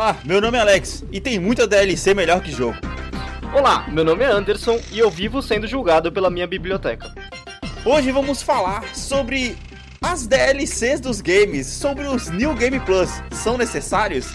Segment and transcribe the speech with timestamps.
[0.00, 2.74] Olá, meu nome é Alex e tem muita DLC melhor que jogo.
[3.54, 7.14] Olá, meu nome é Anderson e eu vivo sendo julgado pela minha biblioteca.
[7.84, 9.58] Hoje vamos falar sobre
[10.00, 13.10] as DLCs dos games, sobre os New Game Plus.
[13.30, 14.28] São necessários?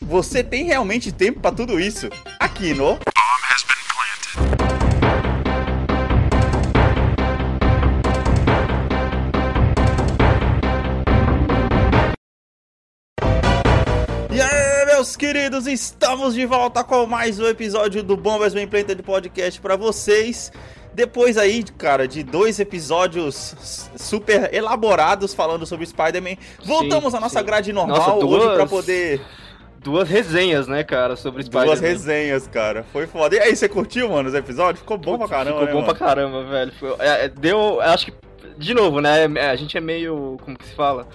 [0.00, 2.08] Você tem realmente tempo para tudo isso?
[2.38, 2.98] Aqui no
[15.20, 20.50] queridos, estamos de volta com mais um episódio do Bombas Bem Planted Podcast para vocês.
[20.94, 27.40] Depois aí, cara, de dois episódios super elaborados falando sobre Spider-Man, voltamos Sim, à nossa
[27.40, 27.44] sim.
[27.44, 29.20] grade normal Nossa, hoje duas- para poder
[29.82, 31.66] Duas resenhas, né, cara, sobre Spider-Man.
[31.66, 32.82] duas resenhas, cara.
[32.90, 33.36] Foi foda.
[33.36, 34.80] E aí, você curtiu, mano, os episódios?
[34.80, 35.94] Ficou bom pra caramba, Ficou né, bom mano?
[35.96, 36.72] pra caramba, velho.
[36.80, 38.12] Foi- é, é, deu, acho que,
[38.58, 41.06] de novo, né, a gente é meio, como que se fala?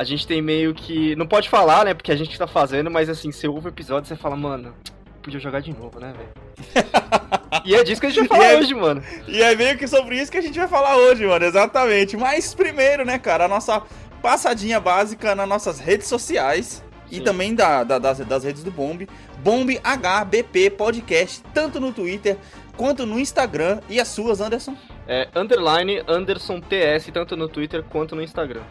[0.00, 3.10] A gente tem meio que, não pode falar, né, porque a gente tá fazendo, mas
[3.10, 4.74] assim, você ouve o episódio e você fala, mano,
[5.22, 6.86] podia jogar de novo, né, velho?
[7.66, 9.02] e é disso que a gente vai falar E é- hoje, mano.
[9.28, 12.16] E é meio que sobre isso que a gente vai falar hoje, mano, exatamente.
[12.16, 13.82] Mas primeiro, né, cara, a nossa
[14.22, 17.22] passadinha básica nas nossas redes sociais e Sim.
[17.22, 19.06] também da, da- das, das redes do Bomb.
[19.44, 22.38] Bomb HBP Podcast, tanto no Twitter
[22.74, 23.80] quanto no Instagram.
[23.86, 24.74] E as suas, Anderson?
[25.06, 28.62] É, underline Anderson TS, tanto no Twitter quanto no Instagram.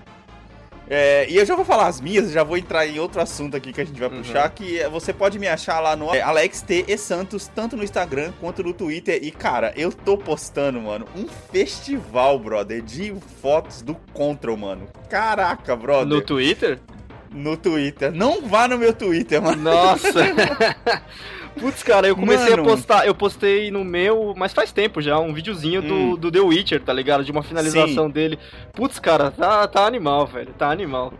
[0.89, 3.71] É, e eu já vou falar as minhas, já vou entrar em outro assunto aqui
[3.71, 4.17] que a gente vai Uhum.
[4.17, 7.83] puxar, que é, você pode me achar lá no Alex T e Santos, tanto no
[7.83, 9.19] Instagram quanto no Twitter.
[9.21, 14.87] E, cara, eu tô postando, mano, um festival, brother, de fotos do Control, mano.
[15.09, 16.07] Caraca, brother.
[16.07, 16.79] No Twitter?
[17.31, 18.11] No Twitter.
[18.11, 19.61] Não vá no meu Twitter, mano.
[19.61, 20.09] Nossa!
[21.57, 22.63] Putz, cara, eu comecei Mano.
[22.63, 26.11] a postar, eu postei no meu, mas faz tempo já, um videozinho Hum.
[26.11, 27.23] do, do The Witcher, tá ligado?
[27.23, 28.37] De uma finalização dele.
[28.73, 31.13] Putz, cara, tá, tá animal, velho, tá animal.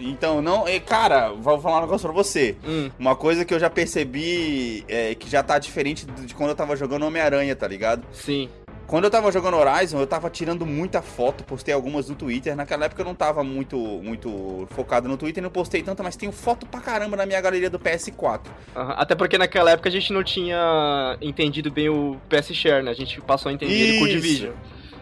[0.00, 0.68] Então, não.
[0.68, 2.56] e, Cara, vou falar um negócio pra você.
[2.64, 6.54] Hum, Uma coisa que eu já percebi é, que já tá diferente de quando eu
[6.56, 8.04] tava jogando Homem-Aranha, tá ligado?
[8.12, 8.48] sim.
[8.88, 12.56] Quando eu tava jogando Horizon, eu tava tirando muita foto, postei algumas no Twitter.
[12.56, 16.32] Naquela época eu não tava muito, muito focado no Twitter, não postei tanta, mas tenho
[16.32, 18.46] foto pra caramba na minha galeria do PS4.
[18.74, 18.94] aham.
[18.96, 22.90] Até porque naquela época a gente não tinha entendido bem o PS Share, né?
[22.90, 24.16] A gente passou a entender ele com o Isso.
[24.16, 24.52] Division.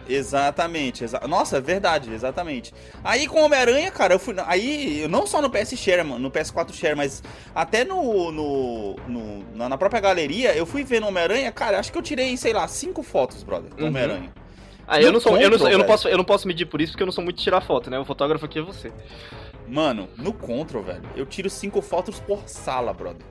[0.09, 2.73] Exatamente, exa Nossa, é verdade, exatamente.
[3.03, 4.35] Aí com Homem-Aranha, cara, eu fui.
[4.45, 7.23] Aí, não só no PS Share, mano, no PS4 Share, mas
[7.53, 8.31] até no.
[8.31, 12.35] no, no- na, própria galeria, eu fui ver no Homem-Aranha, cara, acho que eu tirei,
[12.37, 13.87] sei lá, cinco fotos, brother, do Uhum.
[13.89, 14.31] Homem-Aranha.
[14.89, 16.93] Ah, eu não, sou, eu, não, eu, não posso, eu não posso medir por isso,
[16.93, 17.99] porque eu não sou muito de tirar foto, né?
[17.99, 18.89] O fotógrafo aqui é você.
[19.67, 23.25] Mano, no Control, velho, eu tiro cinco fotos por sala, brother.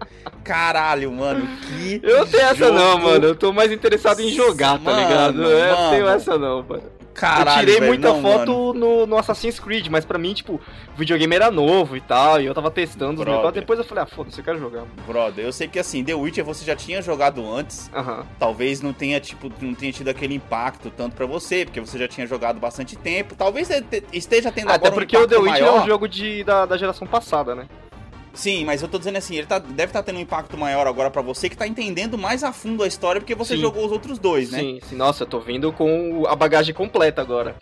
[0.44, 2.00] Caralho, mano, que.
[2.02, 3.24] Eu não tenho essa não, jogo mano.
[3.26, 5.44] Eu tô mais interessado em jogar, tá Mano, ligado?
[5.50, 6.95] É, eu não tenho essa não, mano.
[7.16, 10.54] Caralho, eu tirei velho, muita não, foto no, no Assassin's Creed, mas pra mim, tipo,
[10.54, 10.60] o
[10.96, 13.34] videogame era novo e tal, e eu tava testando os Brother.
[13.34, 14.84] negócios, depois eu falei, ah, foda-se, eu quero jogar.
[15.06, 18.26] Brother, eu sei que assim, The Witcher você já tinha jogado antes, Aham.
[18.38, 22.06] talvez não tenha, tipo, não tenha tido aquele impacto tanto pra você, porque você já
[22.06, 23.34] tinha jogado bastante tempo.
[23.34, 25.82] Talvez te- te- esteja tendo Até porque um o The Witcher é maior.
[25.82, 27.66] um jogo de, da, da geração passada, né?
[28.36, 31.10] Sim, mas eu tô dizendo assim, ele tá, deve estar tendo um impacto maior agora
[31.10, 33.62] pra você, que tá entendendo mais a fundo a história, porque você Sim.
[33.62, 34.60] jogou os outros dois, né?
[34.60, 37.56] Sim, sim, nossa, eu tô vindo com a bagagem completa agora.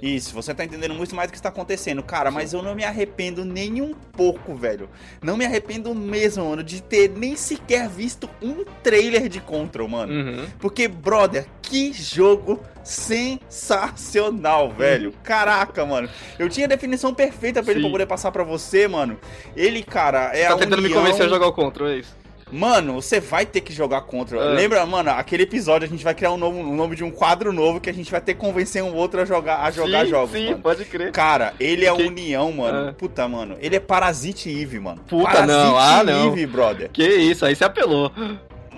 [0.00, 2.02] Isso, você tá entendendo muito mais do que está acontecendo.
[2.02, 4.88] Cara, mas eu não me arrependo nem um pouco, velho.
[5.22, 10.12] Não me arrependo mesmo, mano, de ter nem sequer visto um trailer de Control, mano.
[10.12, 10.46] Uhum.
[10.58, 15.12] Porque, brother, que jogo sensacional, velho.
[15.22, 16.08] Caraca, mano.
[16.38, 17.86] Eu tinha a definição perfeita pra ele Sim.
[17.86, 19.18] pra poder passar pra você, mano.
[19.56, 21.00] Ele, cara, é tá a tentando me união...
[21.02, 22.24] convencer a jogar o Control, é isso?
[22.52, 24.38] Mano, você vai ter que jogar contra.
[24.38, 24.44] É.
[24.54, 27.52] Lembra, mano, aquele episódio a gente vai criar um, novo, um nome de um quadro
[27.52, 30.10] novo que a gente vai ter que convencer um outro a jogar, a jogar sim,
[30.10, 30.58] jogos, sim, mano.
[30.62, 31.10] pode crer.
[31.10, 32.90] Cara, ele é a Que- união, mano.
[32.90, 32.92] É.
[32.92, 33.56] Puta, mano.
[33.60, 35.00] Ele é Parasite Eve, mano.
[35.08, 35.76] Puta, Parasite não.
[35.76, 36.32] Ah, não.
[36.32, 36.90] Eve, brother.
[36.92, 38.12] Que isso, aí você apelou.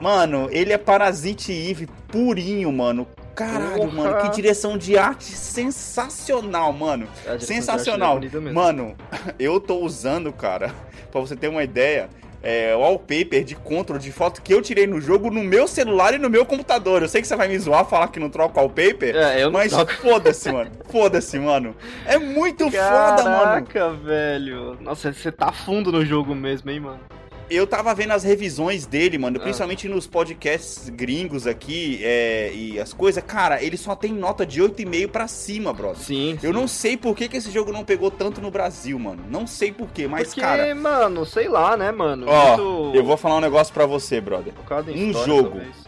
[0.01, 3.07] Mano, ele é Parasite Eve purinho, mano.
[3.37, 3.93] Caralho, Porra.
[3.93, 7.07] mano, que direção de arte sensacional, mano.
[7.39, 8.17] Sensacional.
[8.17, 8.55] é mesmo.
[8.55, 8.97] Mano,
[9.39, 10.75] eu tô usando, cara,
[11.13, 12.09] pra você ter uma ideia,
[12.43, 16.15] é, o wallpaper de control de foto que eu tirei no jogo no meu celular
[16.15, 17.03] e no meu computador.
[17.03, 19.59] Eu sei que você vai me zoar falar que não troca wallpaper, É, eu não
[19.59, 20.71] mas foda-se, mano.
[20.89, 21.77] Foda-se, mano.
[22.07, 23.67] É muito foda, mano.
[23.67, 24.79] Caraca, velho.
[24.81, 27.01] Nossa, você tá fundo no jogo mesmo, hein, mano.
[27.49, 29.43] Eu tava vendo as revisões dele, mano, Ah.
[29.43, 33.23] principalmente nos podcasts gringos aqui é, e as coisas.
[33.25, 36.03] Cara, ele só tem nota de 8,5 pra cima, brother.
[36.03, 36.39] Sim.
[36.43, 39.23] Eu não sei por que, que esse jogo não pegou tanto no Brasil, mano.
[39.31, 40.75] Não sei por quê, mas, Porque, cara.
[40.75, 42.27] mano, sei lá, né, mano?
[42.29, 44.53] Ó, Muito eu vou falar um negócio pra você, brother.
[44.95, 45.51] um jogo.
[45.51, 45.87] talvez.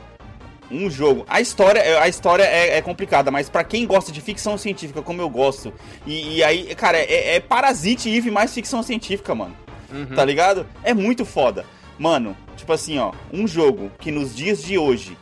[0.70, 1.25] Um jogo.
[1.28, 5.00] A história, é- a história é, é complicada, mas pra quem gosta de ficção científica,
[5.00, 5.72] como eu gosto,
[6.06, 9.56] e, e aí, cara, é, é Parasite Eve mais ficção científica, mano.
[9.90, 10.14] Uhum.
[10.14, 10.67] tá ligado?
[10.82, 11.64] É muito foda.
[11.99, 15.17] Mano, tipo assim, ó, um jogo que nos dias de hoje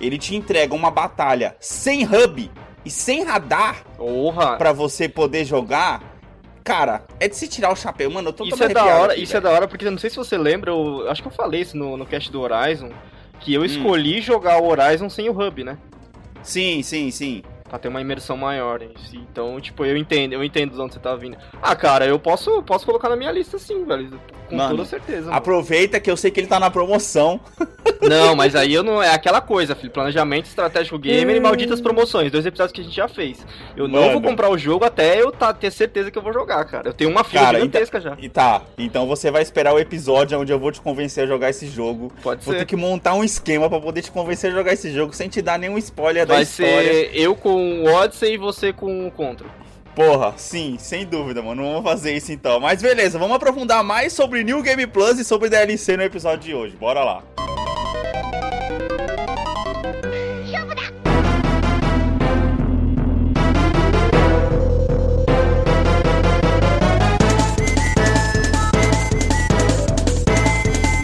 [0.00, 2.50] ele te entrega uma batalha sem hub
[2.84, 4.56] e sem radar Porra.
[4.56, 6.02] pra você poder jogar,
[6.62, 8.10] cara, é de se tirar o chapéu.
[8.10, 9.98] Mano, eu tô Isso é da hora, aqui, isso é da hora porque eu não
[9.98, 12.90] sei se você lembra, eu acho que eu falei isso no, no cast do Horizon,
[13.40, 13.66] que eu hum.
[13.66, 14.22] escolhi hum.
[14.22, 15.78] jogar o Horizon sem o hub, né?
[16.42, 17.42] Sim, sim, sim
[17.74, 19.16] pra ter uma imersão maior em si.
[19.16, 21.36] Então, tipo, eu entendo, eu entendo de onde você tá vindo.
[21.60, 24.16] Ah, cara, eu posso, posso colocar na minha lista sim, velho.
[24.48, 25.22] Com mano, toda certeza.
[25.22, 25.36] Mano.
[25.36, 27.40] Aproveita que eu sei que ele tá na promoção.
[28.00, 29.02] Não, mas aí eu não.
[29.02, 29.90] É aquela coisa, filho.
[29.90, 32.30] Planejamento estratégico gamer e malditas promoções.
[32.30, 33.46] Dois episódios que a gente já fez.
[33.74, 34.04] Eu mano.
[34.04, 36.88] não vou comprar o jogo até eu tá, ter certeza que eu vou jogar, cara.
[36.88, 38.16] Eu tenho uma fila cara, gigantesca então, já.
[38.20, 38.62] E tá.
[38.76, 42.12] Então você vai esperar o episódio onde eu vou te convencer a jogar esse jogo.
[42.22, 42.60] Pode vou ser.
[42.60, 45.40] ter que montar um esquema para poder te convencer a jogar esse jogo sem te
[45.40, 46.74] dar nenhum spoiler vai da história.
[46.74, 49.46] Vai ser eu com o Odyssey e você com o Contra.
[49.94, 51.62] Porra, sim, sem dúvida, mano.
[51.62, 52.58] Vamos fazer isso então.
[52.58, 56.54] Mas beleza, vamos aprofundar mais sobre New Game Plus e sobre DLC no episódio de
[56.54, 56.76] hoje.
[56.76, 57.22] Bora lá.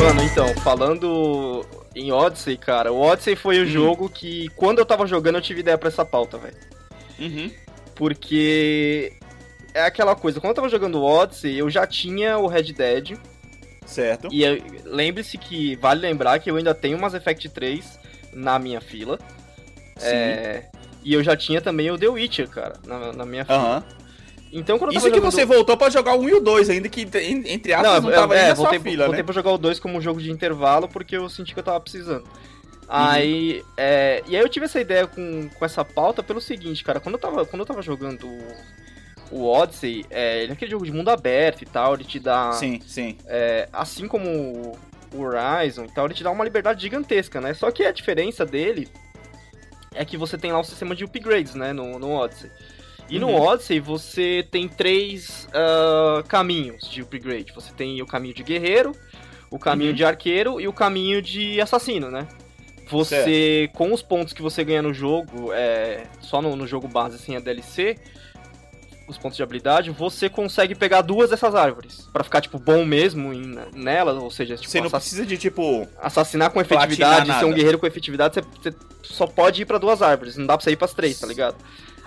[0.00, 1.64] Mano, então, falando
[1.94, 3.66] em Odyssey, cara, o Odyssey foi o hum.
[3.66, 6.56] jogo que, quando eu tava jogando, eu tive ideia pra essa pauta, velho.
[7.18, 7.50] Uhum.
[7.94, 9.12] Porque
[9.74, 13.18] é aquela coisa, quando eu tava jogando Odyssey, eu já tinha o Red Dead.
[13.84, 14.28] Certo.
[14.30, 14.44] E
[14.84, 17.98] lembre-se que, vale lembrar que eu ainda tenho Mass Effect 3
[18.32, 19.18] na minha fila.
[19.96, 20.06] Sim.
[20.06, 20.70] É,
[21.02, 23.76] e eu já tinha também o The Witcher, cara, na, na minha fila.
[23.76, 23.99] Uhum.
[24.52, 25.30] Então, quando Isso que jogando...
[25.30, 28.18] você voltou pra jogar o 1 e o 2, ainda que, entre aspas, não, não
[28.18, 29.24] tava é, ainda voltei, fila, voltei né?
[29.24, 31.80] pra jogar o 2 como um jogo de intervalo, porque eu senti que eu tava
[31.80, 32.24] precisando.
[32.88, 33.66] Aí, uhum.
[33.76, 37.14] é, e aí eu tive essa ideia com, com essa pauta pelo seguinte, cara, quando
[37.14, 38.28] eu tava, quando eu tava jogando
[39.30, 42.50] o Odyssey, é, ele é aquele jogo de mundo aberto e tal, ele te dá...
[42.50, 43.16] Sim, sim.
[43.26, 44.76] É, assim como
[45.14, 47.54] o Horizon e tal, ele te dá uma liberdade gigantesca, né?
[47.54, 48.88] Só que a diferença dele
[49.94, 52.50] é que você tem lá um sistema de upgrades, né, no, no Odyssey.
[53.10, 53.32] E uhum.
[53.32, 57.52] no Odyssey você tem três uh, caminhos de upgrade.
[57.52, 58.92] Você tem o caminho de guerreiro,
[59.50, 59.96] o caminho uhum.
[59.96, 62.26] de arqueiro e o caminho de assassino, né?
[62.88, 63.72] Você, certo.
[63.72, 67.36] com os pontos que você ganha no jogo, é, só no, no jogo base, assim,
[67.36, 67.96] a DLC,
[69.10, 72.08] os pontos de habilidade, você consegue pegar duas dessas árvores.
[72.12, 75.86] para ficar, tipo, bom mesmo em, nelas, ou seja, tipo, Você não precisa de, tipo.
[76.00, 78.42] Assassinar com efetividade, ser um guerreiro com efetividade, você,
[78.72, 81.26] você, só pode ir para duas árvores, não dá pra você ir pras três, tá
[81.26, 81.56] ligado?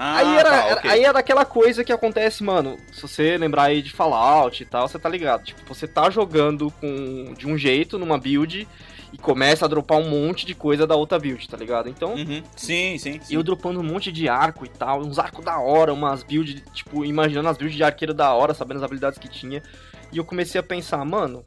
[0.05, 0.91] Ah, aí, era, tá, okay.
[0.91, 2.77] aí era aquela coisa que acontece, mano.
[2.91, 5.45] Se você lembrar aí de Fallout e tal, você tá ligado.
[5.45, 8.67] Tipo, você tá jogando com de um jeito, numa build,
[9.13, 11.87] e começa a dropar um monte de coisa da outra build, tá ligado?
[11.87, 12.15] Então.
[12.15, 12.43] Uhum.
[12.53, 13.33] Sim, sim, sim.
[13.33, 17.05] Eu dropando um monte de arco e tal, uns arcos da hora, umas builds, tipo,
[17.05, 19.63] imaginando as builds de arqueiro da hora, sabendo as habilidades que tinha.
[20.11, 21.45] E eu comecei a pensar, mano.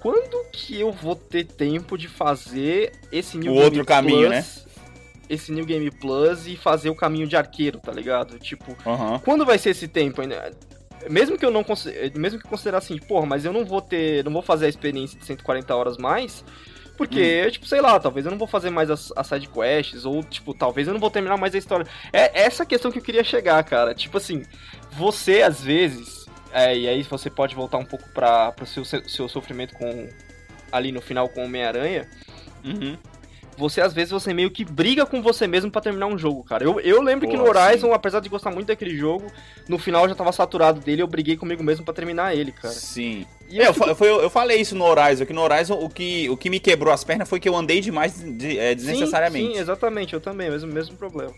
[0.00, 4.44] Quando que eu vou ter tempo de fazer esse New o outro caminho, né?
[5.28, 8.38] Esse New Game Plus e fazer o caminho de arqueiro, tá ligado?
[8.38, 9.18] Tipo, uhum.
[9.20, 10.22] quando vai ser esse tempo?
[11.08, 11.64] mesmo que eu não
[12.14, 15.18] mesmo que considerar assim, porra, mas eu não vou ter, não vou fazer a experiência
[15.18, 16.44] de 140 horas mais,
[16.96, 17.50] porque, hum.
[17.50, 20.52] tipo, sei lá, talvez eu não vou fazer mais as, as side quests, ou, tipo,
[20.52, 21.86] talvez eu não vou terminar mais a história.
[22.12, 23.94] É essa questão que eu queria chegar, cara.
[23.94, 24.42] Tipo assim,
[24.90, 29.28] você, às vezes, é, e aí você pode voltar um pouco para o seu, seu
[29.28, 30.08] sofrimento com
[30.72, 32.08] ali no final com Homem-Aranha.
[32.64, 32.98] Uhum
[33.58, 36.64] você às vezes você meio que briga com você mesmo para terminar um jogo, cara.
[36.64, 37.92] Eu, eu lembro Pô, que no Horizon, sim.
[37.92, 39.26] apesar de gostar muito daquele jogo,
[39.68, 42.72] no final eu já tava saturado dele, eu briguei comigo mesmo para terminar ele, cara.
[42.72, 43.26] Sim.
[43.50, 44.04] E é, eu, fico...
[44.04, 46.92] eu, eu, falei isso no Horizon, que no Horizon o que, o que me quebrou
[46.92, 49.48] as pernas foi que eu andei demais de, é, desnecessariamente.
[49.48, 51.32] Sim, sim, exatamente, eu também, mesmo, mesmo problema.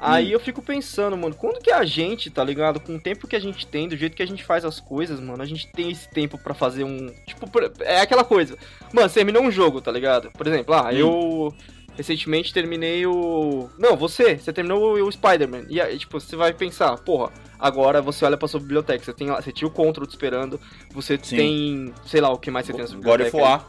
[0.00, 0.30] Aí hum.
[0.30, 2.80] eu fico pensando, mano, quando que a gente, tá ligado?
[2.80, 5.20] Com o tempo que a gente tem, do jeito que a gente faz as coisas,
[5.20, 7.12] mano, a gente tem esse tempo para fazer um.
[7.26, 7.46] Tipo,
[7.80, 8.56] é aquela coisa.
[8.92, 10.30] Mano, terminou um jogo, tá ligado?
[10.30, 10.92] Por exemplo, ah, hum.
[10.92, 11.54] eu
[11.94, 13.68] recentemente terminei o.
[13.78, 15.64] Não, você, você terminou o, o Spider-Man.
[15.68, 19.28] E aí, tipo, você vai pensar, porra, agora você olha pra sua biblioteca, você tem
[19.28, 20.58] lá, você tinha o Control te esperando,
[20.92, 21.36] você Sim.
[21.36, 21.94] tem.
[22.06, 23.30] sei lá o que mais você tem na sua biblioteca.
[23.30, 23.66] God of War.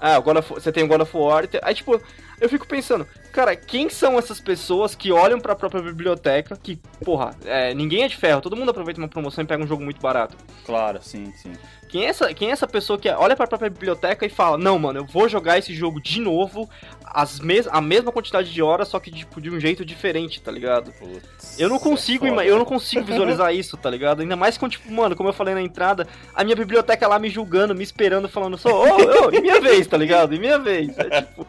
[0.00, 1.48] Ah, God of, você tem o God of War.
[1.62, 2.00] Aí, tipo,
[2.40, 6.76] eu fico pensando, cara, quem são essas pessoas que olham para a própria biblioteca, que,
[7.04, 9.82] porra, é, ninguém é de ferro, todo mundo aproveita uma promoção e pega um jogo
[9.82, 10.36] muito barato.
[10.64, 11.52] Claro, sim, sim.
[11.94, 14.58] Quem é essa, quem é essa pessoa que olha para a própria biblioteca e fala,
[14.58, 16.68] não, mano, eu vou jogar esse jogo de novo,
[17.04, 20.50] as mes a mesma quantidade de horas, só que tipo, de um jeito diferente, tá
[20.50, 20.90] ligado?
[20.92, 24.22] Putz, eu não consigo, é eu não consigo visualizar isso, tá ligado?
[24.22, 27.30] Ainda mais com, tipo, mano, como eu falei na entrada, a minha biblioteca lá me
[27.30, 30.34] julgando, me esperando, falando só, ô, ô, e minha vez, tá ligado?
[30.34, 30.98] E minha vez.
[30.98, 31.46] É tipo.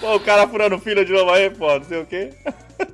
[0.00, 2.30] Pô, o cara furando fila de novo aí, pô, não sei o quê.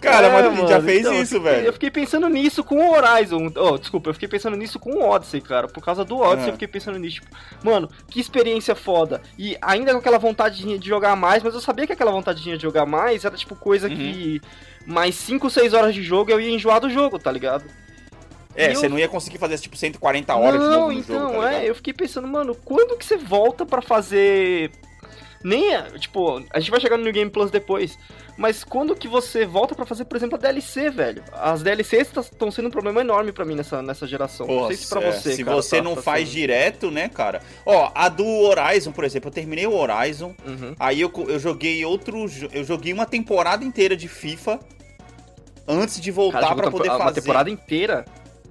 [0.00, 1.66] Cara, É, mas a gente já mano, fez então, isso, eu fiquei- velho.
[1.68, 3.52] Eu fiquei pensando nisso com o Horizon.
[3.54, 5.68] Oh, desculpa, eu fiquei pensando nisso com o Odyssey, cara.
[5.68, 6.48] Por causa do Odyssey, Ah.
[6.48, 7.20] eu fiquei pensando nisso.
[7.20, 7.28] Tipo,
[7.62, 9.22] mano, que experiência foda.
[9.38, 12.58] E ainda com aquela vontade de jogar mais, mas eu sabia que aquela vontade de
[12.60, 13.94] jogar mais era tipo coisa Uhum.
[13.94, 14.40] que.
[14.84, 17.64] Mais 5, 6 horas de jogo eu ia enjoar do jogo, tá ligado?
[18.56, 20.98] É, E você eu- não ia conseguir fazer tipo 140 horas de não, novo no
[20.98, 21.62] então, jogo, tá ligado?
[21.62, 24.72] é, eu fiquei pensando, mano, quando que você volta pra fazer.
[25.44, 27.98] Nem, é, tipo, a gente vai chegar no New Game Plus depois,
[28.36, 31.22] mas quando que você volta pra fazer, por exemplo, a DLC, velho?
[31.32, 34.46] As DLCs estão sendo um problema enorme pra mim nessa, nessa geração.
[34.46, 36.38] não sei se pra é, você, se cara, você tá- não tá faz sendo.
[36.38, 37.40] direto, né, cara?
[37.66, 40.74] Ó, a do Horizon, por exemplo, eu terminei o Horizon, Uhum.
[40.78, 42.24] aí eu, eu joguei outro.
[42.52, 44.60] Eu joguei uma temporada inteira de FIFA
[45.66, 47.02] antes de voltar pra poder fazer.
[47.02, 48.04] uma temporada inteira.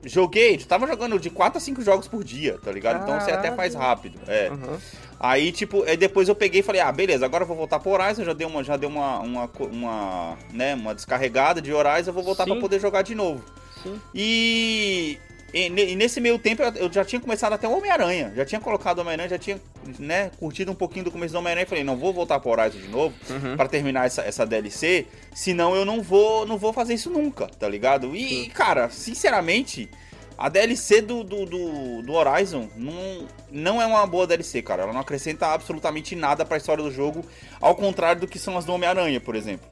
[0.04, 3.04] Joguei, tava jogando de 4 a 5 jogos por dia, tá ligado?
[3.04, 3.56] Então você até Caralho.
[3.56, 4.20] faz rápido.
[4.28, 4.50] É.
[4.50, 4.78] Uhum.
[5.20, 7.92] Aí, tipo, aí depois eu peguei e falei, ah, beleza, agora eu vou voltar pro
[7.92, 12.14] Horizon, já deu uma, já deu uma, uma, uma, né, uma descarregada de Horizon, eu
[12.14, 13.44] vou voltar pra poder jogar de novo.
[13.84, 14.02] Sim.
[14.16, 15.20] E,
[15.54, 18.62] e e nesse meio tempo eu, eu já tinha começado até o Homem-Aranha, já tinha
[18.62, 19.60] colocado o Homem-Aranha, já tinha,
[20.00, 22.80] né, curtido um pouquinho do começo do Homem-Aranha e falei, não, vou voltar pro Horizon
[22.80, 23.56] de novo Uhum.
[23.58, 27.68] pra terminar essa, essa DLC, senão eu não vou, não vou fazer isso nunca, tá
[27.68, 28.16] ligado?
[28.16, 28.50] E, Sim.
[28.50, 29.90] cara, sinceramente,
[30.38, 34.82] a DLC do, do, do, do Horizon não, não é uma boa DLC, cara.
[34.84, 37.24] Ela não acrescenta absolutamente nada pra história do jogo,
[37.60, 39.68] ao contrário do que são as do Homem-Aranha, por exemplo.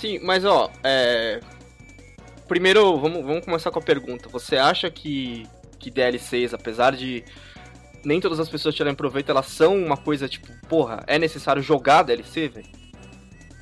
[0.00, 1.40] Sim, mas ó, é.
[2.48, 4.28] Primeiro, vamos, vamos começar com a pergunta.
[4.30, 5.46] Você acha que,
[5.78, 7.22] que DLCs, apesar de
[8.04, 12.02] nem todas as pessoas tirarem proveito, elas são uma coisa tipo, porra, é necessário jogar
[12.02, 12.66] DLC, velho?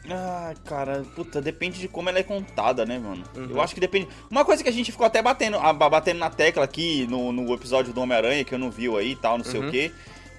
[0.09, 3.25] Ah, cara, puta, depende de como ela é contada, né, mano?
[3.37, 3.49] Uhum.
[3.51, 4.07] Eu acho que depende.
[4.31, 5.59] Uma coisa que a gente ficou até batendo,
[5.91, 9.17] batendo na tecla aqui no, no episódio do Homem-Aranha, que eu não viu aí e
[9.17, 9.67] tal, não sei Uhum.
[9.67, 9.91] o quê.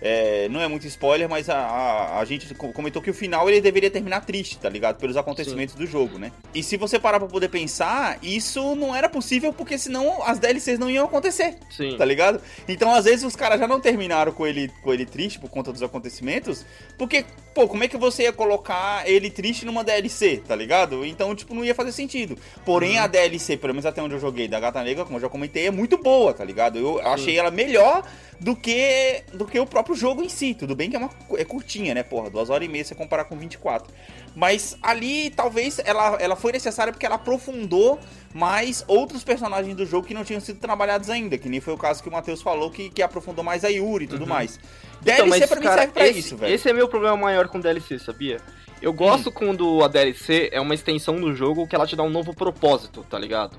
[0.02, 3.50] É, não é muito spoiler, mas a, a, a gente co- comentou que o final
[3.50, 4.98] ele deveria terminar triste, tá ligado?
[4.98, 6.32] Pelos acontecimentos do jogo, né?
[6.54, 10.78] E se você parar pra poder pensar, isso não era possível porque senão as DLCs
[10.78, 11.96] não iam acontecer Sim.
[11.98, 12.40] tá ligado?
[12.68, 15.72] Então, às vezes, os caras já não terminaram com ele, com ele triste por conta
[15.74, 16.66] dos acontecimentos,
[16.98, 17.26] porque,
[17.56, 21.04] pô, como é que você ia colocar ele triste numa DLC, tá ligado?
[21.06, 22.38] Então, tipo, não ia fazer sentido.
[22.66, 23.04] Porém, Uhum.
[23.04, 25.68] a DLC, pelo menos até onde eu joguei, da Gata Negra, como eu já comentei,
[25.68, 26.78] é muito boa, tá ligado?
[26.78, 28.04] Eu achei ela melhor
[28.40, 30.54] do que do que o próprio jogo em si.
[30.54, 32.30] Tudo bem que é uma é curtinha, né, porra?
[32.30, 33.92] Duas horas e meia se você comparar com 24.
[34.36, 38.00] Mas ali, talvez, ela, ela foi necessária porque ela aprofundou
[38.34, 41.38] mais outros personagens do jogo que não tinham sido trabalhados ainda.
[41.38, 44.06] Que nem foi o caso que o Matheus falou, que, que aprofundou mais a Yuri
[44.06, 44.30] e tudo Uhum.
[44.30, 44.60] mais.
[45.02, 46.52] Então, DLC mas, pra mim cara, serve pra esse, isso, velho.
[46.52, 46.56] Hum.
[46.56, 48.40] Esse é meu problema maior com DLC, sabia?
[48.80, 52.10] Eu gosto quando a DLC é uma extensão do jogo que ela te dá um
[52.12, 53.58] novo propósito, tá ligado?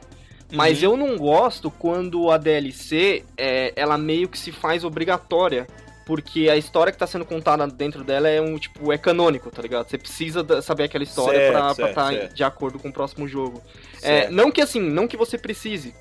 [0.52, 0.90] Mas Uhum.
[0.92, 5.66] eu não gosto quando a DLC é, ela meio que se faz obrigatória.
[6.06, 9.60] Porque a história que tá sendo contada dentro dela é um tipo, é canônico, tá
[9.60, 9.90] ligado?
[9.90, 12.34] Você precisa saber aquela história Certo, pra estar certo, tá certo.
[12.34, 13.62] de acordo com o próximo jogo.
[14.00, 15.94] É, não que assim, não que você precise,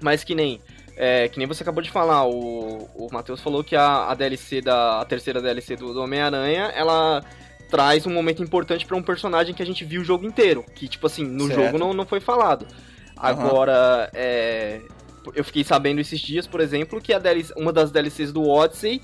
[0.00, 0.60] mas que nem.
[0.96, 4.60] é, que nem você acabou de falar, o, o Matheus falou que a, a DLC
[4.60, 5.00] da.
[5.00, 7.24] A terceira DLC do, do Homem-Aranha, ela
[7.68, 10.64] traz um momento importante pra um personagem que a gente viu o jogo inteiro.
[10.76, 11.60] Que, tipo assim, no Certo.
[11.60, 12.68] jogo não, não foi falado.
[13.20, 14.80] Agora, é,
[15.34, 19.02] eu fiquei sabendo esses dias, por exemplo, que a DLC, uma das DLCs do Odyssey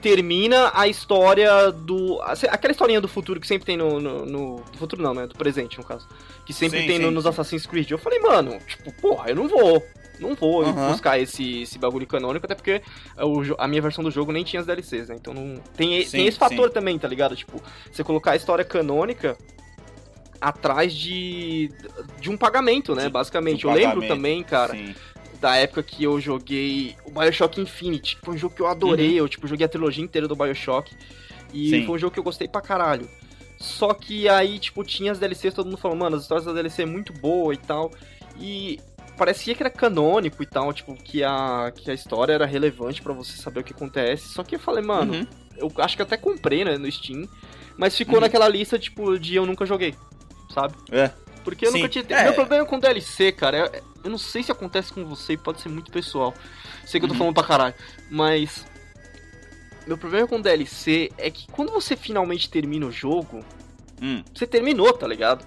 [0.00, 2.20] termina a história do.
[2.22, 3.98] Aquela historinha do futuro que sempre tem no.
[4.00, 5.26] no, no- do futuro não, né?
[5.26, 6.06] Do presente, no caso.
[6.44, 7.30] Que sempre Sim, tem no- sim, nos sim.
[7.30, 7.90] Assassin's Creed.
[7.90, 9.82] Eu falei, mano, tipo, porra, eu não vou.
[10.20, 10.92] Não vou Aham.
[10.92, 12.80] buscar esse, esse bagulho canônico, até porque
[13.58, 15.16] a minha versão do jogo nem tinha as DLCs, né?
[15.18, 15.56] Então não.
[15.76, 17.34] Tem, Sim, tem esse fator também, tá ligado?
[17.34, 19.36] Tipo, você colocar a história canônica
[20.48, 21.70] atrás de.
[22.20, 23.08] de um pagamento, né?
[23.08, 23.66] Basicamente.
[23.66, 24.94] um eu lembro pagamento, também, cara, Sim.
[25.40, 28.18] da época que eu joguei o Bioshock Infinite.
[28.22, 30.92] Foi um jogo que eu adorei, eu tipo, joguei a trilogia inteira do Bioshock.
[31.52, 31.70] E Uhum.
[31.80, 31.86] Sim.
[31.86, 33.08] foi um jogo que eu gostei pra caralho.
[33.56, 36.82] Só que aí, tipo, tinha as DLCs, todo mundo falou, mano, as histórias da DLC
[36.82, 37.90] é muito boa e tal.
[38.38, 38.78] E
[39.16, 43.12] parecia que era canônico e tal, tipo, que a, que a história era relevante pra
[43.12, 44.28] você saber o que acontece.
[44.28, 45.26] Só que eu falei, mano, Uhum.
[45.56, 47.28] eu acho que até comprei, né, no Steam.
[47.78, 48.20] Mas ficou Uhum.
[48.22, 49.94] naquela lista, tipo, de eu nunca joguei,
[50.54, 50.74] sabe?
[50.90, 51.10] É.
[51.42, 51.78] Porque eu Sim.
[51.78, 52.04] nunca tinha.
[52.08, 52.24] É.
[52.24, 55.68] Meu problema com DLC, cara, é- eu não sei se acontece com você, pode ser
[55.68, 56.32] muito pessoal.
[56.86, 57.18] Sei que eu tô Uhum.
[57.18, 57.74] falando pra caralho,
[58.10, 58.64] mas.
[59.86, 63.44] Meu problema com DLC é que quando você finalmente termina o jogo,
[64.00, 64.22] Hum.
[64.34, 65.44] você terminou, tá ligado?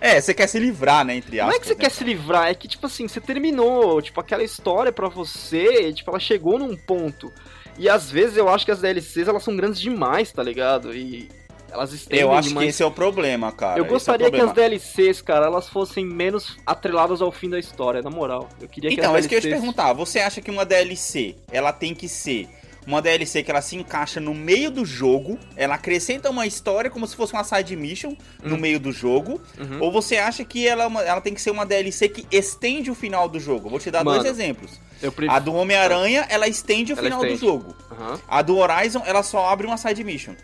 [0.00, 1.56] É, você quer se livrar, né, entre Não aspas.
[1.56, 1.80] é que você né?
[1.80, 6.10] quer se livrar, é que, tipo assim, você terminou, tipo, aquela história pra você, tipo,
[6.10, 7.32] ela chegou num ponto.
[7.78, 10.94] E às vezes eu acho que as DLCs, elas são grandes demais, tá ligado?
[10.94, 11.28] E
[11.74, 12.68] elas estendem Eu acho que demais.
[12.70, 13.78] esse é o problema, cara.
[13.78, 14.52] Eu é gostaria que as.
[14.52, 18.48] DLCs, cara, elas fossem menos atreladas ao fim da história, na moral.
[18.60, 19.92] Eu queria que Então, as é isso que eu ia te perguntar.
[19.92, 22.48] Você acha que uma DLC, ela tem que ser
[22.86, 27.06] uma DLC que ela se encaixa no meio do jogo, ela acrescenta uma história como
[27.06, 28.58] se fosse uma side mission no Hum.
[28.58, 29.78] meio do jogo, Uhum.
[29.80, 32.94] ou você acha que ela, é ela tem que ser uma DLC que estende o
[32.94, 33.70] final do jogo?
[33.70, 34.78] Vou te dar Mano, dois exemplos.
[35.00, 35.30] Prefiro.
[35.30, 37.40] A do Homem-Aranha, ela estende o Ela final estende.
[37.40, 37.74] do jogo.
[37.90, 38.20] Aham.
[38.28, 40.34] A do Horizon, ela só abre uma side mission.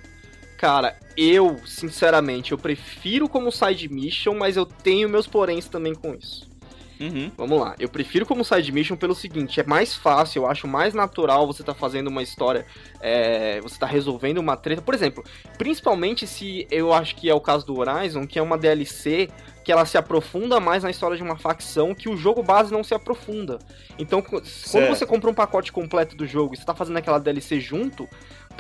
[0.61, 6.15] Cara, eu, sinceramente, eu prefiro como side mission, mas eu tenho meus poréns também com
[6.15, 6.51] isso.
[7.01, 7.33] Uhum.
[7.35, 10.93] Vamos lá, eu prefiro como side mission pelo seguinte, é mais fácil, eu acho mais
[10.93, 12.67] natural você tá fazendo uma história,
[13.01, 15.25] é, você tá resolvendo uma treta, por exemplo,
[15.57, 19.31] principalmente se eu acho que é o caso do Horizon, que é uma DLC
[19.65, 22.85] que ela se aprofunda mais na história de uma facção que o jogo base não
[22.85, 23.59] se aprofunda.
[23.99, 24.89] Então, qu- quando Certo.
[24.89, 28.07] você compra um pacote completo do jogo e você tá fazendo aquela DLC junto,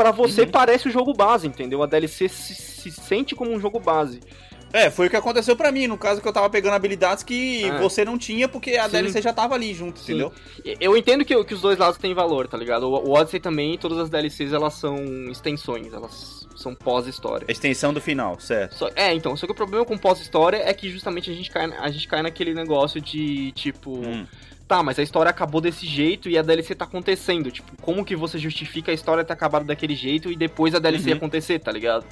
[0.00, 0.49] pra você Uhum.
[0.49, 1.83] parece o jogo base, entendeu?
[1.83, 4.21] A DLC se, se sente como um jogo base.
[4.73, 7.64] É, foi o que aconteceu pra mim, no caso que eu tava pegando habilidades que
[7.64, 7.78] É.
[7.78, 8.92] você não tinha porque a Sim.
[8.92, 10.12] DLC já tava ali junto, Sim.
[10.12, 10.33] entendeu?
[10.80, 12.85] Eu entendo que, que os dois lados têm valor, tá ligado?
[12.85, 14.97] O, o Odyssey também, todas as DLCs, elas são
[15.30, 17.47] extensões, elas são pós-história.
[17.49, 18.76] A extensão do final, certo.
[18.76, 21.64] Só- é, então, só que o problema com pós-história é que justamente a gente cai,
[21.78, 23.97] a gente cai naquele negócio de, tipo...
[23.99, 24.25] Hum.
[24.71, 27.50] Tá, mas a história acabou desse jeito e a DLC tá acontecendo.
[27.50, 31.11] Tipo, como que você justifica a história ter acabado daquele jeito e depois a DLC
[31.11, 31.17] Uhum.
[31.17, 32.07] acontecer, tá ligado?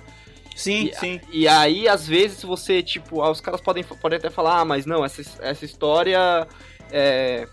[0.56, 1.20] Sim, E- sim.
[1.30, 4.84] E aí, às vezes, você, tipo, ah, os caras podem, podem até falar, ah, mas
[4.86, 6.48] não, essa, essa história
[6.90, 7.46] é,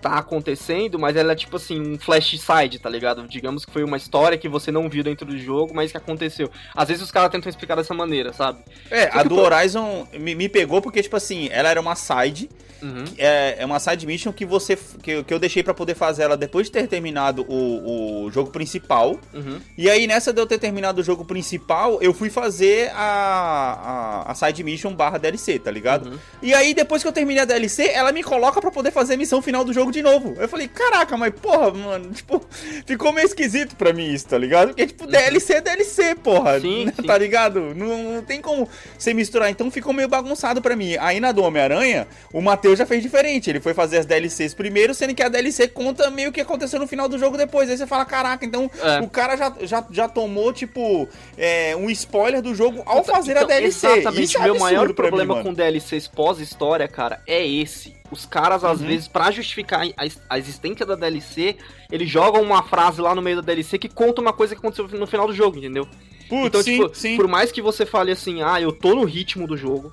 [0.00, 3.26] tá acontecendo, mas ela é tipo assim, um flash side, tá ligado?
[3.28, 6.50] Digamos que foi uma história que você não viu dentro do jogo, mas que aconteceu.
[6.74, 8.58] Às vezes os caras tentam explicar dessa maneira, sabe?
[8.90, 12.48] É, Só a do Horizon me, me pegou porque, tipo assim, ela era uma side,
[12.80, 13.04] Uhum.
[13.18, 16.22] é, é uma side mission que você que, eu- que eu deixei pra poder fazer
[16.22, 19.18] ela depois de ter terminado o, o jogo principal.
[19.34, 19.58] Uhum.
[19.76, 24.30] E aí, nessa de eu ter terminado o jogo principal, eu fui fazer a, a,
[24.30, 26.10] a side mission barra DLC, tá ligado?
[26.10, 26.18] Uhum.
[26.40, 29.16] E aí, depois que eu terminei a DLC, ela me coloca pra poder fazer a
[29.16, 30.34] missão final do jogo de novo.
[30.38, 32.44] Eu falei, caraca, mas porra, mano, tipo,
[32.86, 34.68] ficou meio esquisito pra mim isso, tá ligado?
[34.68, 36.54] Porque, tipo, DLC é DLC, porra.
[36.54, 36.60] Uhum.
[36.60, 37.02] Sim, né, sim.
[37.06, 37.74] Tá ligado?
[37.74, 38.68] Não, não tem como
[38.98, 39.50] você misturar.
[39.50, 40.96] Então ficou meio bagunçado pra mim.
[41.00, 43.50] Aí na do Homem-Aranha, o Matheus já fez diferente.
[43.50, 46.78] Ele foi fazer as DLCs primeiro, sendo que a DLC conta meio o que aconteceu
[46.80, 47.68] no final do jogo depois.
[47.70, 49.00] Aí você fala, caraca, então É.
[49.00, 53.42] o cara já, já, já tomou, tipo, é, um spoiler do jogo ao fazer a
[53.42, 53.86] Então, DLC.
[53.86, 55.46] Exatamente, Isso é meu maior mim, problema mano.
[55.46, 57.94] com DLCs pós-história, cara, é esse.
[58.10, 58.86] Os caras, às Uhum.
[58.86, 59.92] vezes, pra justificar a,
[60.30, 61.56] a existência da DLC,
[61.92, 64.88] eles jogam uma frase lá no meio da DLC que conta uma coisa que aconteceu
[64.88, 65.86] no final do jogo, entendeu?
[66.28, 67.16] Putz, então, sim, tipo, sim.
[67.16, 69.92] por mais que você fale assim, ah, eu tô no ritmo do jogo,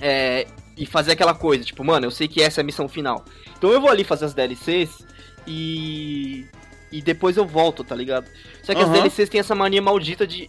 [0.00, 0.46] é,
[0.76, 3.24] e fazer aquela coisa, tipo, mano, eu sei que essa é a missão final.
[3.56, 5.04] Então eu vou ali fazer as DLCs
[5.46, 6.46] e.
[6.92, 8.26] E depois eu volto, tá ligado?
[8.62, 8.92] Só que as Aham.
[8.98, 10.48] DLCs têm essa mania maldita de.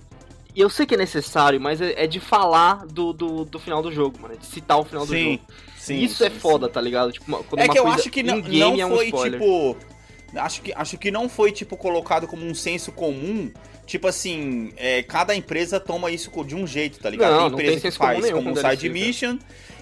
[0.56, 3.82] e Eu sei que é necessário, mas é, é de falar do, do, do final
[3.82, 4.34] do jogo, mano.
[4.36, 5.44] é De citar o final do Sim, jogo.
[5.88, 6.00] Sim.
[6.04, 6.74] Isso é sim, foda, sim.
[6.74, 7.12] tá ligado?
[7.12, 9.06] Tipo, uma- quando É uma que eu coisa acho que não, não é um foi,
[9.08, 9.40] spoiler.
[9.40, 9.78] tipo.
[10.36, 13.50] Acho que, acho que não foi, tipo, colocado como um senso comum.
[13.86, 17.32] Tipo assim, é, cada empresa toma isso de um jeito, tá ligado?
[17.32, 19.00] Não, tem não empresa tem que comum faz nenhum como com um DLC, side cara.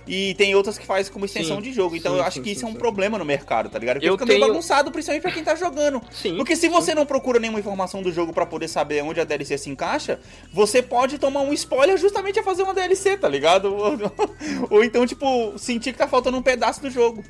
[0.08, 1.96] E tem outras que faz como extensão Sim, de jogo.
[1.96, 3.96] Então sim, eu acho sim, que isso é um problema no mercado, tá ligado?
[3.96, 6.02] Porque Eu fica meio tenho- bagunçado, principalmente pra quem tá jogando.
[6.12, 6.36] Sim.
[6.38, 9.58] Porque se você não procura nenhuma informação do jogo pra poder saber onde a DLC
[9.58, 10.20] se encaixa,
[10.54, 13.74] você pode tomar um spoiler justamente a fazer uma DLC, tá ligado?
[13.74, 13.98] Ou,
[14.70, 17.24] ou então, tipo, sentir que tá faltando um pedaço do jogo.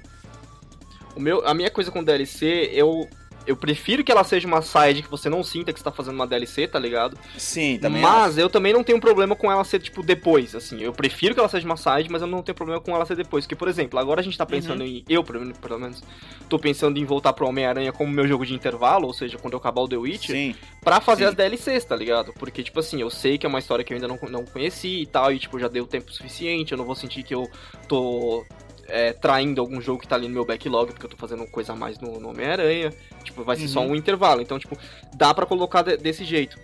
[1.16, 3.08] O meu, a minha coisa com DLC, eu.
[3.46, 6.16] Eu prefiro que ela seja uma side que você não sinta que você tá fazendo
[6.16, 7.18] uma DLC, tá ligado?
[7.38, 10.82] Sim, também mas eu também não tenho problema com ela ser, tipo, depois, assim.
[10.82, 13.16] Eu prefiro que ela seja uma side, mas eu não tenho problema com ela ser
[13.16, 13.46] depois.
[13.46, 14.88] Porque, por exemplo, agora a gente tá pensando Uhum.
[14.88, 15.06] em.
[15.08, 16.04] Eu, pelo menos- pelo menos,
[16.50, 19.60] tô pensando em voltar pro Homem-Aranha como meu jogo de intervalo, ou seja, quando eu
[19.60, 20.56] acabar o The Witcher, Sim.
[20.84, 21.30] pra fazer sim.
[21.30, 22.34] as DLCs, tá ligado?
[22.34, 25.02] Porque, tipo assim, eu sei que é uma história que eu ainda não, não conheci
[25.02, 27.50] e tal, e, tipo, já deu tempo suficiente, eu não vou sentir que eu
[27.88, 28.44] tô.
[28.88, 31.74] É, traindo algum jogo que tá ali no meu backlog, porque eu tô fazendo coisa
[31.74, 32.92] a mais no, no Homem-Aranha.
[33.24, 33.92] Tipo, vai ser só Uhum.
[33.92, 34.42] um intervalo.
[34.42, 34.78] Então, tipo,
[35.16, 36.58] dá pra colocar de- desse jeito.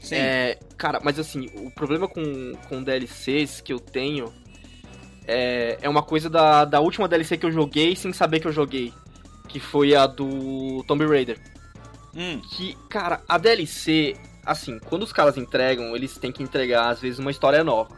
[0.00, 0.14] Sim.
[0.16, 4.32] É, cara, mas assim, o problema com, com DLCs que eu tenho
[5.26, 8.52] é, é uma coisa da, da última DLC que eu joguei sem saber que eu
[8.52, 8.92] joguei.
[9.48, 11.38] Que foi a do Tomb Raider.
[12.14, 17.00] Hum, Que, cara, a DLC, assim, quando os caras entregam, eles têm que entregar, às
[17.00, 17.94] vezes, uma história nova.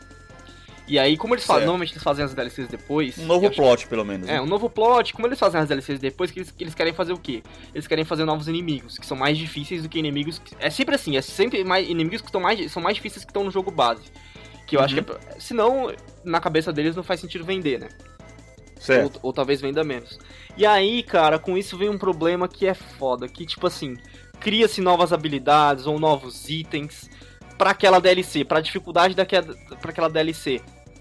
[0.89, 3.19] E aí, como eles fazem, normalmente eles fazem as DLCs depois.
[3.19, 4.27] um novo plot, pelo menos.
[4.29, 4.41] é, né?
[4.41, 5.13] um novo plot.
[5.13, 7.43] Como eles fazem as DLCs depois, que eles, que eles querem fazer o quê?
[7.75, 10.39] Eles querem fazer novos inimigos, que são mais difíceis do que inimigos.
[10.39, 13.31] que- é sempre assim, é sempre mais inimigos que estão mais, são mais difíceis que
[13.31, 14.03] estão no jogo base.
[14.67, 15.03] Que eu acho que é.
[15.03, 15.93] pra- Senão,
[16.25, 17.89] na cabeça deles não faz sentido vender, né?
[18.81, 19.17] Certo.
[19.17, 20.19] Ou, ou talvez venda menos.
[20.57, 23.29] E aí, cara, com isso vem um problema que é foda.
[23.29, 23.97] Que, tipo assim,
[24.41, 27.11] cria-se novas habilidades ou novos itens
[27.57, 30.61] pra aquela DLC, pra dificuldade daquela, pra aquela DLC.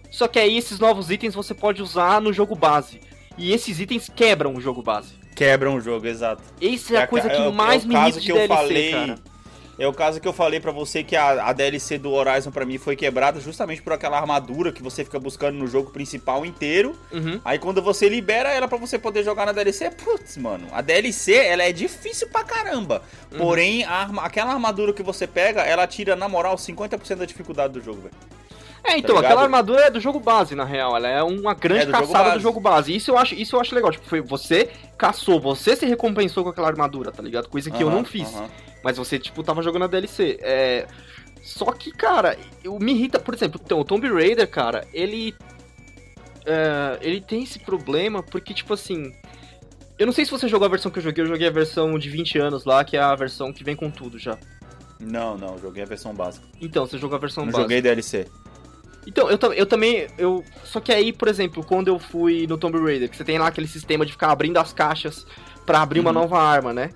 [0.10, 3.00] Só que aí esses novos itens você pode usar no jogo base.
[3.38, 5.14] E esses itens quebram o jogo base.
[5.36, 6.42] Quebram o jogo, exato.
[6.60, 9.20] Isso é a coisa que mais me irrita de DLC, falei, cara.
[9.80, 12.66] É o caso que eu falei pra você que a, a DLC do Horizon pra
[12.66, 16.98] mim foi quebrada justamente por aquela armadura que você fica buscando no jogo principal inteiro.
[17.12, 17.40] Uhum.
[17.46, 21.36] Aí quando você libera ela pra você poder jogar na DLC, putz, mano, a DLC
[21.36, 23.04] ela é difícil pra caramba.
[23.32, 23.38] Uhum.
[23.38, 27.82] Porém, a aquela armadura que você pega, ela tira, na moral, 50% da dificuldade do
[27.82, 28.16] jogo, velho.
[28.88, 29.26] É, então, ligado?
[29.26, 30.96] aquela armadura é do jogo base, na real.
[30.96, 32.38] Ela é uma grande É do jogo caçada base.
[32.38, 32.96] do jogo base.
[32.96, 33.92] Isso eu acho, isso eu acho legal.
[33.92, 37.50] Tipo, foi você caçou, você se recompensou com aquela armadura, tá ligado?
[37.50, 38.34] Coisa que eu Aham, não fiz.
[38.34, 38.48] aham.
[38.84, 40.40] Mas você, tipo, tava jogando a DLC.
[40.42, 40.88] É.
[41.44, 45.36] Só que, cara, eu me irrita, por exemplo, então, o Tomb Raider, cara, ele.
[46.46, 49.14] é, ele tem esse problema porque, tipo assim.
[50.00, 51.98] Eu não sei se você jogou a versão que eu joguei, eu joguei a versão
[51.98, 54.38] de 20 anos lá, que é a versão que vem com tudo já.
[55.00, 56.46] Não, não, eu joguei a versão básica.
[56.62, 57.64] Então, você jogou a versão Não básica.
[57.64, 58.28] joguei DLC.
[59.08, 60.08] Então, eu, eu também.
[60.18, 63.40] Eu, só que aí, por exemplo, quando eu fui no Tomb Raider, que você tem
[63.40, 65.26] lá aquele sistema de ficar abrindo as caixas
[65.66, 66.16] pra abrir uma Uhum.
[66.22, 66.90] nova arma, né?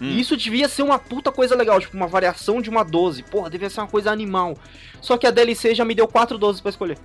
[0.00, 0.06] Hum.
[0.06, 3.24] E isso devia ser uma puta coisa legal, tipo, uma variação de uma 12.
[3.24, 4.56] Porra, devia ser uma coisa animal.
[5.00, 6.96] Só que a DLC já me deu quatro 12 pra escolher.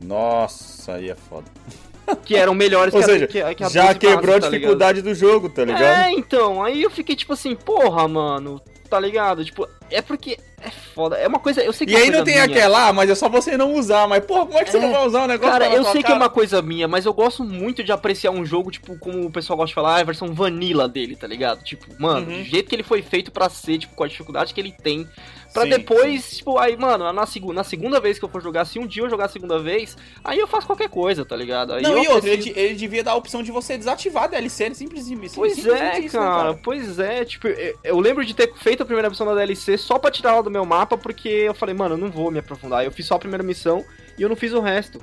[0.00, 1.46] Nossa, aí é foda.
[2.24, 4.48] Que eram melhores Ou que, seja, a, que, que a Já 12 quebrou a tá
[4.48, 5.84] dificuldade do jogo, tá ligado?
[6.08, 6.60] É, então.
[6.60, 8.60] Aí eu fiquei tipo assim, porra, mano.
[8.88, 9.44] Tá ligado?
[9.44, 11.16] Tipo, é porque é foda.
[11.16, 11.62] É uma coisa.
[11.62, 12.44] Eu sei que E é aí não tem minha.
[12.44, 14.06] aquela, ah, mas é só você não usar.
[14.08, 15.52] Mas, porra, como é que você É, não vai usar o negócio?
[15.52, 16.16] Cara, eu sei que é cara?
[16.16, 19.56] uma coisa minha, mas eu gosto muito de apreciar um jogo, tipo, como o pessoal
[19.56, 21.62] gosta de falar, ah, a versão vanilla dele, tá ligado?
[21.64, 22.38] Tipo, mano, Uhum.
[22.38, 25.08] do jeito que ele foi feito pra ser, tipo, com a dificuldade que ele tem.
[25.52, 28.64] Pra Sim, depois, tipo, aí, mano, na, segu na segunda vez que eu for jogar,
[28.64, 31.72] se um dia eu jogar a segunda vez, aí eu faço qualquer coisa, tá ligado?
[31.72, 34.24] Aí Não, e outra, ele, aprecio- de- ele devia dar a opção de você desativar
[34.24, 37.98] a DLC, ele simplesmente Pois simplesmente é, isso, né, cara, pois é, tipo, eu, eu
[37.98, 40.64] lembro de ter feito a primeira missão da DLC só pra tirar ela do meu
[40.64, 42.84] mapa, porque eu falei, mano, eu não vou me aprofundar.
[42.84, 43.84] Eu fiz só a primeira missão
[44.18, 45.00] e eu não fiz o resto.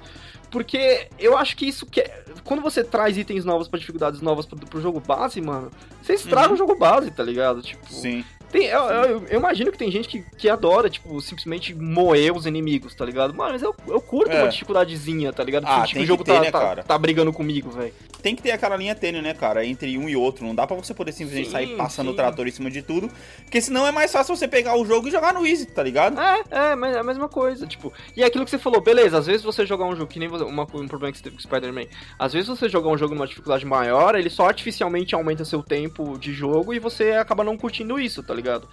[0.49, 4.45] Porque eu acho que isso que é- Quando você traz itens novos pra dificuldades novas
[4.45, 5.69] pro, pro jogo base, mano,
[6.01, 6.53] você estraga Uhum.
[6.53, 7.61] o jogo base, tá ligado?
[7.61, 8.23] Tipo, Sim.
[8.49, 12.45] tem, eu, eu- eu imagino que tem gente que, que adora, tipo, simplesmente moer os
[12.45, 13.33] inimigos, tá ligado?
[13.33, 14.43] Mas eu, eu curto É.
[14.43, 15.65] uma dificuldadezinha, tá ligado?
[15.67, 17.93] Ah, Sentir tem o jogo ter, tá, né, tá, tá brigando comigo, velho.
[18.27, 20.45] Tem que ter aquela linha tênue, né, cara, entre um e outro.
[20.45, 22.11] Não dá pra você poder simplesmente Sim, sair passando sim.
[22.11, 23.09] o trator em cima de tudo.
[23.43, 26.19] Porque senão é mais fácil você pegar o jogo e jogar no easy, tá ligado?
[26.19, 27.93] É, é, mas é a mesma coisa, tipo.
[28.17, 30.27] E é aquilo que você falou, beleza, às vezes você jogar um jogo, que nem
[30.27, 31.85] uma, um problema que você teve com Spider-Man.
[32.19, 36.17] Às vezes você jogar um jogo numa dificuldade maior, ele só artificialmente aumenta seu tempo
[36.19, 38.67] de jogo e você acaba não curtindo isso, tá ligado?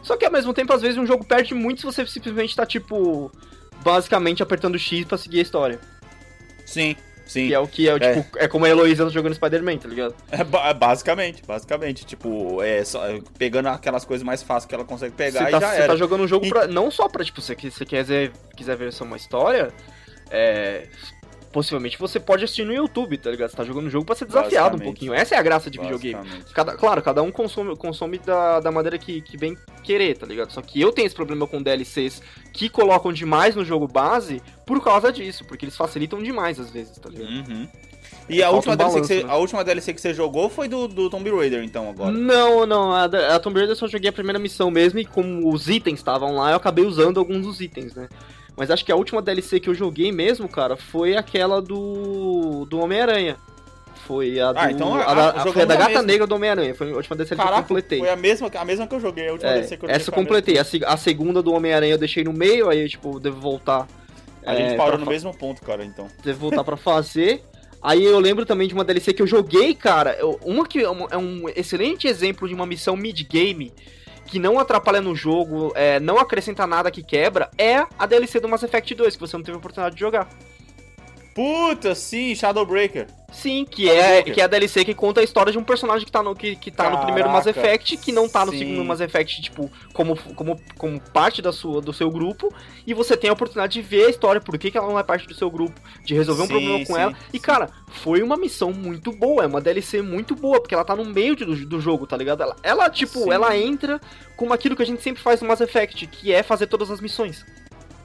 [0.00, 2.64] Só que ao mesmo tempo, às vezes um jogo perde muito se você simplesmente tá,
[2.64, 3.32] tipo,
[3.82, 5.80] basicamente apertando X pra seguir a história.
[6.64, 6.94] Sim,
[7.26, 7.48] sim.
[7.48, 8.14] Que é o que é, É.
[8.22, 10.14] tipo, é como a Heloísa jogando Spider-Man, tá ligado?
[10.30, 12.04] É, é basicamente, basicamente.
[12.04, 15.50] Tipo, é só, é, pegando aquelas coisas mais fáceis que ela consegue pegar Você e
[15.52, 15.86] tá, já você era.
[15.88, 18.92] tá jogando um jogo E- pra, não só pra, tipo, você, você quiser, quiser ver
[18.92, 19.72] só uma história,
[20.30, 20.86] é,
[21.52, 23.50] possivelmente você pode assistir no YouTube, tá ligado?
[23.50, 25.12] Você tá jogando um jogo pra ser desafiado um pouquinho.
[25.12, 26.26] Essa é a graça de videogame.
[26.54, 30.50] Cada, claro, cada um consome, consome da, da maneira que, que bem querer, tá ligado?
[30.52, 34.82] Só que eu tenho esse problema com DLCs que colocam demais no jogo base por
[34.82, 37.30] causa disso, porque eles facilitam demais às vezes, tá ligado?
[37.30, 37.68] Uhum.
[38.28, 39.30] E a última, um DLC que você, né?
[39.30, 42.12] a última DLC que você jogou foi do, do Tomb Raider, então, agora.
[42.12, 45.52] Não, não, a, a Tomb Raider eu só joguei a primeira missão mesmo e como
[45.52, 48.08] os itens estavam lá, eu acabei usando alguns dos itens, né?
[48.56, 52.78] Mas acho que a última DLC que eu joguei mesmo, cara, foi aquela do do
[52.80, 53.36] Homem-Aranha.
[54.06, 56.02] Foi a do Ah, então a- a da, a- foi a da Gata mesma.
[56.02, 57.98] Negra do Homem-Aranha, foi a última DLC que eu Caraca, completei.
[58.00, 59.96] foi a mesma, a mesma que eu joguei, a última É, DLC que eu joguei.
[59.96, 60.58] essa eu completei.
[60.58, 63.86] A, se- a segunda do Homem-Aranha eu deixei no meio, aí tipo, devo voltar.
[64.44, 66.08] A gente é, parou pra no mesmo ponto, cara, então.
[66.24, 67.42] Devo voltar pra fazer.
[67.80, 70.16] Aí eu lembro também de uma DLC que eu joguei, cara.
[70.18, 73.72] eu- uma que é um- é um excelente exemplo de uma missão mid-game
[74.26, 78.48] que não atrapalha no jogo, é, não acrescenta nada que quebra, é a DLC do
[78.48, 80.28] Mass Effect 2, que você não teve a oportunidade de jogar.
[81.34, 83.06] Puta, sim, Shadowbreaker.
[83.32, 86.12] Sim, que é, que é a DLC que conta a história de um personagem que
[86.12, 88.58] tá no, que, que tá no primeiro Mass Caraca, Effect, que não tá no sim.
[88.58, 92.54] segundo Mass Effect, tipo, como, como, como parte da sua, do seu grupo,
[92.86, 95.02] e você tem a oportunidade de ver a história, por que, que ela não é
[95.02, 97.14] parte do seu grupo, de resolver um Sim, problema com sim, ela.
[97.32, 100.94] E, cara, foi uma missão muito boa, é uma DLC muito boa, porque ela tá
[100.94, 102.42] no meio do, do jogo, tá ligado?
[102.42, 103.98] Ela, ela tipo, ela entra
[104.36, 107.00] como aquilo que a gente sempre faz no Mass Effect, que é fazer todas as
[107.00, 107.46] missões.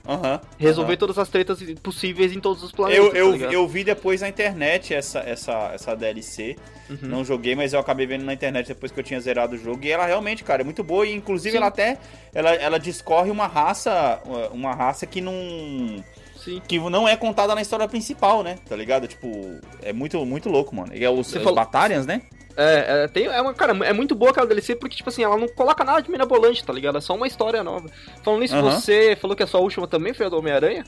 [0.08, 0.40] Aham.
[0.58, 0.98] Resolver aham.
[0.98, 3.06] todas as tretas possíveis em todos os planetas.
[3.06, 3.54] Eu, tá eu, ligado?
[3.54, 6.56] eu vi depois na internet essa, essa, essa DLC.
[6.90, 6.98] Uhum.
[7.02, 9.84] Não joguei, mas eu acabei vendo na internet depois que eu tinha zerado o jogo.
[9.84, 11.06] E ela realmente, cara, é muito boa.
[11.06, 11.58] E inclusive Sim.
[11.58, 11.98] ela até.
[12.34, 14.22] Ela, ela discorre uma raça.
[14.54, 16.04] Uma raça que não.
[16.36, 16.62] Sim.
[16.66, 18.58] Que não é contada na história principal, né?
[18.70, 19.06] Tá ligado?
[19.08, 20.94] Tipo, é muito, muito louco, mano.
[20.96, 22.22] E é os, Você os falou- Batarians, né?
[22.58, 25.38] É, é, tem, é uma, cara, é muito boa aquela DLC porque, tipo assim, ela
[25.38, 26.98] não coloca nada de mirabolante, tá ligado?
[26.98, 27.88] É só uma história nova.
[28.24, 30.84] Falando nisso, você falou que a sua última também foi a do Homem-Aranha?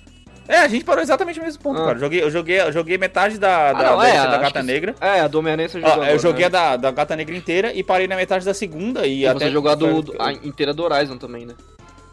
[0.48, 1.86] É, a gente parou exatamente no mesmo ponto, Ah.
[1.86, 1.98] cara.
[1.98, 4.66] Eu joguei, eu joguei, eu joguei metade da, da, não, DLC é, da Gata que-
[4.66, 4.96] Negra.
[5.00, 5.96] É, a do Homem-Aranha você jogou.
[5.98, 6.46] eu agora, joguei né?
[6.48, 9.46] a da, da Gata Negra inteira e parei na metade da segunda e, E até.
[9.46, 11.54] você jogou a, do, do- a inteira do Horizon também, né?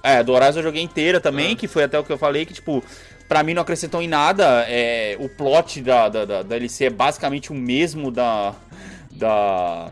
[0.03, 1.57] É, do Horizon eu joguei inteira também, Ah.
[1.57, 2.85] que foi até o que eu falei, que, tipo,
[3.27, 4.66] pra mim não acrescentou em nada.
[4.69, 8.55] É, o plot da, da, da, da DLC é basicamente o mesmo da.
[9.16, 9.90] Da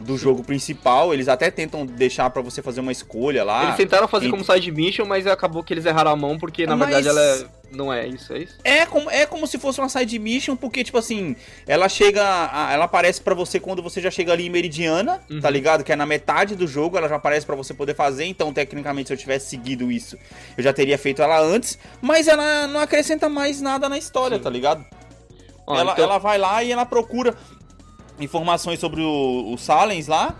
[0.00, 1.12] do jogo principal.
[1.12, 3.64] Eles até tentam deixar pra você fazer uma escolha lá.
[3.64, 6.64] Eles tentaram fazer e- como side mission, mas acabou que eles erraram a mão, porque
[6.68, 8.54] na Mas- verdade ela é- não é isso, é isso?
[8.62, 11.34] É como, é como se fosse uma side mission, porque, tipo assim,
[11.66, 12.22] ela chega.
[12.22, 15.40] a- ela aparece pra você quando você já chega ali em Meridiana, Uhum.
[15.40, 15.82] tá ligado?
[15.82, 18.24] Que é na metade do jogo, ela já aparece pra você poder fazer.
[18.24, 20.16] Então, tecnicamente, se eu tivesse seguido isso,
[20.56, 21.76] eu já teria feito ela antes.
[22.00, 24.44] Mas ela não acrescenta mais nada na história, Sim.
[24.44, 24.86] tá ligado?
[25.66, 27.34] Ó, ela, então- ela vai lá e ela procura
[28.20, 30.34] informações sobre o, o Salens lá.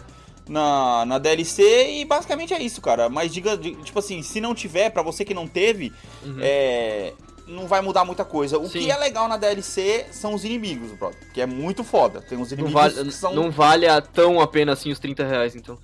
[0.48, 3.10] Na, na DLC e basicamente é isso, cara.
[3.10, 5.92] Mas diga, di- tipo assim, se não tiver, pra você que não teve,
[6.24, 6.38] Uhum.
[6.40, 7.12] é,
[7.46, 8.58] não vai mudar muita coisa.
[8.58, 8.78] O Sim.
[8.80, 11.18] que é legal na DLC são os inimigos, brother.
[11.34, 12.22] Que é muito foda.
[12.22, 13.34] Tem uns Não inimigos vale, que são.
[13.34, 15.76] não vale a tão a pena assim os 30 reais, então.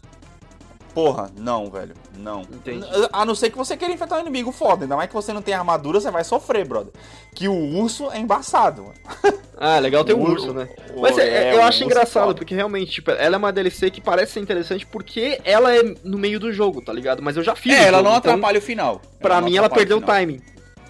[0.94, 1.94] Porra, não, velho.
[2.16, 2.40] Não.
[2.42, 2.86] Entendi.
[3.12, 4.86] A não ser que você queira enfrentar um inimigo foda.
[4.86, 6.92] Ainda mais que você não tem armadura, você vai sofrer, brother.
[7.34, 8.94] Que o urso é embaçado, mano.
[9.66, 10.68] Ah, legal ter um urso, né?
[10.94, 12.34] o- Mas é- é, eu acho engraçado, foda.
[12.34, 16.18] porque realmente, tipo, ela é uma DLC que parece ser interessante porque ela é no
[16.18, 17.22] meio do jogo, tá ligado?
[17.22, 17.72] Mas eu já fiz.
[17.72, 19.00] É, o ela jogo, não então, atrapalha o final.
[19.20, 20.40] Pra não mim, ela perdeu o timing.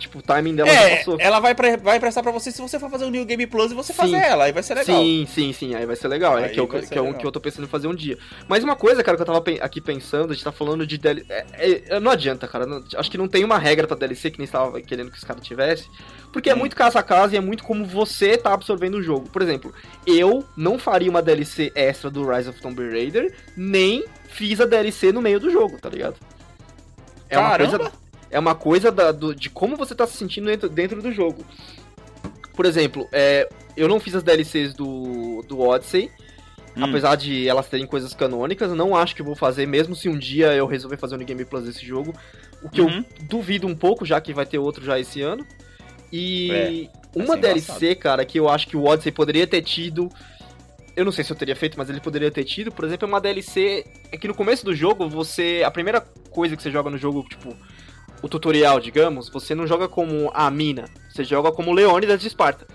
[0.04, 1.16] Tipo, o timing dela já É, passou.
[1.18, 3.72] ela vai, pre- vai prestar pra você se você for fazer o New Game Plus
[3.72, 3.96] e você Sim.
[3.96, 5.00] fazer ela, aí vai ser legal.
[5.02, 6.38] Sim, sim, sim, aí vai ser legal.
[6.38, 7.20] É Aí que, eu, que ser é um legal.
[7.20, 8.18] que eu tô pensando em fazer um dia.
[8.46, 11.26] Mas uma coisa, cara, que eu tava aqui pensando, a gente tá falando de DLC.
[11.32, 11.46] É,
[11.88, 12.66] é, não adianta, cara.
[12.66, 15.24] não- acho que não tem uma regra pra DLC que nem estava querendo que os
[15.24, 15.86] caras tivessem.
[16.32, 16.58] Porque é Hum.
[16.58, 19.28] muito casa a casa e é muito como você tá absorvendo o jogo.
[19.30, 19.72] Por exemplo,
[20.06, 25.12] eu não faria uma DLC extra do Rise of Tomb Raider, nem fiz a DLC
[25.12, 26.16] no meio do jogo, tá ligado?
[27.30, 27.78] É uma Caramba!
[27.78, 27.92] coisa
[28.34, 31.44] é uma coisa da- do- de como você tá se sentindo dentro, dentro do jogo.
[32.54, 36.10] Por exemplo, é, eu não fiz as DLCs do, do Odyssey,
[36.76, 36.84] Hum.
[36.84, 40.18] apesar de elas terem coisas canônicas, eu não acho que vou fazer, mesmo se um
[40.18, 42.12] dia eu resolver fazer um Game Plus desse jogo.
[42.62, 42.98] O que Uhum.
[43.20, 45.46] eu duvido um pouco, já que vai ter outro já esse ano.
[46.12, 50.08] E É, uma DLC, cara, que eu acho que o Odyssey poderia ter tido.
[50.96, 52.70] Eu não sei se eu teria feito, mas ele poderia ter tido.
[52.72, 53.84] Por exemplo, é uma DLC.
[54.12, 55.62] É que no começo do jogo, você.
[55.66, 57.56] A primeira coisa que você joga no jogo, tipo.
[58.24, 62.66] O tutorial, digamos, você não joga como a mina, você joga como Leônidas de Esparta.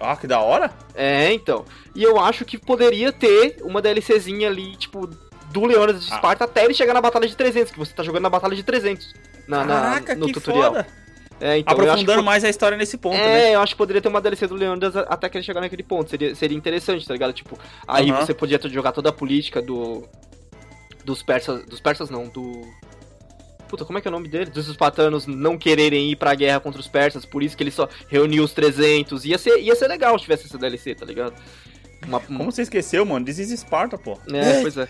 [0.00, 0.72] Ah, que da hora.
[0.94, 1.66] É, então.
[1.94, 5.06] E eu acho que poderia ter uma DLCzinha ali, tipo,
[5.52, 6.14] do Leônidas de Ah.
[6.14, 8.62] Esparta até ele chegar na Batalha de 300, que você tá jogando na Batalha de
[8.62, 9.12] 300.
[9.46, 10.72] Na, na- Caraca, no que tutorial.
[10.72, 10.86] foda.
[11.38, 13.50] É, então, eu acho que Aprofundando mais a história nesse ponto, né?
[13.50, 15.60] é, eu acho que poderia ter uma DLC do Leônidas a- até que ele chegar
[15.60, 16.08] naquele ponto.
[16.08, 17.32] Seria, seria interessante, tá ligado?
[17.34, 18.24] Tipo, aí Aham.
[18.24, 20.08] você podia jogar toda a política do.
[21.04, 21.64] Dos persas.
[21.66, 22.62] Dos persas não, do.
[23.72, 24.50] Puta, como é que é o nome dele?
[24.50, 27.88] Dos espartanos não quererem ir pra guerra contra os persas, por isso que ele só
[28.06, 29.24] reuniu os 300.
[29.24, 31.32] Ia ser, ia ser legal se tivesse essa DLC, tá ligado?
[32.06, 33.24] Uma, um- Como você esqueceu, mano?
[33.24, 34.18] This is Sparta, pô.
[34.30, 34.86] É, pois é.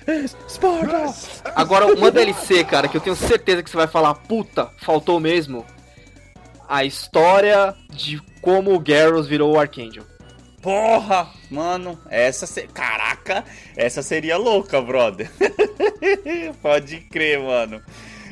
[0.48, 1.14] Sparta!
[1.54, 5.64] Agora, uma DLC, cara, que eu tenho certeza que você vai falar, puta, faltou mesmo.
[6.68, 10.02] A história de como o Garrus virou o Archangel.
[10.60, 11.28] Porra!
[11.48, 12.48] Mano, essa...
[12.48, 12.62] Se...
[12.66, 13.44] Caraca!
[13.76, 15.30] Essa seria louca, brother.
[16.60, 17.80] Pode crer, mano.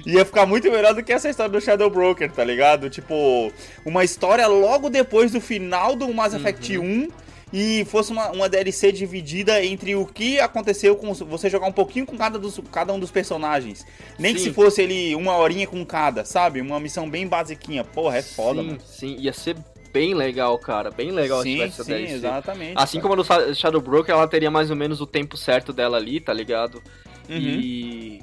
[0.07, 2.89] Ia ficar muito melhor do que essa história do Shadow Broker, tá ligado?
[2.89, 3.53] Tipo,
[3.85, 7.09] uma história logo depois do final do Mass Effect 1
[7.53, 12.07] e fosse uma, uma DLC dividida entre o que aconteceu com você jogar um pouquinho
[12.07, 13.85] com cada, dos, cada um dos personagens.
[14.19, 14.47] Nem que Sim.
[14.47, 16.61] se fosse ele uma horinha com cada, sabe?
[16.61, 17.83] Uma missão bem basiquinha.
[17.83, 18.81] Porra, é foda, sim, mano.
[18.85, 19.57] Sim, ia ser
[19.93, 20.91] bem legal, cara.
[20.91, 22.15] Bem legal Sim, essa sim, DLC.
[22.15, 22.75] exatamente.
[22.77, 23.17] Assim cara.
[23.17, 26.33] como no Shadow Broker, ela teria mais ou menos o tempo certo dela ali, tá
[26.33, 26.83] ligado?
[27.29, 27.37] Uhum.
[27.37, 28.23] E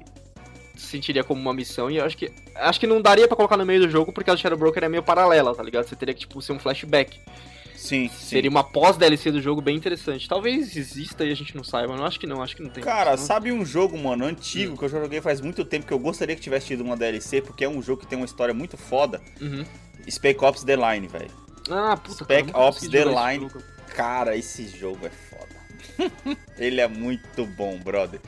[0.78, 3.66] sentiria como uma missão e eu acho que acho que não daria pra colocar no
[3.66, 5.88] meio do jogo porque a do Shadow Broker é meio paralela, tá ligado?
[5.88, 7.20] Você teria que tipo ser um flashback.
[7.76, 8.10] Sim, sim.
[8.10, 10.28] Seria uma pós DLC do jogo bem interessante.
[10.28, 12.70] Talvez exista e a gente não saiba, mas eu acho que não, acho que não
[12.72, 12.84] tem.
[12.84, 13.18] Cara, não.
[13.18, 14.78] sabe um jogo, mano, antigo Hum.
[14.78, 17.40] que eu já joguei faz muito tempo que eu gostaria que tivesse tido uma DLC,
[17.42, 19.22] porque é um jogo que tem uma história muito foda?
[19.40, 19.64] Uhum.
[20.10, 21.30] Spec Ops The Line, velho.
[21.70, 23.48] Ah, puta, Spec cara, Ops The esse Line.
[23.48, 23.64] jogo.
[23.96, 25.58] Cara, esse jogo é foda.
[26.58, 28.20] Ele é muito bom, brother.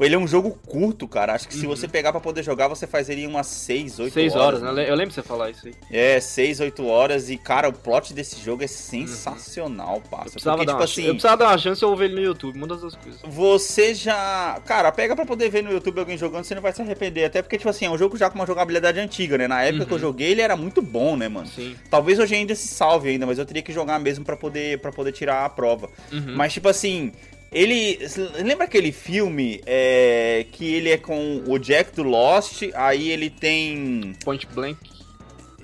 [0.00, 1.34] Ele é um jogo curto, cara.
[1.34, 1.76] Acho que se Uhum.
[1.76, 4.74] você pegar pra poder jogar, você faz ele em umas 6, 8 Seis horas, horas.
[4.76, 4.90] né?
[4.90, 5.74] Eu lembro você falar isso aí.
[5.90, 7.30] É, 6, 8 horas.
[7.30, 10.30] E, cara, o plot desse jogo é sensacional, Eu parça.
[10.32, 11.02] precisava, Porque, dar tipo uma, assim.
[11.04, 13.20] eu precisava dar uma chance ou ver ele no YouTube, uma das duas coisas.
[13.24, 14.60] Você já.
[14.66, 17.24] Cara, pega pra poder ver no YouTube alguém jogando, você não vai se arrepender.
[17.24, 19.46] Até porque, tipo assim, é um jogo já com uma jogabilidade antiga, né?
[19.46, 20.00] Na época que eu Uhum.
[20.00, 21.46] joguei, ele era muito bom, né, mano?
[21.46, 21.76] Sim.
[21.90, 24.90] Talvez hoje ainda se salve ainda, mas eu teria que jogar mesmo pra poder, pra
[24.90, 25.88] poder tirar a prova.
[26.12, 26.34] Uhum.
[26.34, 27.12] Mas, tipo assim,
[27.52, 27.98] ele.
[28.42, 34.14] Lembra aquele filme é, que ele é com o Jack do Lost, aí ele tem.
[34.24, 34.78] Point Blank.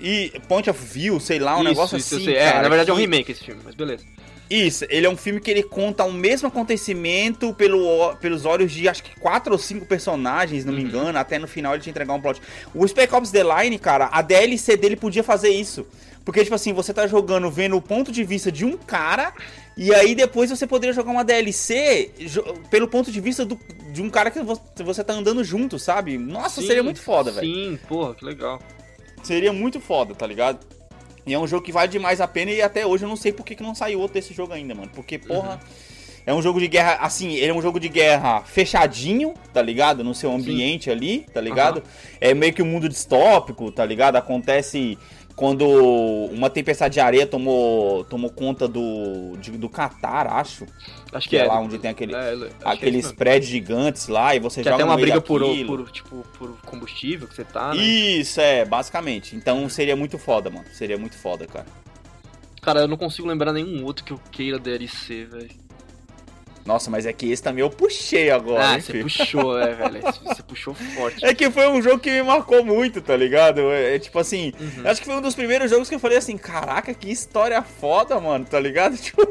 [0.01, 2.31] E Point of View, sei lá, um Isso, negócio isso eu assim.
[2.31, 4.03] É, cara, na verdade é um que- remake esse filme, mas beleza.
[4.49, 8.87] Isso, ele é um filme que ele conta o mesmo acontecimento pelo, pelos olhos de
[8.89, 10.87] acho que quatro ou cinco personagens, não me Uhum.
[10.87, 12.41] engano, até no final ele te entregar um plot.
[12.73, 15.85] O Spec Ops The Line, cara, a DLC dele podia fazer isso.
[16.25, 19.33] Porque, tipo assim, você tá jogando vendo o ponto de vista de um cara,
[19.81, 22.11] e aí depois você poderia jogar uma DLC
[22.69, 23.59] pelo ponto de vista do-
[23.93, 26.17] de um cara que vo- você tá andando junto, sabe?
[26.17, 27.47] Nossa, Sim, seria muito foda, velho.
[27.47, 28.59] Sim, porra, que legal.
[29.23, 30.59] Seria muito foda, tá ligado?
[31.25, 33.31] E é um jogo que vale demais a pena e até hoje eu não sei
[33.31, 34.89] por que, que não saiu outro desse jogo ainda, mano.
[34.93, 35.59] Porque, porra,
[36.25, 40.03] é um jogo de guerra, assim, ele é um jogo de guerra fechadinho, tá ligado?
[40.03, 41.83] No seu ambiente ali, tá ligado?
[42.19, 44.15] É meio que um mundo distópico, tá ligado?
[44.15, 44.97] Acontece
[45.39, 45.65] quando
[46.33, 50.65] uma tempestade de areia tomou, tomou conta do, de- do Catar, acho.
[51.13, 54.09] Acho Que é, lá do- onde tem aquele, é, que é isso aqueles prédios gigantes
[54.09, 57.45] lá e você Tem joga até uma briga por, por, tipo, por combustível que você
[57.45, 57.81] tá, né?
[57.81, 59.33] Isso, é, basicamente.
[59.33, 60.65] Então seria muito foda, mano.
[60.73, 61.65] Seria muito foda, cara.
[62.61, 65.49] Cara, eu não consigo lembrar nenhum outro que eu queira DLC, velho.
[66.69, 69.03] Nossa, mas é que esse também eu puxei agora, Ah, hein, você filho?
[69.05, 70.01] puxou, é, velho.
[70.23, 71.25] Você puxou forte.
[71.25, 73.59] É que foi um jogo que me marcou muito, tá ligado?
[73.71, 74.83] É, é tipo assim, Uhum.
[74.87, 78.19] acho que foi um dos primeiros jogos que eu falei assim, caraca, que história foda,
[78.19, 78.95] mano, tá ligado?
[79.01, 79.27] Tipo,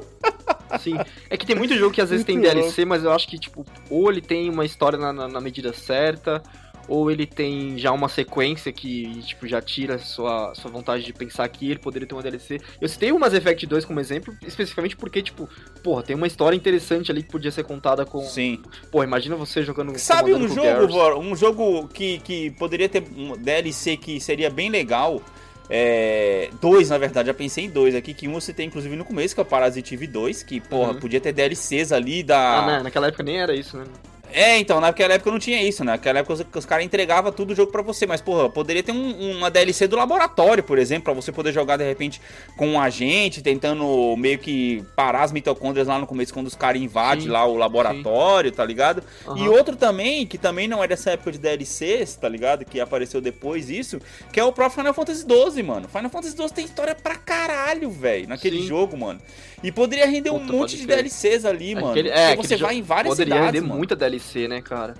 [0.81, 0.99] Sim.
[1.31, 3.39] É que tem muito jogo que às vezes tem Muito DLC, mas eu acho que,
[3.39, 6.43] tipo, ou ele tem uma história na, na- na medida certa,
[6.89, 11.47] ou ele tem já uma sequência que, tipo, já tira sua, sua vontade de pensar
[11.49, 12.59] que ele poderia ter uma DLC.
[12.81, 15.49] Eu citei o Mass Effect 2 como exemplo, especificamente porque, tipo,
[15.85, 18.21] porra, tem uma história interessante ali que podia ser contada com.
[18.23, 18.61] sim.
[18.91, 19.97] Porra, imagina você jogando.
[19.99, 20.89] Sabe um jogo.
[20.89, 25.23] Vor, um jogo que, que poderia ter um DLC que seria bem legal?
[25.71, 29.05] É, dois, na verdade, já pensei em dois aqui, que um você tem inclusive no
[29.05, 31.01] começo, que é o Parasite Eve 2, que, porra, Uhum.
[31.01, 32.63] podia ter DLCs ali da...
[32.63, 32.83] Ah, né?
[32.85, 33.85] Naquela época nem era isso, né?
[34.33, 35.93] É, então, naquela época não tinha isso, né?
[35.93, 38.93] Naquela época os, os caras entregavam tudo o jogo pra você, mas, porra, poderia ter
[38.93, 42.21] um- uma DLC do laboratório, por exemplo, pra você poder jogar de repente
[42.57, 46.81] com um agente, tentando meio que parar as mitocôndrias lá no começo, quando os caras
[46.81, 49.03] invadem Sim, lá o laboratório, tá ligado?
[49.25, 49.51] E Aham.
[49.51, 52.65] outro também, que também não é dessa época de DLCs, tá ligado?
[52.65, 53.99] Que apareceu depois isso,
[54.33, 55.89] que é o próprio Final Fantasy XII, mano.
[55.89, 58.67] Final Fantasy XII tem história pra caralho, velho, naquele Sim.
[58.67, 59.21] jogo, mano.
[59.63, 60.97] E poderia render um Puta, monte pode de crer.
[60.99, 61.91] DLCs ali, mano.
[61.91, 63.79] Aquele- Porque é, você aquele vai em várias Poderia cidades, render mano.
[63.79, 64.95] muita DLC, né, cara?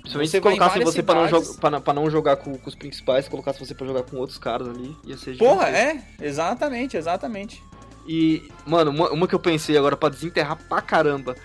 [0.00, 2.68] Principalmente Você se vai em colocasse você pra não, pra, pra não jogar com, com
[2.68, 6.02] os principais, se colocasse você pra jogar com outros caras ali, ia ser Porra, é,
[6.20, 7.62] exatamente, exatamente.
[8.08, 11.36] E, mano, uma, uma que eu pensei agora pra desenterrar pra caramba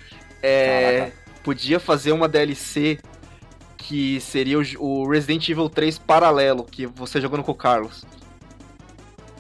[0.42, 1.00] é.
[1.00, 1.26] Caraca.
[1.44, 2.98] Podia fazer uma DLC
[3.78, 8.04] que seria o, o Resident Evil 3 paralelo, que você jogando com o Carlos.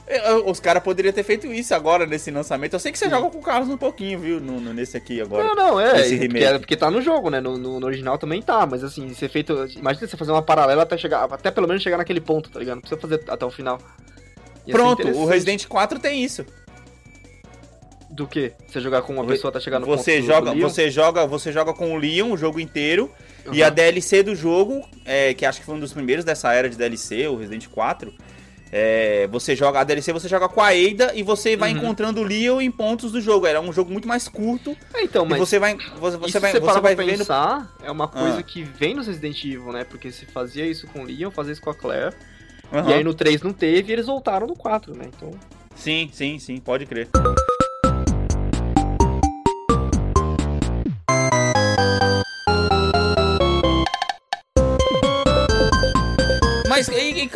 [0.08, 2.74] É, Os caras poderiam ter feito isso agora nesse lançamento.
[2.74, 3.12] Eu sei que você Sim.
[3.12, 4.40] joga com o Carlos um pouquinho, viu?
[4.40, 5.44] No, no- nesse aqui agora.
[5.44, 6.00] Não, não, é.
[6.02, 6.60] Esse porque, remake.
[6.60, 7.42] porque tá no jogo, né?
[7.42, 9.54] No, no- original também tá, mas assim, ser feito.
[9.76, 11.24] Imagina você fazer uma paralela até chegar.
[11.32, 12.76] Até pelo menos chegar naquele ponto, tá ligado?
[12.76, 13.80] Não precisa fazer até o final.
[14.68, 15.26] Ia Pronto, o.
[15.26, 16.46] Resident 4 tem isso.
[18.10, 18.54] Do que?
[18.68, 20.70] Você jogar com uma pessoa até chegar no Você ponto joga, do Leon?
[20.70, 23.12] você joga, você joga com o Leon o jogo inteiro
[23.52, 23.70] e a.
[23.70, 27.28] DLC do jogo, é, que acho que foi um dos primeiros dessa era de DLC,
[27.28, 28.14] o Resident 4.
[28.78, 31.78] É, você joga a DLC, você joga com a Ada e você vai Uhum.
[31.78, 33.48] encontrando o Leon em pontos do jogo.
[33.48, 36.60] Era um jogo muito mais curto É, então, mas você vai, você, você vai, você
[36.60, 38.44] parar vai vendo pensar, é uma coisa Ah.
[38.44, 39.86] que vem nos Resident Evil, né?
[39.86, 42.14] Porque se fazia isso com o Leon, fazia isso com a Claire.
[42.74, 42.90] Aham.
[42.90, 45.06] E aí no 3 não teve e eles voltaram no 4, né?
[45.08, 45.32] Então.
[45.74, 47.08] Sim, sim, sim, pode crer.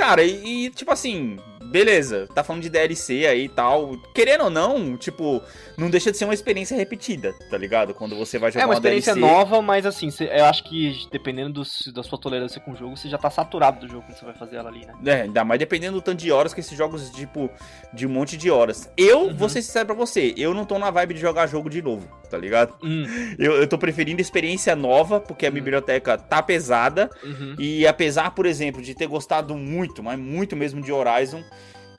[0.09, 1.37] Cara, e, e, tipo assim,
[1.69, 3.97] beleza, tá falando de DLC aí e tal.
[4.13, 5.41] Querendo ou não, tipo,
[5.77, 7.93] não deixa de ser uma experiência repetida, tá ligado?
[7.93, 9.33] Quando você vai jogar É uma experiência DLC.
[9.33, 13.07] nova, mas assim, eu acho que dependendo do, da sua tolerância com o jogo, você
[13.09, 14.93] já tá saturado do jogo quando você vai fazer ela ali, né?
[15.05, 17.49] É, ainda mais dependendo do tanto de horas que esses jogos, tipo,
[17.93, 18.89] de um monte de horas.
[18.97, 19.35] Eu, Uhum.
[19.35, 22.07] vou ser sincero pra você, eu não tô na vibe de jogar jogo de novo,
[22.29, 22.73] tá ligado?
[22.83, 23.03] Hum,
[23.37, 25.53] Eu, eu tô preferindo experiência nova, porque a Hum.
[25.53, 27.09] biblioteca tá pesada.
[27.23, 27.55] uhum.
[27.59, 31.43] E apesar, por exemplo, de ter gostado muito, mas muito mesmo de Horizon,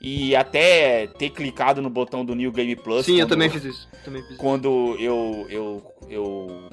[0.00, 3.06] e até ter clicado no botão do New Game Plus.
[3.06, 3.88] Sim, eu também fiz isso.
[4.04, 4.40] Também fiz isso.
[4.40, 6.70] Quando eu, eu, eu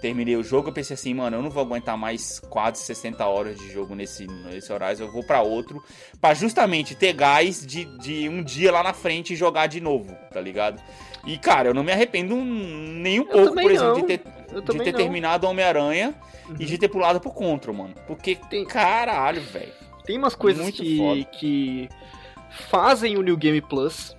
[0.00, 3.58] terminei o jogo, eu pensei assim, mano, eu não vou aguentar mais quase 60 horas
[3.58, 5.82] de jogo nesse, nesse Horizon, eu vou pra outro,
[6.20, 10.14] pra justamente ter gás de, de um dia lá na frente e jogar de novo,
[10.32, 10.80] tá ligado?
[11.26, 14.00] E, cara, eu não me arrependo nem um pouco, por exemplo, não.
[14.00, 14.98] de ter, Eu de ter não.
[14.98, 16.14] terminado Homem-Aranha
[16.48, 16.56] Uhum.
[16.58, 17.94] e de ter pulado pro Control, mano.
[18.08, 19.70] Porque, Tem- caralho, velho.
[20.04, 21.24] Tem umas coisas Muito que, foda.
[21.38, 21.88] que
[22.50, 24.16] fazem o New Game Plus,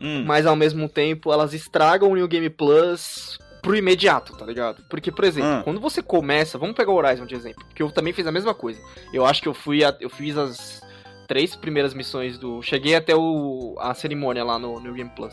[0.00, 4.82] Hum, mas ao mesmo tempo elas estragam o New Game Plus pro imediato, tá ligado?
[4.90, 5.62] Porque, por exemplo, Ah.
[5.62, 8.52] quando você começa, vamos pegar o Horizon de exemplo, porque eu também fiz a mesma
[8.52, 8.80] coisa.
[9.12, 10.80] Eu acho que eu fui, a- eu fiz as
[11.28, 12.60] três primeiras missões do.
[12.62, 15.32] Cheguei até o, a cerimônia lá no New Game Plus.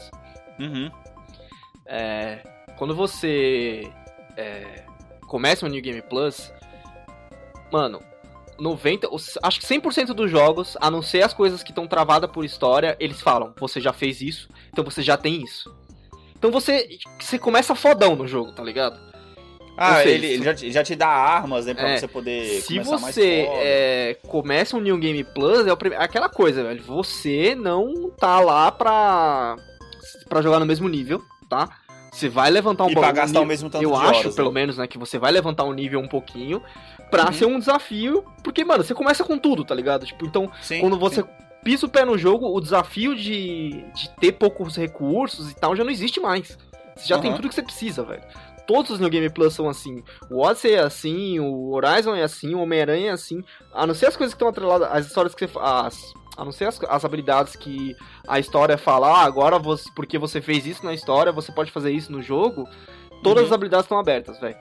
[0.59, 0.91] Uhum.
[1.87, 2.43] É,
[2.77, 3.91] quando você
[4.37, 4.83] é,
[5.27, 6.53] começa o New Game Plus,
[7.71, 7.99] mano,
[8.59, 9.07] 90,
[9.43, 12.95] acho que 100% dos jogos, a não ser as coisas que estão travadas por história,
[12.99, 15.73] eles falam, você já fez isso, então você já tem isso.
[16.37, 16.87] Então você,
[17.19, 18.99] você começa fodão no jogo, tá ligado?
[19.81, 22.61] Ah, seja, ele, ele já, te- já te dá armas, né, pra É, você poder
[22.61, 26.83] Se você é, começa um New Game Plus, é o prime- aquela coisa, velho.
[26.83, 29.55] Você não tá lá pra,
[30.27, 31.69] pra jogar no mesmo nível, tá?
[32.11, 34.35] Você vai levantar um E pra pouco- gastar um o mesmo tanto Eu acho, horas,
[34.35, 34.59] pelo né?
[34.61, 36.61] menos, né, que você vai levantar o nível um pouquinho
[37.09, 37.33] pra Uhum.
[37.33, 38.23] ser um desafio.
[38.43, 40.05] Porque, mano, você começa com tudo, tá ligado?
[40.05, 41.27] Tipo, então, Sim, quando você sim.
[41.63, 45.83] pisa o pé no jogo, o desafio de, de ter poucos recursos e tal já
[45.83, 46.57] não existe mais.
[46.95, 47.37] Você já tem Aham.
[47.37, 48.21] tudo que você precisa, velho.
[48.67, 50.03] Todos os New Game Plus são assim.
[50.29, 53.41] O Odyssey é assim, o Horizon é assim, o Homem-Aranha é assim.
[53.73, 56.45] A não ser as coisas que estão atreladas, as histórias que você fa- as A
[56.45, 57.95] não ser as, as habilidades que
[58.27, 61.91] a história fala, ah, agora você, porque você fez isso na história, você pode fazer
[61.91, 62.65] isso no jogo.
[63.23, 63.47] Todas Uhum.
[63.47, 64.55] as habilidades estão abertas, velho.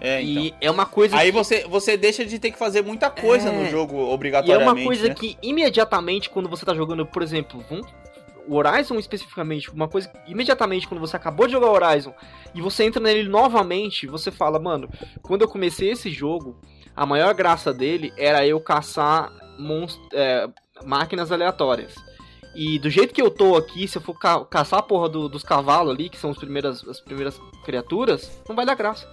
[0.00, 0.42] É, então.
[0.44, 1.36] E é uma coisa Aí que...
[1.36, 3.52] você, você deixa de ter que fazer muita coisa É.
[3.52, 4.72] no jogo E é obrigatoriamente.
[4.80, 5.14] uma coisa né?
[5.14, 7.86] que imediatamente quando você tá jogando, por exemplo, vamos-
[8.48, 12.12] o Horizon especificamente, uma coisa que imediatamente quando você acabou de jogar Horizon
[12.54, 14.88] e você entra nele novamente, você fala, mano,
[15.22, 16.58] quando eu comecei esse jogo,
[16.96, 20.48] a maior graça dele era eu caçar monst- é,
[20.84, 21.94] máquinas aleatórias.
[22.52, 25.28] E do jeito que eu tô aqui, se eu for ca- caçar a porra do-
[25.28, 29.06] dos cavalos ali, que são as primeiras, as primeiras criaturas, não vai dar graça.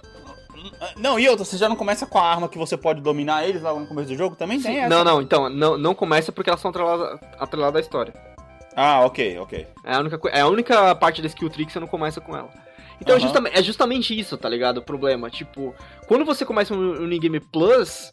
[0.96, 3.62] Não, e outra, você já não começa com a arma que você pode dominar eles
[3.62, 4.34] logo no começo do jogo?
[4.36, 4.88] Também tem essa.
[4.88, 8.14] Não, não, então, não, não começa porque elas são atreladas, atreladas à história.
[8.76, 9.66] Ah, ok, ok.
[9.84, 12.36] É a única, é a única parte da skill tree que você não começa com
[12.36, 12.48] ela.
[13.00, 13.26] Então é, Aham.
[13.26, 14.78] justamente, é justamente isso, tá ligado?
[14.78, 15.30] O problema.
[15.30, 15.74] Tipo,
[16.06, 18.10] quando você começa um, um New Game Plus,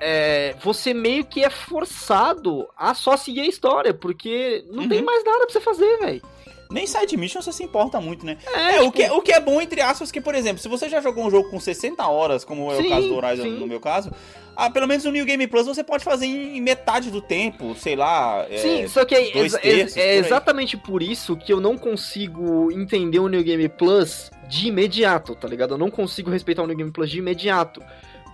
[0.00, 5.04] é, você meio que é forçado a só seguir a história, porque não tem Uhum.
[5.06, 6.22] mais nada pra você fazer, velho.
[6.70, 8.36] Nem side mission você se importa muito, né?
[8.54, 10.68] É, É, o, tipo, que, o que é bom, entre aspas, que, por exemplo, se
[10.68, 13.42] você já jogou um jogo com 60 horas, como é Sim, o caso do Horizon,
[13.44, 13.58] sim.
[13.58, 14.10] no meu caso,
[14.56, 17.94] ah, pelo menos no New Game Plus você pode fazer em metade do tempo, sei
[17.94, 18.44] lá.
[18.50, 20.18] é, Sim, só que é, dois exa- terços, é por aí.
[20.18, 25.46] exatamente por isso que eu não consigo entender o New Game Plus de imediato, tá
[25.46, 25.74] ligado?
[25.74, 27.82] Eu não consigo respeitar o New Game Plus de imediato.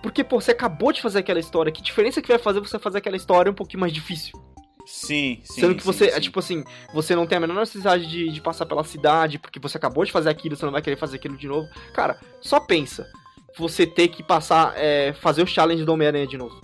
[0.01, 2.97] Porque, pô, você acabou de fazer aquela história, que diferença que vai fazer você fazer
[2.97, 4.33] aquela história um pouquinho mais difícil?
[4.85, 5.61] Sim, sim.
[5.61, 6.17] Sendo que sim, você, sim.
[6.17, 6.63] é tipo assim,
[6.93, 10.11] você não tem a menor necessidade de, de passar pela cidade, porque você acabou de
[10.11, 11.67] fazer aquilo, você não vai querer fazer aquilo de novo.
[11.93, 13.07] Cara, só pensa.
[13.57, 16.59] Você ter que passar, é, fazer o challenge do Homem-Aranha de novo.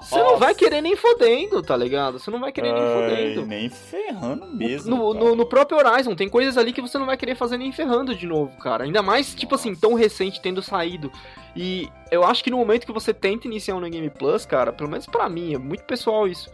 [0.00, 2.18] Você não vai querer nem fodendo, tá ligado?
[2.18, 3.46] Você não vai querer nem fodendo.
[3.46, 4.96] nem ferrando mesmo.
[4.96, 7.72] No, no, no próprio Horizon, tem coisas ali que você não vai querer fazer nem
[7.72, 8.84] ferrando de novo, cara.
[8.84, 11.10] Ainda mais, tipo assim, tão recente, tendo saído.
[11.54, 14.72] E eu acho que no momento que você tenta iniciar um No Game Plus, cara,
[14.72, 16.50] pelo menos pra mim, é muito pessoal isso.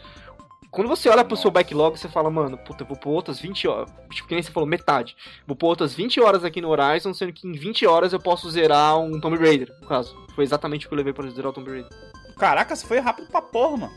[0.72, 3.68] Quando você olha pro seu backlog, você fala, mano, puta, eu vou pôr outras 20
[3.68, 3.93] horas.
[4.11, 5.14] Tipo, que nem você falou, metade.
[5.47, 8.51] Vou pôr outras 20 horas aqui no Horizon, sendo que em 20 horas eu posso
[8.51, 10.16] zerar um Tomb Raider, no caso.
[10.35, 11.91] Foi exatamente o que eu levei pra zerar o Tomb Raider.
[12.43, 13.93] Caraca, você foi rápido pra porra, mano.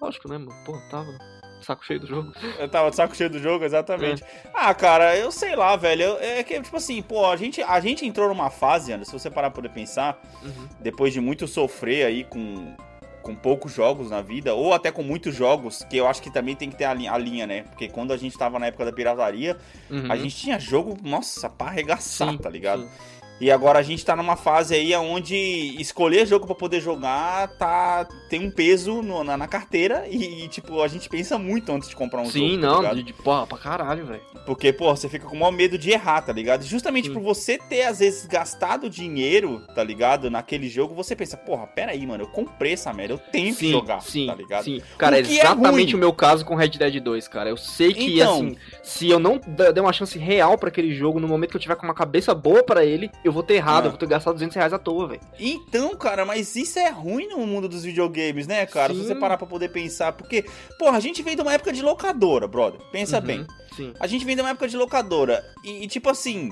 [0.00, 0.54] Lógico, né, mano?
[0.64, 1.18] Pô, tava
[1.60, 2.32] saco cheio do jogo.
[2.58, 4.22] Eu tava de saco cheio do jogo, exatamente.
[4.22, 4.26] É.
[4.54, 6.02] Ah, cara, eu sei lá, velho.
[6.04, 9.22] eu- É que, tipo assim, pô, a gente, a gente entrou numa fase, Anderson, se
[9.24, 10.66] você parar pra poder pensar, Uhum.
[10.80, 12.74] depois de muito sofrer aí com,
[13.22, 16.56] com poucos jogos na vida, ou até com muitos jogos, que eu acho que também
[16.56, 17.64] tem que ter a linha, a linha, né?
[17.64, 19.58] Porque quando a gente tava na época da pirataria,
[19.90, 20.10] Uhum.
[20.10, 22.84] a gente tinha jogo, nossa, pra arregaçar, Sim, tá ligado?
[22.84, 23.19] sim.
[23.40, 25.34] E agora a gente tá numa fase aí onde
[25.80, 30.48] escolher jogo pra poder jogar tá tem um peso no- na, na carteira e, e,
[30.48, 32.60] tipo, a gente pensa muito antes de comprar um Sim, jogo.
[32.60, 32.96] tá não, ligado?
[32.96, 34.20] de, de porra, pra caralho, velho.
[34.46, 36.62] Porque, pô, você fica com o maior medo de errar, tá ligado?
[36.64, 37.14] Justamente Sim.
[37.14, 40.30] por você ter, às vezes, gastado dinheiro, tá ligado?
[40.30, 43.70] Naquele jogo, você pensa, porra, peraí, mano, eu comprei essa merda, eu tenho que Sim,
[43.72, 44.64] jogar, sim, tá ligado?
[44.64, 44.80] sim.
[44.98, 45.94] Cara, é que é exatamente ruim.
[45.94, 47.48] o meu caso com Red Dead 2, cara.
[47.50, 48.34] Eu sei que, Então.
[48.36, 49.40] assim, se eu não
[49.72, 52.34] der uma chance real pra aquele jogo, no momento que eu tiver com uma cabeça
[52.34, 53.86] boa pra ele, eu vou ter errado, Ah.
[53.86, 55.20] eu vou ter gastado 200 reais à toa, velho.
[55.38, 58.92] Então, cara, mas isso é ruim no mundo dos videogames, né, cara?
[58.94, 59.06] Se Sim.
[59.06, 60.44] você parar pra poder pensar, porque,
[60.78, 62.80] porra, a gente veio de uma época de locadora, brother.
[62.92, 63.46] Pensa Uhum, bem.
[63.76, 63.92] Sim.
[64.00, 65.44] A gente vem de uma época de locadora.
[65.64, 66.50] E, e, tipo assim.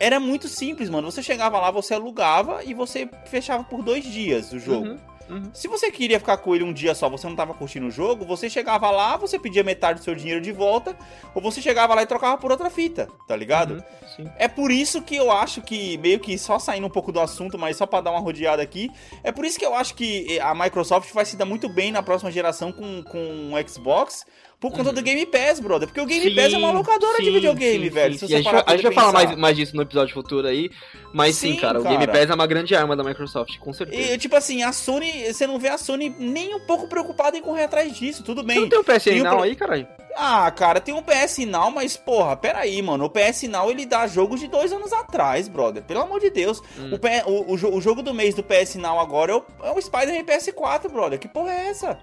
[0.00, 1.10] Era muito simples, mano.
[1.10, 4.86] Você chegava lá, você alugava e você fechava por dois dias o jogo.
[4.90, 5.50] Uhum, uhum.
[5.52, 8.24] Se você queria ficar com ele um dia só, você não tava curtindo o jogo,
[8.24, 10.96] você chegava lá, você pedia metade do seu dinheiro de volta,
[11.34, 13.74] ou você chegava lá e trocava por outra fita, tá ligado?
[13.74, 13.82] Uhum,
[14.16, 14.30] sim.
[14.36, 17.58] É por isso que eu acho que, meio que só saindo um pouco do assunto,
[17.58, 18.90] mas só pra dar uma rodeada aqui,
[19.22, 22.02] é por isso que eu acho que a Microsoft vai se dar muito bem na
[22.02, 24.24] próxima geração com, com o Xbox,
[24.60, 24.94] por conta Uhum.
[24.96, 25.86] do Game Pass, brother.
[25.86, 28.14] Porque o Game Sim, Pass é uma locadora de sim, videogame, sim, velho.
[28.14, 30.70] A gente, vai- a gente vai falar mais, mais disso no episódio futuro aí.
[31.12, 31.96] Mas sim, Sim, cara, o cara.
[31.96, 34.14] Game Pass é uma grande arma da Microsoft, com certeza.
[34.14, 37.40] E, tipo assim, a Sony, você não vê a Sony nem um pouco preocupada em
[37.42, 38.56] correr atrás disso, tudo bem.
[38.56, 39.42] Você não tem um PSN não pro...
[39.44, 39.86] aí, caralho?
[40.16, 43.04] Ah, cara, tem um PS Now, mas porra, peraí, mano.
[43.04, 45.84] O PS Now ele dá jogos de dois anos atrás, brother.
[45.84, 46.60] Pelo amor de Deus.
[46.76, 46.90] Hum.
[47.26, 49.80] O, o, o, o, jogo do mês do PS Now agora é o, é o
[49.80, 51.18] Spider-Man PS4, brother.
[51.20, 51.96] Que porra é essa?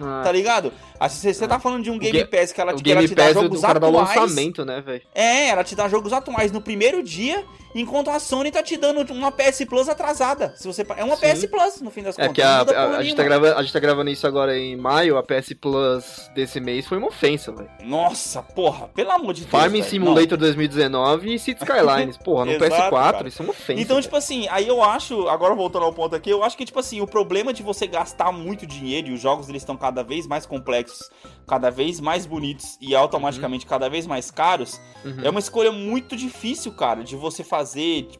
[0.00, 0.22] Ah.
[0.24, 0.72] Tá ligado?
[1.00, 3.64] Você ah, tá falando de um Game Pass que ela, que ela te dá jogos
[3.64, 3.94] atuais.
[3.94, 5.02] lançamento, né, velho?
[5.14, 9.12] É, ela te dá jogos atuais no primeiro dia, enquanto a Sony tá te dando
[9.12, 10.54] uma PS Plus atrasada.
[10.56, 11.26] Se você É uma Sim.
[11.26, 12.34] PS Plus, no fim das é contas.
[12.34, 15.16] Que a, a, a, gente tá gravando, a gente tá gravando isso agora em maio,
[15.16, 17.70] a PS Plus desse mês foi uma ofensa, velho.
[17.84, 19.50] Nossa, porra, pelo amor de Deus.
[19.50, 20.38] Farming Simulator não.
[20.38, 22.16] 2019 e City Skylines.
[22.16, 23.28] porra, no Exato, PS4, cara.
[23.28, 23.80] isso é uma ofensa.
[23.80, 24.02] Então, véio.
[24.02, 27.00] tipo assim, aí eu acho, agora voltando ao ponto aqui, eu acho que, tipo assim,
[27.00, 30.46] o problema de você gastar muito dinheiro e os jogos eles estão cada vez mais
[30.46, 31.10] complexos,
[31.46, 33.70] cada vez mais bonitos e automaticamente uhum.
[33.70, 35.20] cada vez mais caros, uhum.
[35.22, 37.59] é uma escolha muito difícil, cara, de você fazer,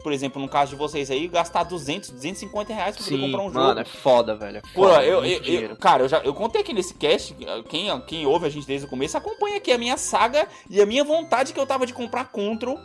[0.03, 3.43] por exemplo, no caso de vocês aí, gastar 200, 250 reais pra Sim, poder comprar
[3.43, 3.66] um jogo.
[3.66, 4.59] Mano, é foda, velho.
[4.59, 7.34] É foda, Pô, eu, eu, eu, cara, eu, já, eu contei aqui nesse cast,
[7.68, 10.86] quem, quem ouve a gente desde o começo, acompanha aqui a minha saga e a
[10.86, 12.78] minha vontade que eu tava de comprar Control.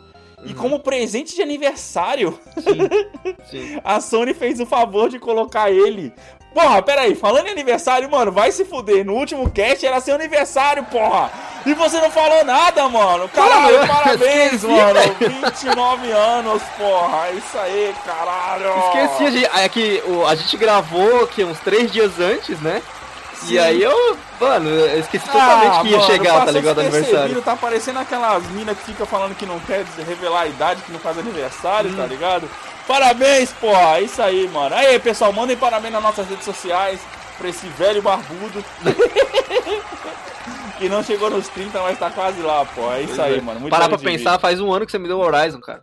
[0.46, 3.80] E como presente de aniversário, sim, sim.
[3.84, 6.12] a Sony fez o favor de colocar ele
[6.56, 9.04] Porra, pera aí, falando em aniversário, mano, vai se fuder.
[9.04, 11.30] No último cast era seu aniversário, porra.
[11.66, 13.28] E você não falou nada, mano.
[13.28, 14.98] Caralho, parabéns, mano.
[15.20, 17.26] 29 anos, porra.
[17.26, 18.70] É isso aí, caralho.
[18.86, 22.80] Esqueci, é que a gente gravou aqui uns três dias antes, né?
[23.40, 23.54] Sim.
[23.54, 26.80] E aí eu, mano, eu esqueci totalmente ah, que ia mano, chegar, tá ligado?
[26.80, 27.42] Aniversário.
[27.42, 30.98] Tá parecendo aquelas minas que fica falando que não quer revelar a idade, que não
[30.98, 32.00] faz aniversário, tá hum.
[32.02, 32.48] tá ligado?
[32.86, 33.98] Parabéns, porra.
[33.98, 34.74] É isso aí, mano.
[34.74, 37.00] Aí, pessoal, mandem parabéns nas nossas redes sociais
[37.36, 38.64] pra esse velho barbudo.
[40.78, 42.92] que não chegou nos 30, mas tá quase lá, pô.
[42.92, 43.40] É isso aí, é.
[43.40, 43.60] mano.
[43.60, 45.82] Muito Parar pra pensar, faz um ano que você me deu o Horizon, cara.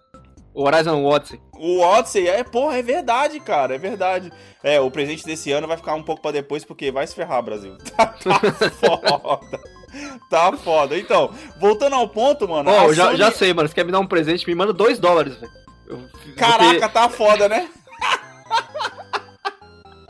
[0.54, 1.41] O Horizon Odyssey.
[1.54, 4.32] O Odyssey, é, porra, é verdade, cara, é verdade.
[4.62, 7.41] É, o presente desse ano vai ficar um pouco pra depois, porque vai se ferrar,
[7.41, 7.76] Brasil.
[7.97, 8.39] Tá, tá
[8.72, 9.60] foda.
[10.30, 10.97] Tá foda.
[10.97, 12.70] Então, voltando ao ponto, mano.
[12.70, 13.18] Oh, já, Sony...
[13.18, 13.68] já sei, mano.
[13.68, 14.47] Você quer me dar um presente?
[14.47, 15.64] Me manda 2 dólares, velho.
[16.38, 16.89] Caraca, ter...
[16.89, 17.70] tá foda, né?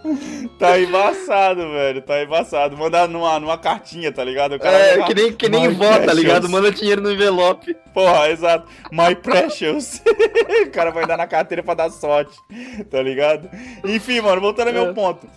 [0.60, 2.02] tá embaçado, velho.
[2.02, 2.78] Tá embaçado.
[2.78, 4.56] Mandar numa, numa cartinha, tá ligado?
[4.56, 6.50] é, que nem, que nem vota, tá ligado?
[6.50, 7.76] Manda dinheiro no envelope.
[7.94, 8.68] Porra, exato.
[8.92, 10.02] My precious.
[10.66, 12.38] o cara vai dar na carteira pra dar sorte,
[12.90, 13.50] tá ligado?
[13.84, 14.86] Enfim, mano, voltando ao é.
[14.86, 15.28] meu ponto.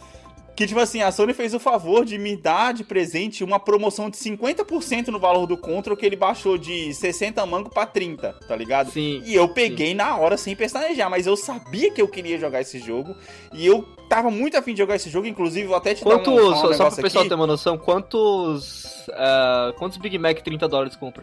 [0.57, 4.09] Que, tipo assim, a Sony fez o favor de me dar de presente uma promoção
[4.09, 8.57] de 50% no valor do Control, que ele baixou de 60 mango pra 30, tá
[8.57, 8.91] ligado?
[8.91, 9.23] Sim.
[9.27, 9.95] E eu peguei sim.
[9.95, 13.15] na hora sem pestanejar, mas eu sabia que eu queria jogar esse jogo.
[13.53, 16.43] E eu tava muito afim de jogar esse jogo, inclusive vou até te quantos, dar
[16.43, 19.07] um, um Só, só pro pessoal ter uma noção, quantos.
[19.09, 21.23] Uh, quantos Big Mac 30 dólares compra?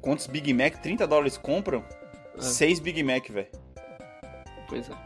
[0.00, 1.82] Quantos Big Mac 30 dólares compram?
[2.38, 2.40] É.
[2.40, 3.48] 6 Big Mac, velho.
[4.68, 5.05] Pois é.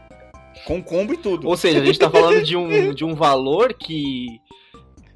[0.65, 1.47] Com combo e tudo.
[1.47, 4.39] Ou seja, a gente tá falando de um, de um valor que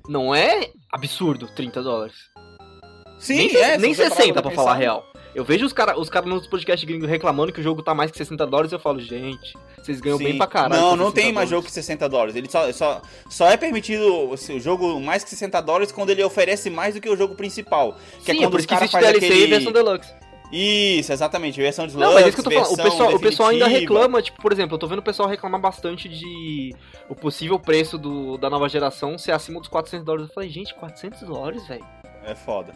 [0.08, 2.16] não é absurdo, 30 dólares.
[3.20, 3.78] Sim, nem, é.
[3.78, 5.06] Nem 60 pra falar a real.
[5.34, 8.10] Eu vejo os caras os cara nos podcasts gringos reclamando que o jogo tá mais
[8.10, 10.24] que 60 dólares e eu falo, gente, vocês ganham Sim.
[10.24, 10.82] bem pra caralho.
[10.82, 12.36] Não, não tem mais jogo que 60 dólares.
[12.38, 16.70] Ele só, só, só é permitido o jogo mais que 60 dólares quando ele oferece
[16.70, 17.98] mais do que o jogo principal.
[18.24, 19.43] Que Sim, é quando é por isso que existe DLC aquele...
[19.43, 20.14] e versão deluxe.
[20.52, 22.80] Isso, exatamente, versão de Não, mas é isso que eu tô falando.
[22.80, 25.60] O pessoal, o pessoal ainda reclama, tipo, por exemplo, eu tô vendo o pessoal reclamar
[25.60, 26.76] bastante de
[27.10, 30.28] o possível preço do, da nova geração ser acima dos 400 dólares.
[30.30, 31.86] Eu falei, gente, 400 dólares, velho.
[32.24, 32.74] É foda.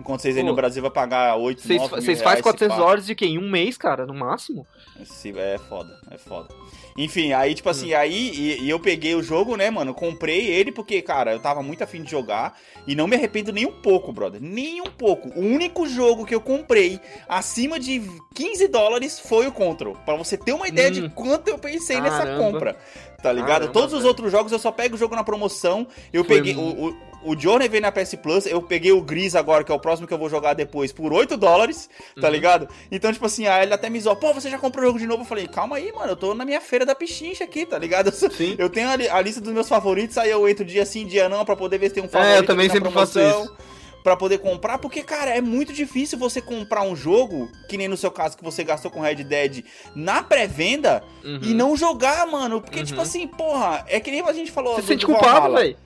[0.00, 3.14] Enquanto vocês aí no Brasil vai pagar 8, cês, 9 Vocês fazem 400 dólares de
[3.14, 3.26] quê?
[3.26, 4.66] Em um mês, cara, no máximo?
[4.98, 6.48] É foda, é foda.
[6.96, 7.98] Enfim, aí, tipo assim, hum.
[7.98, 9.92] aí e, e, eu peguei o jogo, né, mano?
[9.92, 12.58] Comprei ele porque, cara, eu tava muito afim de jogar.
[12.86, 14.40] E não me arrependo nem um pouco, brother.
[14.40, 15.28] Nem um pouco.
[15.38, 16.98] O único jogo que eu comprei
[17.28, 18.02] acima de
[18.34, 19.96] 15 dólares foi o Control.
[20.04, 20.92] Pra você ter uma ideia hum.
[20.92, 22.24] de quanto eu pensei Caramba.
[22.24, 22.76] nessa compra.
[23.22, 23.48] Tá ligado?
[23.48, 25.86] Caramba, Todos os outros jogos eu só pego o jogo na promoção.
[26.12, 26.56] Eu foi peguei.
[26.56, 29.74] O, o, o Journey veio na PS Plus, eu peguei o Gris agora, que é
[29.74, 32.32] o próximo que eu vou jogar depois, por 8 dólares, tá uhum.
[32.32, 32.68] ligado?
[32.90, 35.06] Então, tipo assim, aí ele até me zoou, pô, você já comprou o jogo de
[35.06, 35.22] novo?
[35.22, 38.10] Eu falei, calma aí, mano, eu tô na minha feira da pichincha aqui, tá ligado?
[38.32, 38.56] Sim.
[38.58, 41.44] Eu tenho a, a, lista dos meus favoritos, aí eu entro dia sim, dia não,
[41.44, 42.34] pra poder ver se tem um favorito.
[42.34, 43.22] É, eu também sempre promoção.
[43.22, 47.76] faço isso para poder comprar, porque, cara, é muito difícil você comprar um jogo, que
[47.76, 51.40] nem no seu caso que você gastou com Red Dead, na pré-venda uhum.
[51.42, 52.60] e não jogar, mano.
[52.60, 53.00] Porque, tipo uhum.
[53.00, 54.74] tipo assim, porra, é que nem a gente falou.
[54.74, 55.76] Você se sente culpado, velho.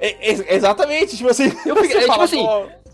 [0.00, 1.44] É, é, exatamente, tipo assim.
[1.66, 2.46] Eu fico, é, tipo assim,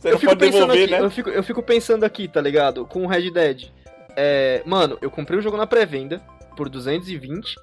[0.04, 1.00] eu fico pensando aqui, né?
[1.00, 2.84] eu, fico, eu fico pensando aqui, tá ligado?
[2.86, 3.70] Com o Red Dead.
[4.16, 6.22] É, mano, eu comprei o jogo na pré-venda
[6.56, 7.54] por 220.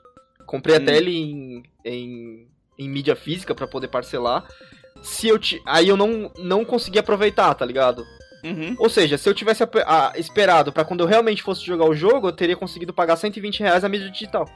[0.45, 0.81] Comprei hum.
[0.81, 4.45] até ele em, em, em mídia física para poder parcelar.
[5.03, 5.61] Se eu t...
[5.65, 8.03] Aí eu não, não consegui aproveitar, tá ligado?
[8.43, 8.75] Uhum.
[8.79, 11.93] Ou seja, se eu tivesse a, a, esperado para quando eu realmente fosse jogar o
[11.93, 14.49] jogo, eu teria conseguido pagar 120 reais a mídia digital.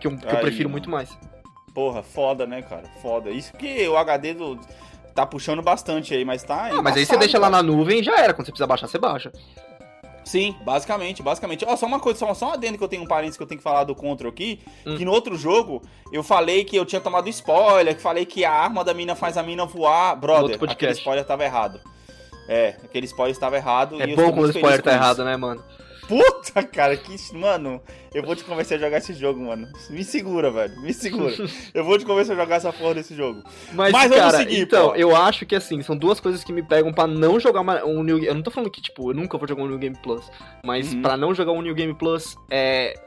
[0.00, 1.16] Que eu, que eu prefiro muito mais.
[1.72, 2.84] Porra, foda, né, cara?
[3.00, 3.30] Foda.
[3.30, 4.58] Isso que o HD do,
[5.14, 6.70] tá puxando bastante aí, mas tá.
[6.72, 7.50] Ah, mas aí você deixa cara.
[7.50, 8.32] lá na nuvem e já era.
[8.32, 9.32] Quando você precisar baixar, você baixa.
[10.24, 11.64] Sim, basicamente, basicamente.
[11.66, 13.46] Ó, só uma coisa, só, só um adendo que eu tenho um parênteses que eu
[13.46, 14.96] tenho que falar do Control aqui, hum.
[14.96, 18.52] que no outro jogo eu falei que eu tinha tomado spoiler, que falei que a
[18.52, 20.14] arma da mina faz a mina voar.
[20.16, 21.80] Brother, aquele spoiler tava errado.
[22.48, 24.00] É, aquele spoiler estava errado.
[24.02, 25.62] É bom quando o spoiler tá errado, né, mano?
[26.10, 27.14] Puta, cara, que.
[27.32, 27.80] Mano,
[28.12, 29.68] eu vou te convencer a jogar esse jogo, mano.
[29.88, 30.80] Me segura, velho.
[30.80, 31.32] Me segura.
[31.72, 33.44] eu vou te convencer a jogar essa porra desse jogo.
[33.72, 34.96] Mas, Mas cara, seguir, então, pô.
[34.96, 38.18] eu acho que assim, são duas coisas que me pegam pra não jogar um New
[38.24, 40.28] Eu não tô falando que, tipo, eu nunca vou jogar um New Game Plus.
[40.64, 41.00] Mas uhum.
[41.00, 42.98] pra não jogar um New Game Plus é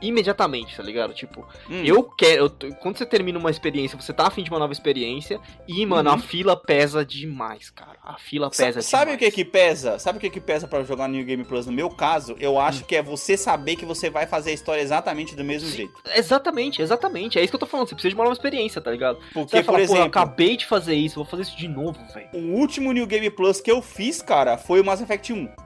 [0.00, 1.14] imediatamente, tá ligado?
[1.14, 1.82] Tipo, hum.
[1.84, 2.52] eu quero.
[2.60, 5.40] Eu, quando você termina uma experiência, você tá afim de uma nova experiência.
[5.66, 6.16] E, mano, uhum.
[6.16, 7.98] a fila pesa demais, cara.
[8.02, 9.98] A fila pesa Sa Sabe o que que pesa?
[9.98, 11.66] Sabe o que que pesa para jogar New Game Plus?
[11.66, 12.86] No meu caso, eu acho hum.
[12.86, 15.94] que é você saber que você vai fazer a história exatamente do mesmo Sim, jeito.
[16.14, 17.38] Exatamente, exatamente.
[17.38, 17.88] É isso que eu tô falando.
[17.88, 19.18] Você precisa de uma nova experiência, tá ligado?
[19.32, 20.02] Porque, por exemplo.
[20.02, 22.28] eu acabei de fazer isso, vou fazer isso de novo, velho.
[22.32, 25.63] O último New Game Plus que eu fiz, cara, foi o Mass Effect 1.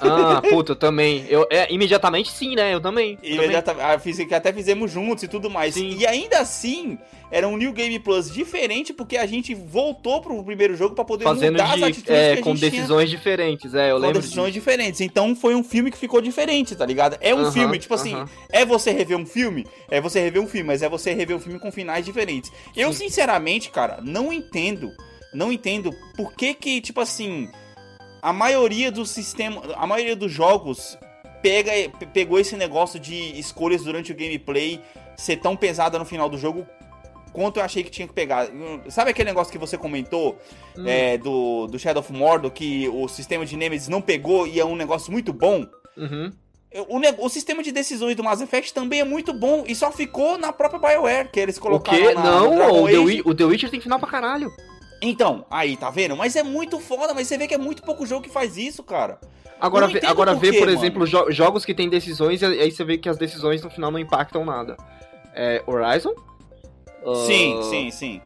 [0.00, 1.24] Ah, puta, eu também.
[1.28, 2.74] Eu, é, imediatamente sim, né?
[2.74, 3.18] Eu também.
[3.22, 3.84] Imediatamente.
[3.84, 5.74] Ah, fiz, que até fizemos juntos e tudo mais.
[5.74, 5.96] Sim.
[5.96, 6.98] E ainda assim,
[7.30, 11.24] era um New Game Plus diferente, porque a gente voltou pro primeiro jogo para poder
[11.24, 13.18] Fazendo mudar de, as atitudes é, com decisões tinha...
[13.18, 14.16] diferentes, é, eu com lembro.
[14.16, 14.58] Com decisões disso.
[14.60, 15.00] diferentes.
[15.00, 17.16] Então foi um filme que ficou diferente, tá ligado?
[17.20, 18.00] É um uh -huh, filme, tipo uh -huh.
[18.00, 19.66] assim, é você rever um filme?
[19.90, 22.50] É você rever um filme, mas é você rever um filme com finais diferentes.
[22.76, 23.08] Eu, sim.
[23.08, 24.92] sinceramente, cara, não entendo.
[25.32, 27.50] Não entendo por que que, tipo assim
[28.20, 30.98] a maioria do sistema, a maioria dos jogos
[31.42, 31.72] pega,
[32.12, 34.80] pegou esse negócio de escolhas durante o gameplay
[35.16, 36.66] ser tão pesada no final do jogo
[37.32, 38.48] quanto eu achei que tinha que pegar.
[38.88, 40.38] Sabe aquele negócio que você comentou
[40.76, 40.84] hum.
[40.86, 44.64] é, do, do Shadow of Mordor, que o sistema de Nemesis não pegou e é
[44.64, 45.66] um negócio muito bom?
[45.96, 46.32] Uhum.
[46.86, 50.36] O, o, sistema de decisões do Mass Effect também é muito bom e só ficou
[50.36, 52.14] na própria BioWare, que eles colocaram o quê?
[52.14, 54.52] Na, não, o The, o The Witcher tem final pra caralho.
[55.00, 56.16] Então, aí, tá vendo?
[56.16, 58.82] Mas é muito foda, mas você vê que é muito pouco jogo que faz isso,
[58.82, 59.18] cara.
[59.60, 62.84] Agora, vê, agora por vê, por exemplo, jo jogos que tem decisões e aí você
[62.84, 64.76] vê que as decisões no final não impactam nada.
[65.34, 66.14] É Horizon?
[67.26, 67.62] Sim, uh...
[67.64, 68.20] sim, sim.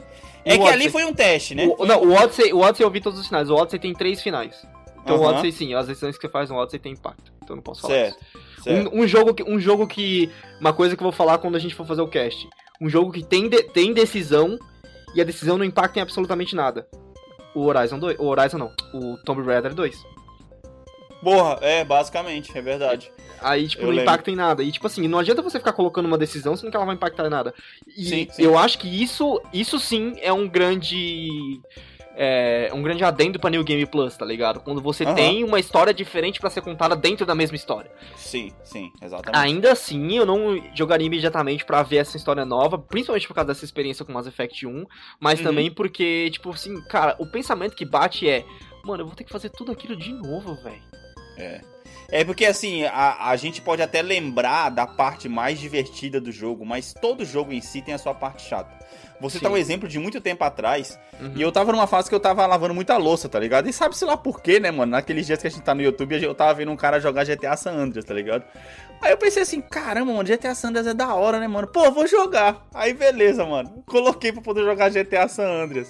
[0.45, 1.73] É que ali foi um teste, né?
[1.79, 3.49] O, não, o Odyssey, o Odyssey eu vi todos os finais.
[3.49, 4.67] O Odyssey tem três finais.
[5.03, 7.33] Então o Odyssey sim, as decisões que você faz no Odyssey tem impacto.
[7.43, 8.63] Então não posso falar certo, isso.
[8.65, 8.95] Certo.
[8.95, 10.31] Um, um, jogo que, um jogo que.
[10.61, 12.49] Uma coisa que eu vou falar quando a gente for fazer o cast.
[12.81, 14.59] Um jogo que tem, de, tem decisão
[15.15, 16.87] e a decisão não impacta em absolutamente nada.
[17.55, 18.19] O Horizon 2.
[18.19, 20.05] O Horizon não, o Tomb Raider 2.
[21.23, 23.13] Porra, é, basicamente, é verdade.
[23.41, 24.05] Aí, tipo, eu não lembro.
[24.05, 24.63] impacta em nada.
[24.63, 27.27] E, tipo assim, não adianta você ficar colocando uma decisão sendo que ela vai impactar
[27.27, 27.55] em nada.
[27.97, 28.43] E sim, sim.
[28.43, 31.61] eu acho que isso, isso sim é um grande
[32.25, 34.61] é, um grande adendo pra New Game Plus, tá ligado?
[34.61, 35.13] Quando você uhum.
[35.13, 37.91] tem uma história diferente para ser contada dentro da mesma história.
[38.15, 39.45] Sim, sim, exatamente.
[39.45, 43.65] Ainda assim, eu não jogaria imediatamente para ver essa história nova, principalmente por causa dessa
[43.65, 44.87] experiência com Mass Effect 1,
[45.19, 45.47] mas uhum.
[45.47, 48.45] também porque, tipo assim, cara, o pensamento que bate é,
[48.85, 50.83] mano, eu vou ter que fazer tudo aquilo de novo, velho.
[51.37, 51.61] É.
[52.11, 56.65] É porque assim, a, a gente pode até lembrar da parte mais divertida do jogo,
[56.65, 58.83] mas todo jogo em si tem a sua parte chata.
[59.23, 60.99] Você tá um exemplo de muito tempo atrás.
[61.21, 61.33] Uhum.
[61.37, 63.69] E eu tava numa fase que eu tava lavando muita louça, tá ligado?
[63.69, 64.91] E sabe-se lá por quê, né, mano?
[64.91, 67.57] Naqueles dias que a gente tá no YouTube, eu tava vendo um cara jogar GTA
[67.57, 68.43] San Andreas, tá ligado?
[69.01, 71.69] Aí eu pensei assim, caramba, mano, GTA San Andreas é da hora, né, mano?
[71.69, 72.67] Pô, vou jogar.
[72.75, 73.83] Aí beleza, mano.
[73.87, 75.89] Coloquei pra poder jogar GTA San Andreas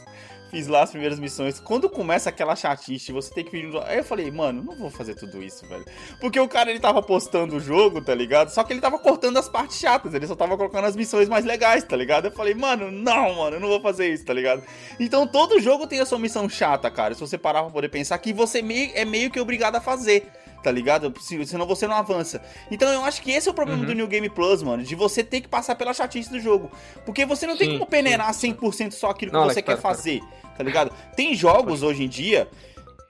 [0.53, 1.59] fiz lá as primeiras missões.
[1.59, 3.75] Quando começa aquela chatice, você tem que pedir.
[3.87, 5.85] Aí eu falei, mano, não vou fazer tudo isso, velho.
[6.21, 8.51] Porque o cara ele tava postando o jogo, tá ligado?
[8.51, 11.47] Só que ele tava cortando as partes chatas, ele só tava colocando as missões mais
[11.47, 12.27] legais, tá ligado?
[12.27, 14.63] Eu falei, mano, não, mano, eu não vou fazer isso, tá ligado?
[15.01, 17.15] Então todo jogo tem a sua missão chata, cara.
[17.15, 18.63] Se você parar pra poder pensar que você
[18.95, 20.31] é meio que obrigado a fazer
[20.63, 21.13] tá ligado?
[21.21, 22.41] Senão você não avança.
[22.71, 23.89] Então eu acho que esse é o problema uhum.
[23.89, 26.71] do New Game Plus, mano, de você ter que passar pela chatice do jogo.
[27.05, 28.55] Porque você não sim, tem como peneirar sim.
[28.55, 30.21] 100% só aquilo que não, você quer fazer
[30.63, 30.93] tá ligado?
[31.17, 32.49] Tem jogos hoje em dia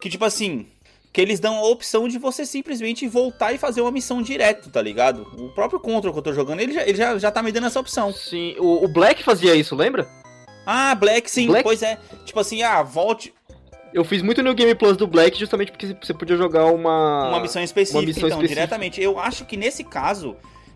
[0.01, 0.67] que, tipo assim,
[1.13, 4.81] que eles dão a opção de você simplesmente voltar e fazer uma missão direto, tá
[4.81, 5.27] ligado?
[5.39, 7.67] O próprio Control que eu tô jogando, ele já, ele já, já tá me dando
[7.67, 8.13] essa opção.
[8.13, 10.09] Sim, o, o Black fazia isso, lembra?
[10.67, 11.63] Ah, Black sim, Black?
[11.63, 11.99] pois é.
[12.25, 13.35] Tipo assim, ah, volte.
[13.93, 17.29] Eu fiz muito no Game Plus do Black justamente porque você podia jogar uma.
[17.29, 18.55] Uma missão específica, uma missão então, específica.
[18.55, 19.03] diretamente.
[19.03, 20.35] Eu acho que nesse caso,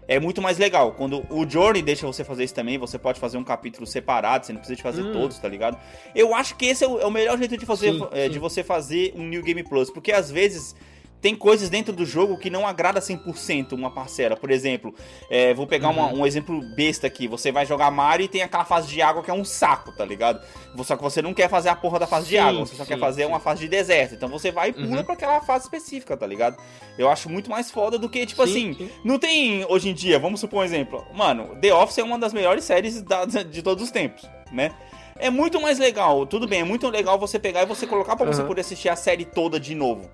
[0.08, 0.92] é muito mais legal.
[0.92, 4.52] Quando o Journey deixa você fazer isso também, você pode fazer um capítulo separado, você
[4.52, 5.12] não precisa de fazer hum.
[5.12, 5.78] todos, tá ligado?
[6.14, 8.30] Eu acho que esse é o, é o melhor jeito de fazer sim, é, sim.
[8.30, 10.74] de você fazer um New Game Plus, porque às vezes
[11.20, 14.36] tem coisas dentro do jogo que não agrada 100% uma parcela.
[14.36, 14.94] Por exemplo,
[15.30, 16.20] é, vou pegar uma, Uhum.
[16.20, 17.26] um exemplo besta aqui.
[17.26, 20.04] Você vai jogar Mario e tem aquela fase de água que é um saco, tá
[20.04, 20.40] ligado?
[20.84, 22.84] Só que você não quer fazer a porra da fase de Sim, água, você só
[22.84, 23.28] sim, quer fazer sim.
[23.28, 24.14] uma fase de deserto.
[24.14, 25.04] Então você vai e pula Uhum.
[25.04, 26.56] pra aquela fase específica, tá ligado?
[26.98, 28.90] Eu acho muito mais foda do que, tipo Sim, assim, sim.
[29.04, 31.04] não tem hoje em dia, vamos supor um exemplo.
[31.14, 34.72] Mano, The Office é uma das melhores séries da- de todos os tempos, né?
[35.18, 38.26] É muito mais legal, tudo bem, é muito legal você pegar e você colocar pra
[38.26, 38.48] você Aham.
[38.48, 40.10] poder assistir a série toda de novo.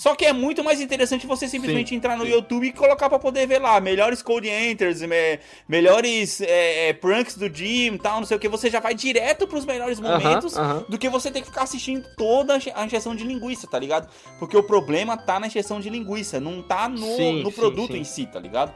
[0.00, 2.30] Só que é muito mais interessante você simplesmente Sim, entrar no sim.
[2.30, 5.38] YouTube e colocar pra poder ver lá melhores code enters, me-
[5.68, 8.48] melhores é, é, pranks do Jim e tal, não sei o que.
[8.48, 10.84] Você já vai direto pros melhores momentos Aham, aham.
[10.88, 13.78] do que você ter que ficar assistindo toda a inje- a injeção de linguiça, tá
[13.78, 14.08] ligado?
[14.38, 18.02] Porque o problema tá na injeção de linguiça, não tá no, Sim, no produto em
[18.04, 18.72] si, tá ligado?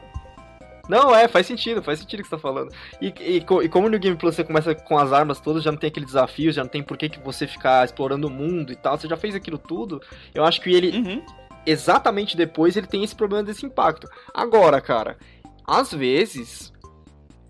[0.87, 2.71] Não, é, faz sentido, faz sentido o que você tá falando.
[3.01, 5.79] E, e, e como no Game Plus você começa com as armas todas, já não
[5.79, 8.97] tem aquele desafio, já não tem por que, você ficar explorando o mundo e tal,
[8.97, 10.01] você já fez aquilo tudo.
[10.33, 11.21] Eu acho que ele, Uhum.
[11.65, 14.07] exatamente depois, ele tem esse problema desse impacto.
[14.33, 15.17] Agora, cara,
[15.65, 16.71] às vezes.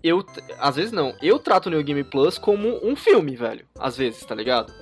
[0.02, 0.24] Eu.
[0.58, 1.14] Às vezes não.
[1.20, 3.66] Eu trato o New Game Plus como um filme, velho.
[3.78, 4.72] Às vezes, tá ligado?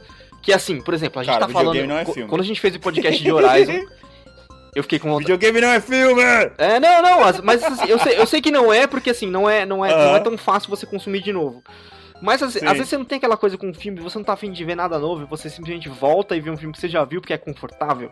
[0.42, 1.76] Que assim, por exemplo, a gente Cara, tá falando.
[1.90, 2.04] é.
[2.04, 3.80] Quando a gente fez o podcast de Horizon,
[4.74, 5.32] eu fiquei com vontade.
[5.32, 6.22] Videogame não é filme!
[6.58, 9.48] É, não, não, mas, assim, eu, sei, eu sei que não é, porque assim, não
[9.48, 11.62] é, não é, não é tão fácil você consumir de novo.
[12.20, 12.66] Mas às, Sim.
[12.66, 14.64] às vezes você não tem aquela coisa com um filme, você não tá afim de
[14.64, 17.32] ver nada novo, você simplesmente volta e vê um filme que você já viu porque
[17.32, 18.10] é confortável.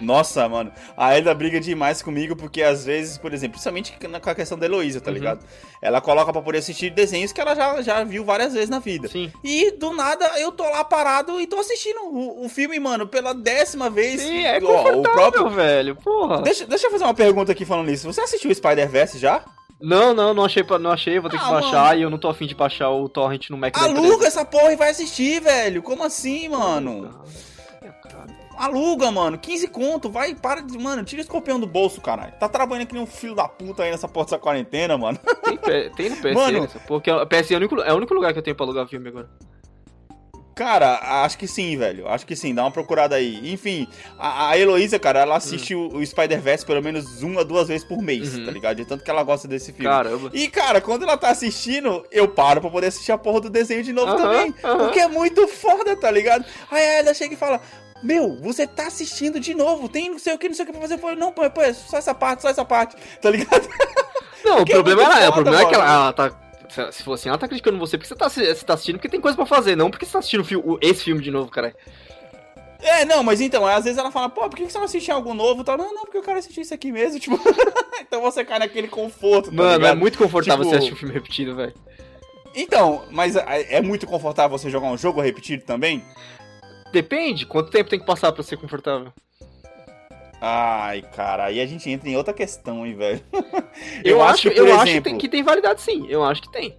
[0.00, 4.34] Nossa, mano, a Elda briga demais comigo porque às vezes, por exemplo, principalmente com a
[4.34, 5.14] questão da Heloísa, tá Uhum.
[5.16, 5.44] ligado?
[5.80, 9.08] Ela coloca pra poder assistir desenhos que ela já, já viu várias vezes na vida.
[9.08, 9.30] Sim.
[9.42, 13.32] E do nada eu tô lá parado e tô assistindo o, o filme, mano, pela
[13.34, 14.20] décima vez.
[14.20, 15.48] Sim, é Ó, confortável, o próprio.
[15.50, 16.42] velho, porra.
[16.42, 18.06] Deixa, deixa eu fazer uma pergunta aqui falando nisso.
[18.12, 19.44] Você assistiu o Spider-Verse já?
[19.80, 21.98] Não, não, não achei, não achei, vou ter que Ah, baixar mano.
[21.98, 24.76] e eu não tô afim de baixar o torrent no Mac Aluga essa porra e
[24.76, 25.82] vai assistir, velho.
[25.82, 27.22] Como assim, mano?
[28.56, 29.38] Aluga, mano.
[29.38, 30.10] 15 conto.
[30.10, 30.78] Vai, para de.
[30.78, 32.32] Mano, tira esse escorpião do bolso, caralho.
[32.38, 35.18] Tá trabalhando que nem um filho da puta aí nessa porta dessa quarentena, mano.
[35.64, 36.64] Tem, tem no PSN, Mano.
[36.64, 38.42] essa porra, que é- o PSN é o, único, é o único lugar que eu
[38.42, 39.28] tenho pra alugar filme agora.
[40.54, 42.06] Cara, acho que sim, velho.
[42.06, 42.54] Acho que sim.
[42.54, 43.52] Dá uma procurada aí.
[43.52, 47.84] Enfim, a, a Heloísa, cara, ela assiste o, o Spider-Verse pelo menos uma, duas vezes
[47.84, 48.44] por mês, Uhum.
[48.44, 48.76] tá ligado?
[48.76, 49.90] De tanto que ela gosta desse filme.
[49.90, 50.30] Caramba.
[50.32, 53.82] E, cara, quando ela tá assistindo, eu paro pra poder assistir a porra do desenho
[53.82, 54.52] de novo Aham, também.
[54.52, 56.44] Porque é muito foda, tá ligado?
[56.70, 57.60] Aí ela chega e fala.
[58.04, 60.72] Meu, você tá assistindo de novo, tem não sei o que, não sei o que
[60.72, 60.94] pra fazer.
[60.94, 63.66] Eu falei, não, pô, pô, é só essa parte, só essa parte, tá ligado?
[64.44, 66.02] Não, o é problema, é, o foda, problema é que ela, mano.
[66.02, 66.90] ela tá.
[66.92, 69.20] Se for assim, ela tá criticando você porque você tá, você tá assistindo porque tem
[69.20, 71.74] coisa pra fazer, não porque você tá assistindo o o- esse filme de novo, cara.
[72.82, 75.32] É, não, mas então, às vezes ela fala, pô, por que você não assiste algo
[75.32, 75.78] novo tal?
[75.78, 77.40] Não, não, porque eu quero assistir isso aqui mesmo, tipo.
[78.00, 79.98] então você cai naquele conforto, tá Mano, é ligado?
[79.98, 81.72] muito confortável Tipo- você assistir um filme repetido, velho.
[82.54, 86.04] Então, mas é é muito confortável você jogar um jogo repetido também?
[86.94, 89.12] Depende, quanto tempo tem que passar pra ser confortável?
[90.40, 93.20] Ai, cara, aí a gente entra em outra questão, hein, velho.
[94.04, 96.42] Eu, acho, que, eu por acho que exemplo- tem, que tem validade sim, eu acho
[96.42, 96.76] que tem.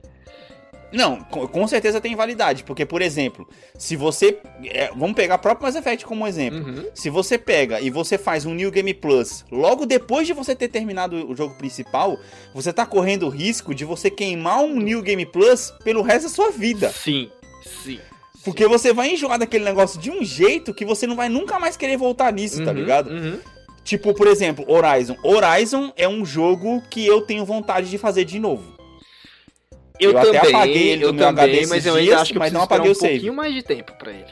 [0.93, 3.45] Não, com, com certeza tem validade, porque, por exemplo,
[3.77, 4.39] se você.
[4.65, 6.59] é, vamos pegar o próprio Mass Effect como exemplo.
[6.59, 6.85] Uhum.
[6.93, 10.69] Se você pega e você faz um New Game Plus logo depois de você ter
[10.69, 12.17] terminado o jogo principal,
[12.53, 16.29] você tá correndo o risco de você queimar um New Game Plus pelo resto da
[16.29, 16.89] sua vida.
[16.91, 17.29] Sim,
[17.83, 17.99] sim.
[18.45, 21.75] Porque você vai enjoar daquele negócio de um jeito que você não vai nunca mais
[21.75, 23.09] querer voltar nisso, tá Uhum, ligado?
[23.09, 23.39] uhum.
[23.83, 25.15] Tipo, por exemplo, Horizon.
[25.23, 28.73] Horizon é um jogo que eu tenho vontade de fazer de novo.
[29.99, 32.33] Eu, Eu até também, apaguei ele do meu também, HD mas eu ainda dias, acho
[32.33, 33.13] que mas não apaguei um o save.
[33.13, 34.25] pouquinho mais de tempo pra ele.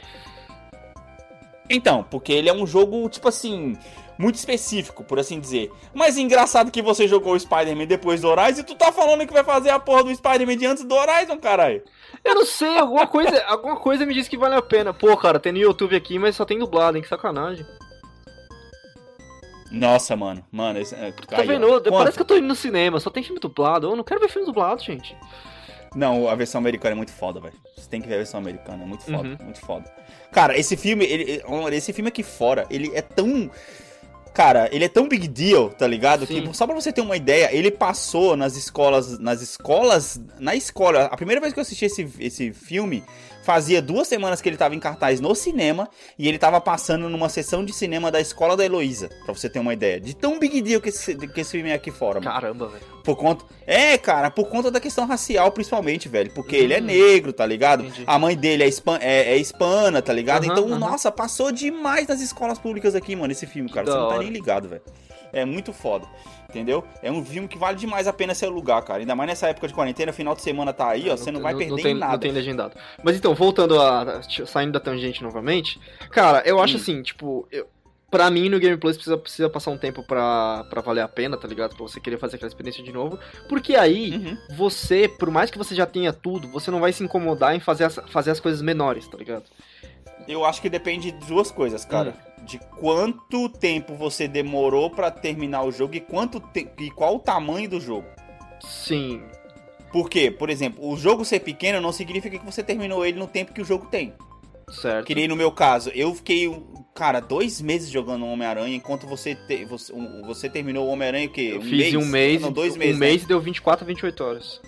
[1.70, 3.78] Então, porque ele é um jogo, tipo assim,
[4.24, 5.72] muito específico, por assim dizer.
[5.94, 9.34] Mas engraçado que você jogou o Spider-Man depois do Horizon e tu tá falando que
[9.34, 11.84] vai fazer a porra do Spider-Man de antes do Horizon, caralho.
[12.24, 14.94] Eu não sei, alguma coisa, alguma coisa me diz que vale a pena.
[14.94, 17.04] Pô, cara, tem no YouTube aqui, mas só tem dublado, hein?
[17.04, 17.66] Que sacanagem.
[19.72, 20.46] Nossa, mano.
[20.52, 21.68] Mano, esse, é, Tá vendo?
[21.68, 21.92] Quanto?
[21.92, 23.88] Parece que eu tô indo no cinema, só tem filme dublado.
[23.90, 25.16] Eu não quero ver filme dublado, gente.
[25.96, 27.54] Não, a versão americana é muito foda, velho.
[27.76, 29.38] Você tem que ver a versão americana, é muito foda, Uhum.
[29.42, 29.86] muito foda.
[30.32, 31.44] Cara, esse filme, ele-
[31.76, 33.50] esse filme aqui fora, ele é tão.
[34.34, 36.26] Cara, ele é tão big deal, tá ligado?
[36.26, 36.48] Sim.
[36.48, 41.06] Que só pra você ter uma ideia, ele passou nas escolas, nas escolas, na escola.
[41.06, 43.04] A primeira vez que eu assisti esse, esse filme,
[43.44, 45.88] fazia duas semanas que ele tava em cartaz no cinema
[46.18, 49.60] e ele tava passando numa sessão de cinema da escola da Heloísa, pra você ter
[49.60, 50.00] uma ideia.
[50.00, 52.32] De tão big deal que esse, que esse filme é aqui fora, mano.
[52.32, 52.84] Caramba, velho.
[53.04, 53.46] Por conta.
[53.68, 56.32] É, cara, por conta da questão racial, principalmente, velho.
[56.34, 56.86] Porque ele é Hum.
[56.86, 57.84] negro, tá ligado?
[57.86, 58.04] Entendi.
[58.08, 58.98] A mãe dele é, hispan...
[59.02, 60.46] é, é hispana, tá ligado?
[60.46, 60.80] Aham, então, aham.
[60.80, 63.86] nossa, passou demais nas escolas públicas aqui, mano, esse filme, cara.
[63.86, 64.24] da Você não tá hora.
[64.24, 64.82] nem ligado, velho.
[65.34, 66.06] É muito foda.
[66.54, 66.84] Entendeu?
[67.02, 69.00] É um filme que vale demais a pena ser lugar, cara.
[69.00, 71.18] Ainda mais nessa época de quarentena, final de semana tá aí, ó.
[71.18, 72.12] Você não, vai perder tem, em nada.
[72.14, 72.76] Não tem legendado.
[73.04, 74.22] Mas então, voltando a.
[74.46, 75.80] Saindo da tangente novamente.
[76.12, 76.80] Cara, eu acho Hum.
[76.80, 77.48] assim, tipo.
[77.52, 77.68] Eu,
[78.12, 81.36] Pra mim, no Game Plus precisa, precisa passar um tempo pra, pra valer a pena,
[81.36, 81.76] tá ligado?
[81.76, 83.18] Pra você querer fazer aquela experiência de novo.
[83.50, 84.38] Porque aí, Uhum.
[84.56, 87.86] você, por mais que você já tenha tudo, você não vai se incomodar em fazer
[87.86, 89.46] as, fazer as coisas menores, tá ligado?
[90.28, 92.14] Eu acho que depende de duas coisas, cara.
[92.44, 96.68] De quanto tempo você demorou pra terminar o jogo e quanto te...
[96.80, 98.06] e qual o tamanho do jogo.
[98.62, 99.22] Sim.
[99.92, 100.32] Por quê?
[100.32, 103.62] Por exemplo, o jogo ser pequeno não significa que você terminou ele no tempo que
[103.62, 104.14] o jogo tem.
[104.70, 105.06] Certo.
[105.06, 106.50] Que nem no meu caso, eu fiquei,
[106.96, 111.32] cara, dois meses jogando Homem-Aranha, enquanto você, te- você, um- você terminou o Homem-Aranha o
[111.32, 111.52] quê?
[111.54, 113.00] Eu fiz em um mês, Não, dois um meses.
[113.00, 113.06] né?
[113.08, 114.62] mês e deu 24 a 28 horas.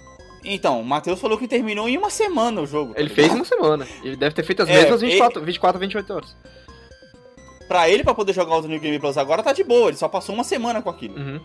[0.46, 2.94] Então, o Matheus falou que terminou em uma semana o jogo.
[2.94, 3.16] tá Ele ligado?
[3.16, 3.88] fez em uma semana.
[4.04, 6.38] Ele deve ter feito as É, mesmas 24, 24 a 28 horas.
[7.68, 9.88] Pra ele, pra poder jogar o New Game Plus agora, tá de boa.
[9.90, 11.18] Ele só passou uma semana com aquilo.
[11.18, 11.40] Uhum.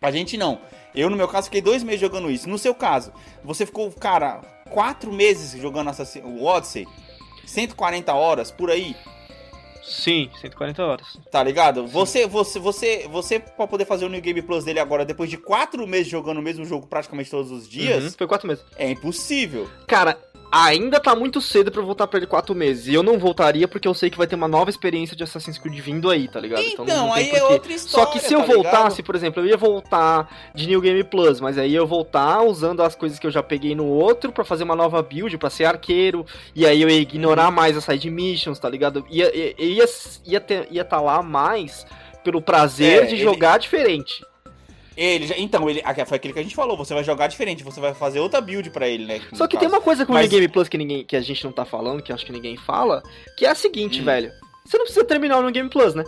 [0.00, 0.60] A gente não.
[0.94, 2.48] Eu, no meu caso, fiquei dois meses jogando isso.
[2.48, 4.40] No seu caso, você ficou, cara,
[4.70, 6.20] quatro meses jogando Assassin...
[6.20, 6.86] o Odyssey?
[7.44, 8.94] 140 horas, por aí,
[9.86, 11.06] Sim, 140 horas.
[11.30, 11.86] tá ligado?
[11.86, 15.36] Você, você, você, você, pra poder fazer o New Game Plus dele agora, depois de
[15.36, 18.64] quatro meses jogando o mesmo jogo praticamente todos os dias, Uhum, Foi 4 meses.
[18.76, 19.68] é impossível.
[19.86, 20.18] Cara,
[20.64, 22.86] ainda tá muito cedo pra eu voltar pra ele 4 meses.
[22.88, 25.58] E eu não voltaria porque eu sei que vai ter uma nova experiência de Assassin's
[25.58, 26.62] Creed vindo aí, tá ligado?
[26.62, 28.62] Então, não tem aí é outra história, Só que se eu tá ligado?
[28.62, 32.42] voltasse, por exemplo, eu ia voltar de New Game Plus, mas aí eu ia voltar
[32.42, 35.50] usando as coisas que eu já peguei no outro pra fazer uma nova build, pra
[35.50, 39.04] ser arqueiro, e aí eu ia ignorar mais as side missions, tá ligado?
[39.10, 39.84] Ia ia ia,
[40.26, 41.86] ia, ter, ia tá lá mais
[42.24, 44.24] pelo prazer É, de ele- jogar diferente.
[44.96, 47.78] Ele já- então, ele, foi aquilo que a gente falou, você vai jogar diferente, você
[47.80, 49.20] vai fazer outra build pra ele, né?
[49.34, 49.66] Só que caso.
[49.66, 51.52] tem uma coisa com o Mas- New Game Plus que, ninguém, que a gente não
[51.52, 53.02] tá falando, que acho que ninguém fala,
[53.36, 54.04] que é a seguinte, Hum.
[54.04, 54.32] velho.
[54.64, 56.02] Você não precisa terminar o New Game Plus, né?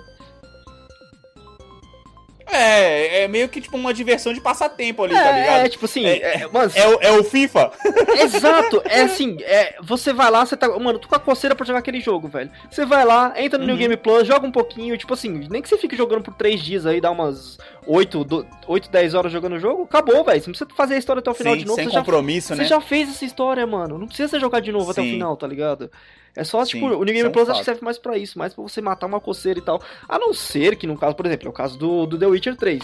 [2.51, 5.67] É, é meio que tipo uma diversão de passatempo ali, tá É, ligado?
[5.67, 7.71] é, tipo assim, É- é, mano, É, o, é o FIFA?
[8.23, 10.69] Exato, é assim, é, você vai lá, você tá.
[10.79, 12.51] Mano, tô com a coceira pra jogar aquele jogo, velho.
[12.71, 13.79] Você vai lá, entra no New Uhum.
[13.81, 16.87] Game Plus, joga um pouquinho, tipo assim, nem que você fique jogando por 3 dias
[16.87, 20.41] aí, dá umas 8, do, 8 10 horas jogando o jogo, acabou, velho.
[20.41, 22.01] Você não precisa fazer a história até o final Sim, de novo, sem você já,
[22.01, 22.65] compromisso, você né?
[22.65, 23.99] já fez essa história, mano.
[23.99, 25.11] Não precisa você jogar de novo até o Sim.
[25.13, 25.91] final, tá ligado?
[26.39, 28.39] É só, Sim, tipo, o New Game é Plus acho que serve mais pra isso,
[28.39, 29.83] mais pra você matar uma coceira e tal.
[30.09, 32.55] A não ser que, no caso, por exemplo, é o caso do, do The Witcher
[32.57, 32.81] 3.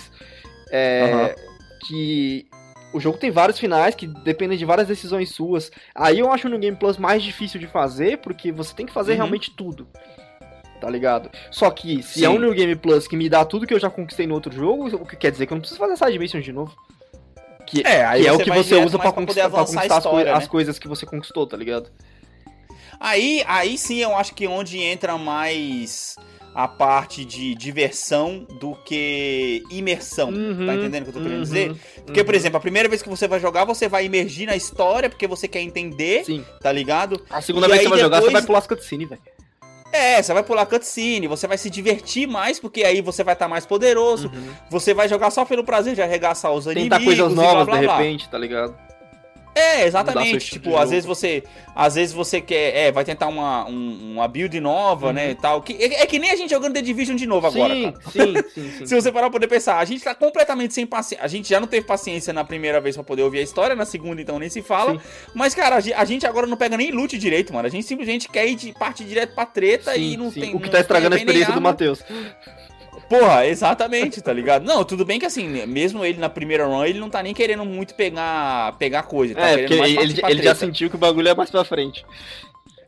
[0.72, 1.34] É.
[1.86, 2.46] Que
[2.92, 5.70] o jogo tem vários finais que dependem de várias decisões suas.
[5.94, 8.92] Aí eu acho o New Game Plus mais difícil de fazer, porque você tem que
[8.92, 9.18] fazer Uhum.
[9.18, 9.86] realmente tudo.
[10.80, 11.30] Tá ligado?
[11.50, 12.24] Só que se Sim.
[12.26, 14.52] é um New Game Plus que me dá tudo que eu já conquistei no outro
[14.52, 16.76] jogo, o que quer dizer que eu não preciso fazer side missions de novo.
[17.66, 20.04] Que É, aí que é o que você usa pra poder conquistar, pra conquistar as,
[20.04, 20.48] história, as né?
[20.50, 21.90] coisas que você conquistou, tá ligado?
[23.04, 26.16] Aí, aí sim eu acho que onde entra mais
[26.54, 30.30] a parte de diversão do que imersão.
[30.30, 31.76] Uhum, tá entendendo o que eu tô querendo uhum, dizer?
[32.06, 32.40] Porque, por uhum.
[32.40, 35.46] exemplo, a primeira vez que você vai jogar, você vai imergir na história, porque você
[35.46, 36.42] quer entender, Sim.
[36.62, 37.20] tá ligado?
[37.28, 39.20] A segunda E vez que você vai jogar, você depois- vai pular as cutscenes, velho.
[39.92, 43.46] É, você vai pular cutscene, você vai se divertir mais, porque aí você vai estar
[43.46, 44.32] mais poderoso.
[44.70, 47.66] Você vai jogar só pelo prazer de arregaçar os Tentar inimigos coisas e blá, novas
[47.66, 47.96] blá, de blá.
[47.98, 48.76] repente, tá ligado?
[49.54, 50.50] É, exatamente.
[50.50, 51.44] Tipo, às vezes você.
[51.76, 52.74] Às vezes você quer.
[52.76, 55.30] É, vai tentar uma, um- uma build nova, né?
[55.30, 55.62] E tal.
[55.62, 57.74] Que, é, é que nem a gente jogando The Division de novo agora.
[57.74, 58.04] sim, cara.
[58.10, 58.86] sim, sim, sim.
[58.86, 61.24] Se você parar pra poder pensar, a gente tá completamente sem paciência.
[61.24, 63.84] A gente já não teve paciência na primeira vez pra poder ouvir a história, na
[63.86, 64.92] segunda então nem se fala.
[64.94, 65.00] Sim.
[65.34, 67.66] Mas, cara, a ge- a gente agora não pega nem loot direito, mano.
[67.66, 70.40] A gente simplesmente quer ir de parte direto pra treta e Sim, não sim.
[70.40, 70.54] tem.
[70.54, 71.60] O que tá estragando a experiência do.
[71.60, 72.02] Matheus.
[73.08, 74.64] Porra, exatamente, tá ligado?
[74.64, 77.64] Não, tudo bem que assim, mesmo ele na primeira run, ele não tá nem querendo
[77.64, 79.34] muito pegar, pegar coisa.
[79.34, 80.54] Tá É, porque ele, ele, ele já treta.
[80.54, 82.04] sentiu que o bagulho é mais pra frente.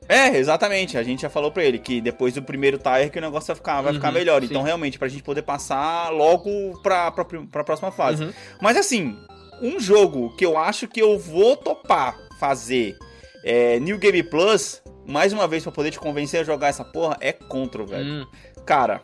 [0.09, 0.97] É, exatamente.
[0.97, 3.57] A gente já falou pra ele que depois do primeiro tire que o negócio vai
[3.57, 4.41] ficar, vai ficar Uhum, melhor.
[4.41, 4.47] sim.
[4.49, 8.25] Então, realmente, pra gente poder passar logo pra, pra, pra próxima fase.
[8.25, 8.33] Uhum.
[8.61, 9.19] Mas assim,
[9.61, 12.97] um jogo que eu acho que eu vou topar fazer
[13.45, 17.17] é, New Game Plus, mais uma vez pra poder te convencer a jogar essa porra,
[17.21, 18.05] é Control, velho.
[18.23, 18.27] Hum.
[18.65, 19.01] Cara,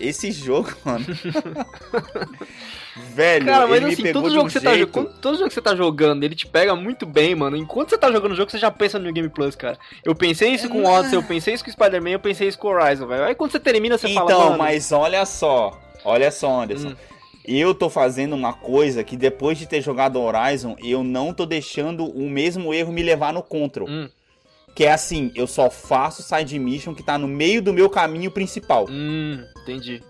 [0.00, 1.04] esse jogo, mano.
[3.14, 4.92] velho, Cara, mas ele me assim, pegou todo jogo, um que você tá, jeito.
[4.94, 7.56] jogando, todo jogo que você tá jogando, ele te pega muito bem, mano.
[7.56, 9.78] Enquanto você tá jogando o jogo, você já pensa no New Game Plus, cara.
[10.04, 12.48] Eu pensei isso com o não- Odyssey, eu pensei isso com o Spider-Man, eu pensei
[12.48, 13.24] isso com o Horizon, velho.
[13.24, 14.58] Aí quando você termina, você Então, fala, mano...
[14.58, 16.88] mas olha só, olha só, Anderson.
[16.88, 16.96] Hum.
[17.44, 22.04] Eu tô fazendo uma coisa que depois de ter jogado Horizon, eu não tô deixando
[22.06, 23.88] o mesmo erro me levar no Control.
[23.88, 24.08] Hum,
[24.74, 28.30] Que é assim, eu só faço side mission que tá no meio do meu caminho
[28.30, 28.86] principal.
[28.88, 30.02] hum, entendi.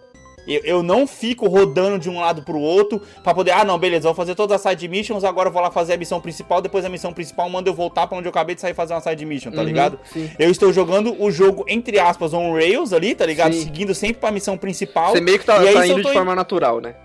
[0.47, 4.09] Eu, eu não fico rodando de um lado pro outro pra poder, ah não, beleza,
[4.09, 6.85] vou fazer todas as side missions, agora eu vou lá fazer a missão principal, depois
[6.85, 9.25] a missão principal manda eu voltar pra onde eu acabei de sair fazer uma side
[9.25, 10.01] mission, tá Uhum, ligado?
[10.13, 10.29] Sim.
[10.41, 13.53] Eu estou jogando o jogo, entre aspas, on rails ali, tá ligado?
[13.55, 13.63] Sim.
[13.63, 15.13] Seguindo sempre pra missão principal.
[15.13, 16.97] Você meio que tá, E aí, tá indo de in- forma natural, né?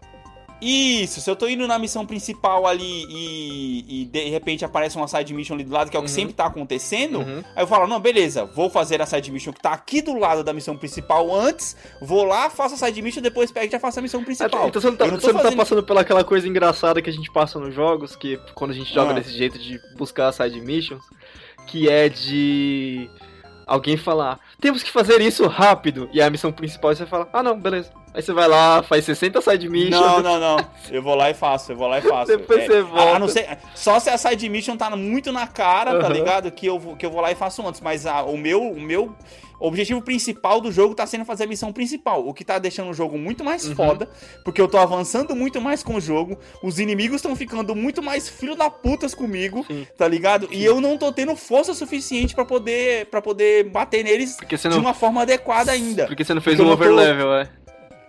[0.59, 5.07] Isso, se eu tô indo na missão principal ali e, e de repente aparece uma
[5.07, 6.15] side mission ali do lado, que é o que Uhum.
[6.15, 7.43] sempre tá acontecendo, Uhum.
[7.55, 10.43] aí eu falo, não, beleza, vou fazer a side mission que tá aqui do lado
[10.43, 13.99] da missão principal antes, vou lá, faço a side mission, depois pego e já faço
[13.99, 14.67] a missão principal.
[14.67, 17.09] Então você não, tá, não você não tá fazendo- passando pela aquela coisa engraçada que
[17.09, 19.13] a gente passa nos jogos, que quando a gente joga Ah.
[19.13, 21.03] desse jeito de buscar side missions,
[21.67, 23.09] que é de
[23.65, 27.59] alguém falar, temos que fazer isso rápido, e a missão principal você fala, ah não,
[27.59, 27.91] beleza.
[28.17, 30.57] Aí você vai lá, faz 60 side missions, Não, não, não.
[30.89, 32.35] Eu vou lá e faço, eu vou lá e faço.
[32.35, 33.15] Depois É, você volta.
[33.15, 36.13] A, não ser, só se a side mission tá muito na cara, tá Aham.
[36.13, 36.51] ligado?
[36.51, 37.79] Que eu, vou- que eu vou lá e faço antes.
[37.79, 39.13] Mas a- o, meu, o meu
[39.59, 42.27] objetivo principal do jogo tá sendo fazer a missão principal.
[42.27, 43.75] O que tá deixando o jogo muito mais Uhum.
[43.75, 44.09] foda,
[44.43, 46.37] porque eu tô avançando muito mais com o jogo.
[46.63, 49.85] Os inimigos estão ficando muito mais filho da putas comigo, Sim.
[49.97, 50.47] tá ligado?
[50.51, 54.75] E eu não tô tendo força suficiente pra poder, pra poder bater neles você de
[54.75, 56.05] não, uma forma adequada ainda.
[56.07, 57.49] porque você não fez porque o eu não tô- overlevel, é.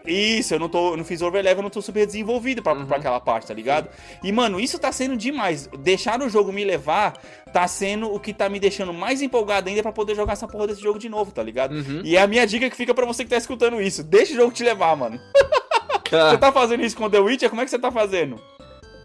[0.08, 2.86] Isso, eu não tô, eu não fiz overlevel, eu não tô super desenvolvido pra, Uhum.
[2.86, 3.88] pra aquela parte, tá ligado?
[4.24, 5.68] E, mano, isso tá sendo demais.
[5.78, 7.12] Deixar o jogo me levar
[7.52, 10.66] tá sendo o que tá me deixando mais empolgado ainda pra poder jogar essa porra
[10.68, 11.74] desse jogo de novo, tá ligado?
[11.74, 12.00] Uhum.
[12.04, 14.02] E é a minha dica que fica pra você que tá escutando isso.
[14.02, 15.18] Deixa o jogo te levar, mano.
[16.08, 17.50] Cara, Você tá fazendo isso com The Witcher?
[17.50, 18.40] Como é que você tá fazendo?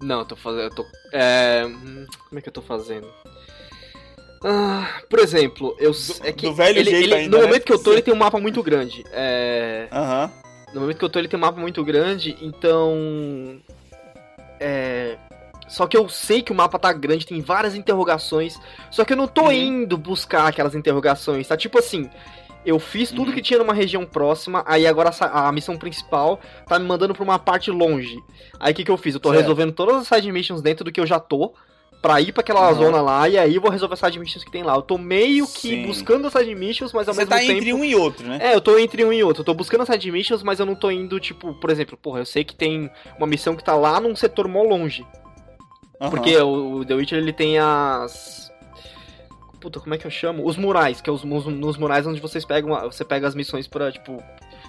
[0.02, 0.62] Não, eu tô fazendo.
[0.64, 0.86] Eu tô.
[1.12, 1.64] É.
[2.30, 3.08] Como é que eu tô fazendo?
[4.46, 5.92] Ah, por exemplo, eu.
[6.24, 7.48] é que do velho ele, jeito ele- ainda, No né?
[7.48, 9.04] momento que eu tô, ele tem um mapa muito grande.
[9.12, 9.88] É.
[9.92, 10.32] Aham.
[10.74, 13.60] No momento que eu tô, ele tem um mapa muito grande, então.
[14.60, 15.18] É.
[15.68, 18.60] Só que eu sei que o mapa tá grande, tem várias interrogações.
[18.92, 19.52] Só que eu não tô Uhum.
[19.52, 21.48] indo buscar aquelas interrogações.
[21.48, 22.10] Tá tipo assim.
[22.66, 23.34] Eu fiz tudo Uhum.
[23.34, 27.22] que tinha numa região próxima, aí agora a a, missão principal tá me mandando pra
[27.24, 28.18] uma parte longe.
[28.58, 29.14] Aí o que, que eu fiz?
[29.16, 29.42] Eu tô Certo.
[29.42, 31.54] resolvendo todas as side missions dentro do que eu já tô,
[32.04, 32.76] pra ir pra aquela Uhum.
[32.76, 34.76] zona lá, e aí vou resolver as side missions que tem lá.
[34.76, 35.86] Eu tô meio que Sim.
[35.88, 37.52] buscando as side missions, mas ao Você mesmo tá tempo.
[37.54, 38.40] entre um e outro, né?
[38.42, 39.42] É, eu tô entre um e outro.
[39.42, 42.20] Eu tô buscando as side missions, mas eu não tô indo, tipo, por exemplo, porra,
[42.20, 45.04] eu sei que tem uma missão que tá lá num setor mó longe.
[46.02, 46.10] Aham.
[46.12, 48.52] Porque o, o The Witcher, ele tem as...
[49.62, 50.46] Puta, como é que eu chamo?
[50.46, 53.66] Os murais, que é os, os, nos murais onde vocês pegam, você pega as missões
[53.66, 54.22] pra, tipo,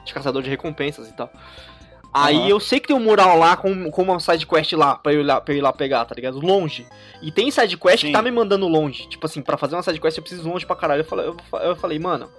[0.05, 1.29] de caçador de recompensas e tal.
[2.17, 2.49] Aí Aham.
[2.49, 5.21] eu sei que tem um mural lá com, com uma side quest lá pra, eu
[5.21, 6.39] ir lá, pra eu ir lá pegar, tá ligado?
[6.39, 6.87] Longe.
[7.21, 8.07] E tem side quest Sim.
[8.07, 9.09] que tá me mandando longe.
[9.09, 11.01] Tipo assim, pra fazer uma side quest eu preciso longe pra caralho.
[11.01, 12.31] Eu falei, eu, eu falei mano,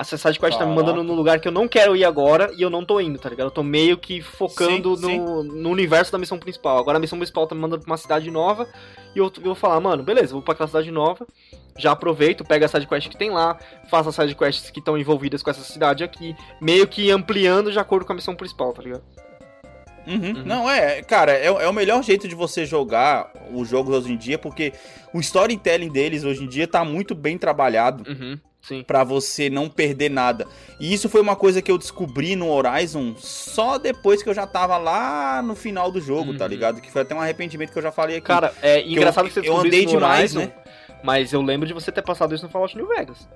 [0.00, 2.62] essa side quest tá me mandando num lugar que eu não quero ir agora e
[2.62, 3.48] eu não tô indo, tá ligado?
[3.48, 6.78] Eu tô meio que focando Sim, no, no universo da missão principal.
[6.78, 8.66] Agora a missão principal tá me mandando pra uma cidade nova
[9.14, 11.26] e eu, eu vou falar, mano, beleza, vou pra aquela cidade nova,
[11.76, 13.58] já aproveito, pego a side quest que tem lá,
[13.90, 17.78] faço as side quests que estão envolvidas com essa cidade aqui, meio que ampliando de
[17.78, 19.02] acordo com a missão principal, tá ligado?
[20.06, 20.44] Uhum.
[20.46, 24.16] Não, é, cara, é, é o melhor jeito de você jogar os jogos hoje em
[24.16, 24.72] dia, porque
[25.12, 28.38] o storytelling deles hoje em dia tá muito bem trabalhado Uhum,
[28.86, 30.46] pra você não perder nada.
[30.78, 34.46] E isso foi uma coisa que eu descobri no Horizon só depois que eu já
[34.46, 36.50] tava lá no final do jogo, tá Uhum.
[36.50, 36.80] ligado?
[36.80, 38.26] Que foi até um arrependimento que eu já falei aqui.
[38.26, 40.62] Cara, é engraçado que, você eu andei isso no demais, Horizon, né?
[41.02, 43.26] Mas eu lembro de você ter passado isso no Fallout New Vegas.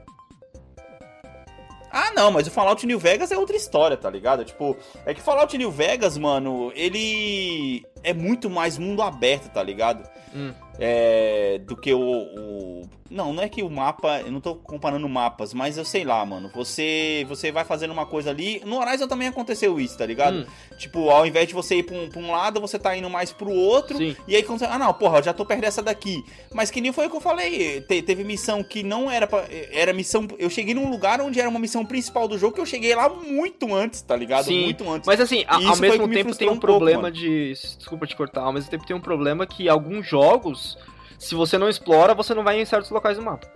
[1.91, 4.45] Ah, não, mas o Fallout New Vegas é outra história, tá ligado?
[4.45, 10.09] Tipo, é que Fallout New Vegas, mano, ele é muito mais mundo aberto, tá ligado?
[10.34, 10.52] Hum.
[10.78, 14.20] É, do que o, o- Não, não é que o mapa.
[14.26, 16.50] Eu não tô comparando mapas, mas eu sei lá, mano.
[16.52, 18.61] Você você vai fazendo uma coisa ali.
[18.64, 20.38] No Horizon também aconteceu isso, tá ligado?
[20.38, 20.46] Hum,
[20.76, 23.30] Tipo, ao invés de você ir pra um, pra um lado, você tá indo mais
[23.32, 23.98] pro outro.
[23.98, 24.16] sim.
[24.26, 24.64] E aí quando você.
[24.64, 26.24] Ah, não, porra, eu já tô perto dessa daqui.
[26.52, 27.80] Mas que nem foi o que eu falei.
[27.82, 29.44] te- teve missão que não era pra.
[29.70, 30.26] Era missão.
[30.36, 33.09] Eu cheguei num lugar onde era uma missão principal do jogo que eu cheguei lá
[33.09, 34.46] muito antes, tá ligado?
[34.46, 35.07] Sim, Muito antes.
[35.07, 37.14] Mas assim, a- ao mesmo tempo tem um um pouco, problema mano.
[37.14, 37.52] de.
[37.95, 40.76] Desculpa te cortar, ao mesmo tempo tem um problema que alguns jogos,
[41.18, 43.47] se você não explora, você não vai em certos locais do mapa.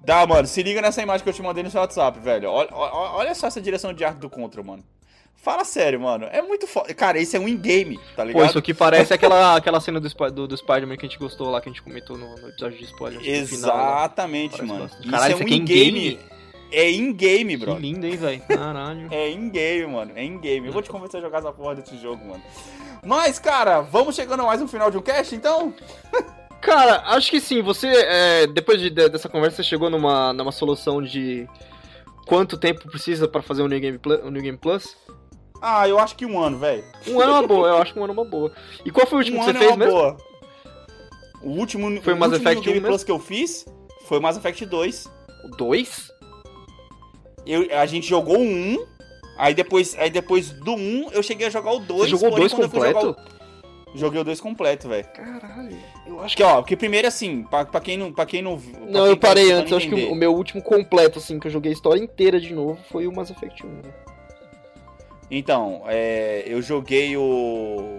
[0.00, 2.50] Dá, mano, se liga nessa imagem que eu te mandei no seu WhatsApp, velho.
[2.50, 4.82] Olha, olha, só essa direção de arte do Contra, mano.
[5.36, 6.26] Fala sério, mano.
[6.30, 6.92] É muito foda.
[6.94, 8.42] Cara, esse é um in-game, tá ligado?
[8.42, 11.50] Pô, isso aqui parece aquela, aquela cena do, do, do Spider-Man que a gente gostou
[11.50, 13.20] lá, que a gente comentou no, no episódio de spoiler.
[13.20, 13.98] que final, lá.
[13.98, 14.82] Exatamente, Parece mano.
[14.84, 15.02] bastante.
[15.02, 15.88] Isso Caralho, é isso um aqui é in-game.
[16.08, 16.18] in-game?
[16.72, 17.78] É in-game, Que bro.
[17.78, 18.40] lindo, hein, velho?
[18.48, 19.08] Caralho.
[19.12, 20.12] É in-game, mano.
[20.16, 20.66] É in-game.
[20.66, 22.42] Eu vou te convencer a jogar essa porra desse jogo, mano.
[23.04, 25.74] Mas, cara, vamos chegando a mais um final de um cast, então?
[26.60, 27.60] Cara, acho que sim.
[27.60, 31.46] Você, é, depois de- de- dessa conversa, você chegou numa, numa solução de
[32.26, 34.96] quanto tempo precisa pra fazer um New Game, Plus, um New Game Plus?
[35.60, 36.82] Ah, eu acho que um ano, velho.
[37.06, 38.50] Um ano é uma boa, eu acho que um ano é uma boa.
[38.82, 39.92] E qual foi o último Um que você ano fez é mesmo?
[39.92, 40.16] boa.
[41.42, 43.66] O último, Foi o Mass último Effect New 1 Game Plus que eu fiz
[44.06, 45.10] foi o Mass Effect 2.
[45.44, 46.10] O 2?
[47.46, 48.86] Eu, a gente jogou 1,
[49.36, 52.00] aí depois, aí depois do 1 eu cheguei a jogar o 2.
[52.02, 53.30] Você jogou o porém, 2 quando eu fui jogar completo?
[53.30, 53.34] o-
[53.96, 55.06] Joguei o 2 completo, velho.
[55.14, 55.78] Caralho.
[56.04, 58.12] Eu acho que, ó, porque primeiro assim, pra, pra quem não.
[58.12, 59.70] Pra quem não, pra Não, quem eu tá parei antes.
[59.70, 62.52] Eu acho que o meu último completo, assim, que eu joguei a história inteira de
[62.52, 63.68] novo, foi o Mass Effect 1.
[63.70, 63.82] né?
[65.30, 67.98] Então, é, eu joguei o.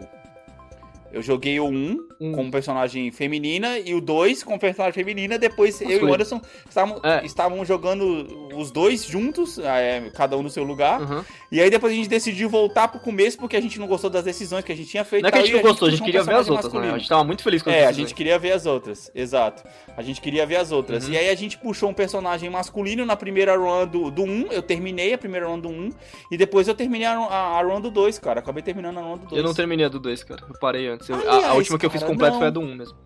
[1.12, 2.32] Eu joguei o 1 Hum.
[2.32, 5.38] como personagem feminina e o 2 como personagem feminina.
[5.38, 6.10] Depois eu e foi.
[6.10, 7.26] o Anderson estavam, É.
[7.26, 11.02] estavam jogando os dois juntos, é, cada um no seu lugar.
[11.02, 11.24] Uhum.
[11.52, 14.24] E aí depois a gente decidiu voltar pro começo porque a gente não gostou das
[14.24, 15.24] decisões que a gente tinha feito.
[15.24, 16.50] Não é que a gente e não gostou, a gente puxou um queria ver as
[16.50, 16.92] outras, né?
[16.92, 19.64] A gente tava muito feliz com as É, a gente queria ver as outras, exato.
[19.98, 21.06] A gente queria ver as outras.
[21.06, 21.14] Uhum.
[21.14, 24.62] E aí a gente puxou um personagem masculino na primeira run do, do 1, eu
[24.62, 25.90] terminei a primeira run do 1,
[26.32, 28.40] e depois eu terminei a, a, a run do 2, cara.
[28.40, 29.38] Acabei terminando a run do 2.
[29.38, 30.42] Eu não terminei a do 2, cara.
[30.48, 30.95] Eu parei antes.
[31.08, 32.40] Eu- a- a, Aliás, última que eu fiz cara, completo não.
[32.40, 32.98] foi a do 1 mesmo.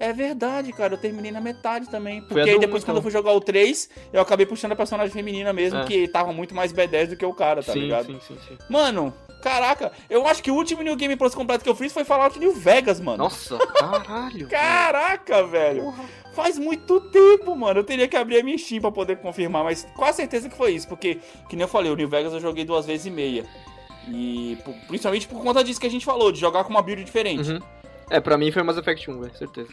[0.00, 2.20] É verdade, cara, eu terminei na metade também.
[2.22, 3.02] Porque a aí depois, um, quando eu então.
[3.02, 5.84] fui jogar o 3, eu acabei puxando a personagem feminina mesmo, É.
[5.84, 8.06] que tava muito mais B10 do que o cara, tá sim, ligado?
[8.06, 8.56] sim, sim, sim.
[8.70, 9.12] Mano,
[9.42, 12.38] caraca, eu acho que o último New Game Plus completo que eu fiz foi Fallout
[12.38, 13.18] New Vegas, mano.
[13.24, 14.46] Nossa, caralho.
[14.48, 15.82] Caraca, velho.
[15.82, 16.04] Porra.
[16.32, 17.80] Faz muito tempo, mano.
[17.80, 20.70] Eu teria que abrir a minha Steam pra poder confirmar, mas quase certeza que foi
[20.74, 23.44] isso, porque, que nem eu falei, o New Vegas eu joguei duas vezes e meia.
[24.06, 27.50] E principalmente por conta disso que a gente falou, de jogar com uma build diferente.
[27.50, 27.58] Uhum.
[28.10, 29.68] É, pra mim foi Mass Effect 1, velho, certeza.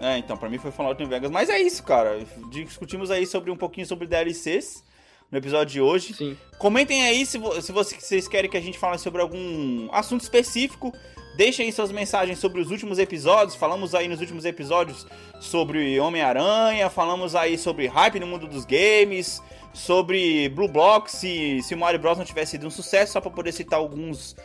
[0.00, 1.30] É, então, pra mim foi Fallout New Vegas.
[1.30, 2.18] Mas é isso, cara.
[2.50, 4.84] Discutimos aí sobre um pouquinho sobre DLCs
[5.30, 6.14] no episódio de hoje.
[6.14, 6.36] Sim.
[6.58, 10.92] Comentem aí se, vo- se vocês querem que a gente fale sobre algum assunto específico.
[11.36, 13.56] Deixem aí suas mensagens sobre os últimos episódios.
[13.56, 15.06] Falamos aí nos últimos episódios
[15.40, 16.88] sobre Homem-Aranha.
[16.88, 19.42] Falamos aí sobre hype no mundo dos games.
[19.72, 23.28] Sobre Blue Block, se, se o Mario Bros não tivesse sido um sucesso, só pra
[23.28, 24.36] poder citar alguns,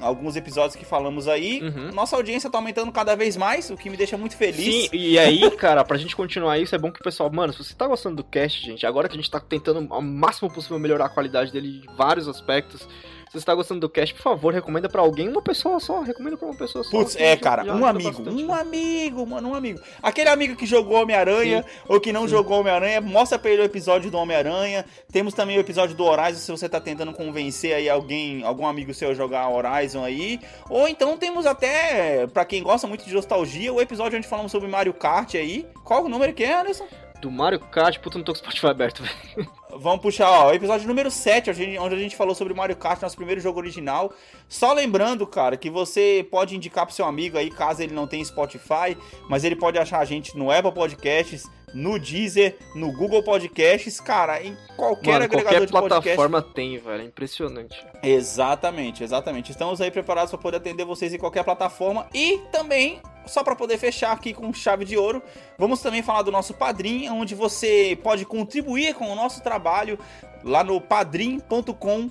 [0.00, 1.60] alguns episódios que falamos aí.
[1.62, 1.92] Uhum.
[1.92, 4.86] Nossa audiência tá aumentando cada vez mais, o que me deixa muito feliz.
[4.86, 7.62] Sim, e aí, cara, pra gente continuar isso, é bom que o pessoal, mano, se
[7.62, 10.78] você tá gostando do cast, gente, agora que a gente tá tentando ao máximo possível
[10.78, 12.88] melhorar a qualidade dele em vários aspectos,
[13.32, 16.36] se você tá gostando do cast, por favor, recomenda pra alguém, uma pessoa só, recomenda
[16.36, 16.90] pra uma pessoa só.
[16.90, 18.44] Putz, é, cara, já um amigo, bastante.
[18.44, 19.80] um amigo, mano, um amigo.
[20.02, 22.28] Aquele amigo que jogou Homem-Aranha ou que não sim.
[22.28, 24.84] jogou Homem-Aranha, mostra pra ele o episódio do Homem-Aranha.
[25.10, 28.92] Temos também o episódio do Horizon, se você tá tentando convencer aí alguém, algum amigo
[28.92, 30.38] seu a jogar Horizon aí.
[30.68, 34.68] Ou então temos até, pra quem gosta muito de nostalgia, o episódio onde falamos sobre
[34.68, 35.66] Mario Kart aí.
[35.84, 36.86] Qual o número que é, Anderson?
[37.22, 39.00] Do Mario Kart, puta, não tô com o Spotify aberto,
[39.34, 39.48] velho.
[39.76, 42.52] Vamos puxar, ó, o episódio número 7, onde a gente- onde a gente falou sobre
[42.52, 44.12] Mario Kart, nosso primeiro jogo original.
[44.48, 48.24] Só lembrando, cara, que você pode indicar pro seu amigo aí, caso ele não tenha
[48.24, 48.98] Spotify,
[49.30, 54.42] mas ele pode achar a gente no Apple Podcasts, no Deezer, no Google Podcasts, cara,
[54.44, 56.02] em qualquer Mano, agregador qualquer de podcast.
[56.02, 57.86] plataforma tem, velho, é impressionante.
[58.02, 59.52] Exatamente, exatamente.
[59.52, 63.78] Estamos aí preparados para poder atender vocês em qualquer plataforma e também, só para poder
[63.78, 65.22] fechar aqui com chave de ouro,
[65.58, 69.98] vamos também falar do nosso Padrim, onde você pode contribuir com o nosso trabalho
[70.44, 72.10] lá no padrim.com.br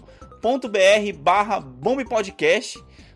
[1.17, 1.63] barra.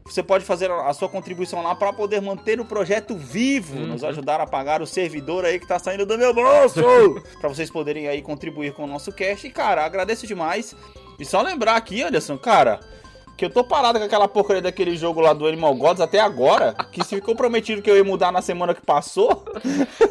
[0.07, 3.87] Você pode fazer a sua contribuição lá para poder manter o projeto vivo, Uhum.
[3.87, 6.79] nos ajudar a pagar o servidor aí que tá saindo do meu bolso,
[7.41, 9.47] para vocês poderem aí contribuir com o nosso cast.
[9.47, 10.75] E cara, agradeço demais.
[11.17, 12.79] E só lembrar aqui, Anderson, cara,
[13.37, 16.73] que eu tô parado com aquela porcaria daquele jogo lá do Animal Gods até agora,
[16.91, 19.43] que se ficou prometido que eu ia mudar na semana que passou.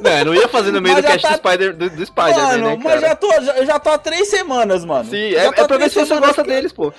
[0.03, 2.07] Não, eu não ia fazer no meio Mas do cast tá- do Spider, do, do
[2.07, 3.01] Spider-Man, mano, né, mas cara?
[3.09, 5.09] já tô, já, eu já tô há três semanas, mano.
[5.09, 6.93] Sim, Já é, é pra ver se você gosta que- deles, pô.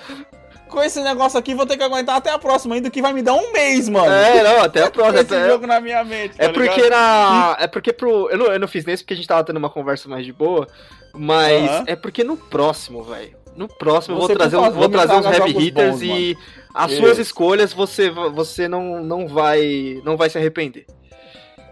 [0.68, 3.22] Com esse negócio aqui, vou ter que aguentar até a próxima, ainda que vai me
[3.22, 4.12] dar um mês, mano.
[4.12, 5.20] É, não, até a próxima.
[5.20, 6.34] Esse é- jogo na minha mente.
[6.38, 6.90] É tá porque ligado?
[6.90, 7.56] na.
[7.60, 8.28] É porque pro.
[8.30, 10.32] Eu não, eu não fiz nesse porque a gente tava tendo uma conversa mais de
[10.32, 10.66] boa.
[11.14, 13.36] Mas é porque no próximo, velho.
[13.56, 16.02] No próximo eu Você, vou trazer, por um- favor, vou trazer uns heavy hitters bons,
[16.02, 16.36] e
[16.74, 17.00] as Isso.
[17.00, 20.00] suas escolhas você, você não, não vai.
[20.04, 20.84] não vai se arrepender.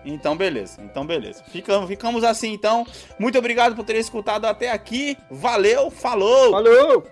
[0.06, 0.82] Então, beleza.
[0.82, 1.42] Então, beleza.
[1.50, 2.86] Ficamos, ficamos assim, então.
[3.18, 5.16] Muito obrigado por ter escutado até aqui.
[5.30, 6.50] Valeu, falou!
[6.50, 7.04] Falou!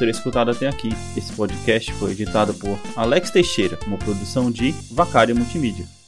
[0.00, 0.88] Ter escutado até aqui.
[1.14, 5.99] Esse podcast foi editado por Alex Teixeira, uma produção de Vacária Multimídia.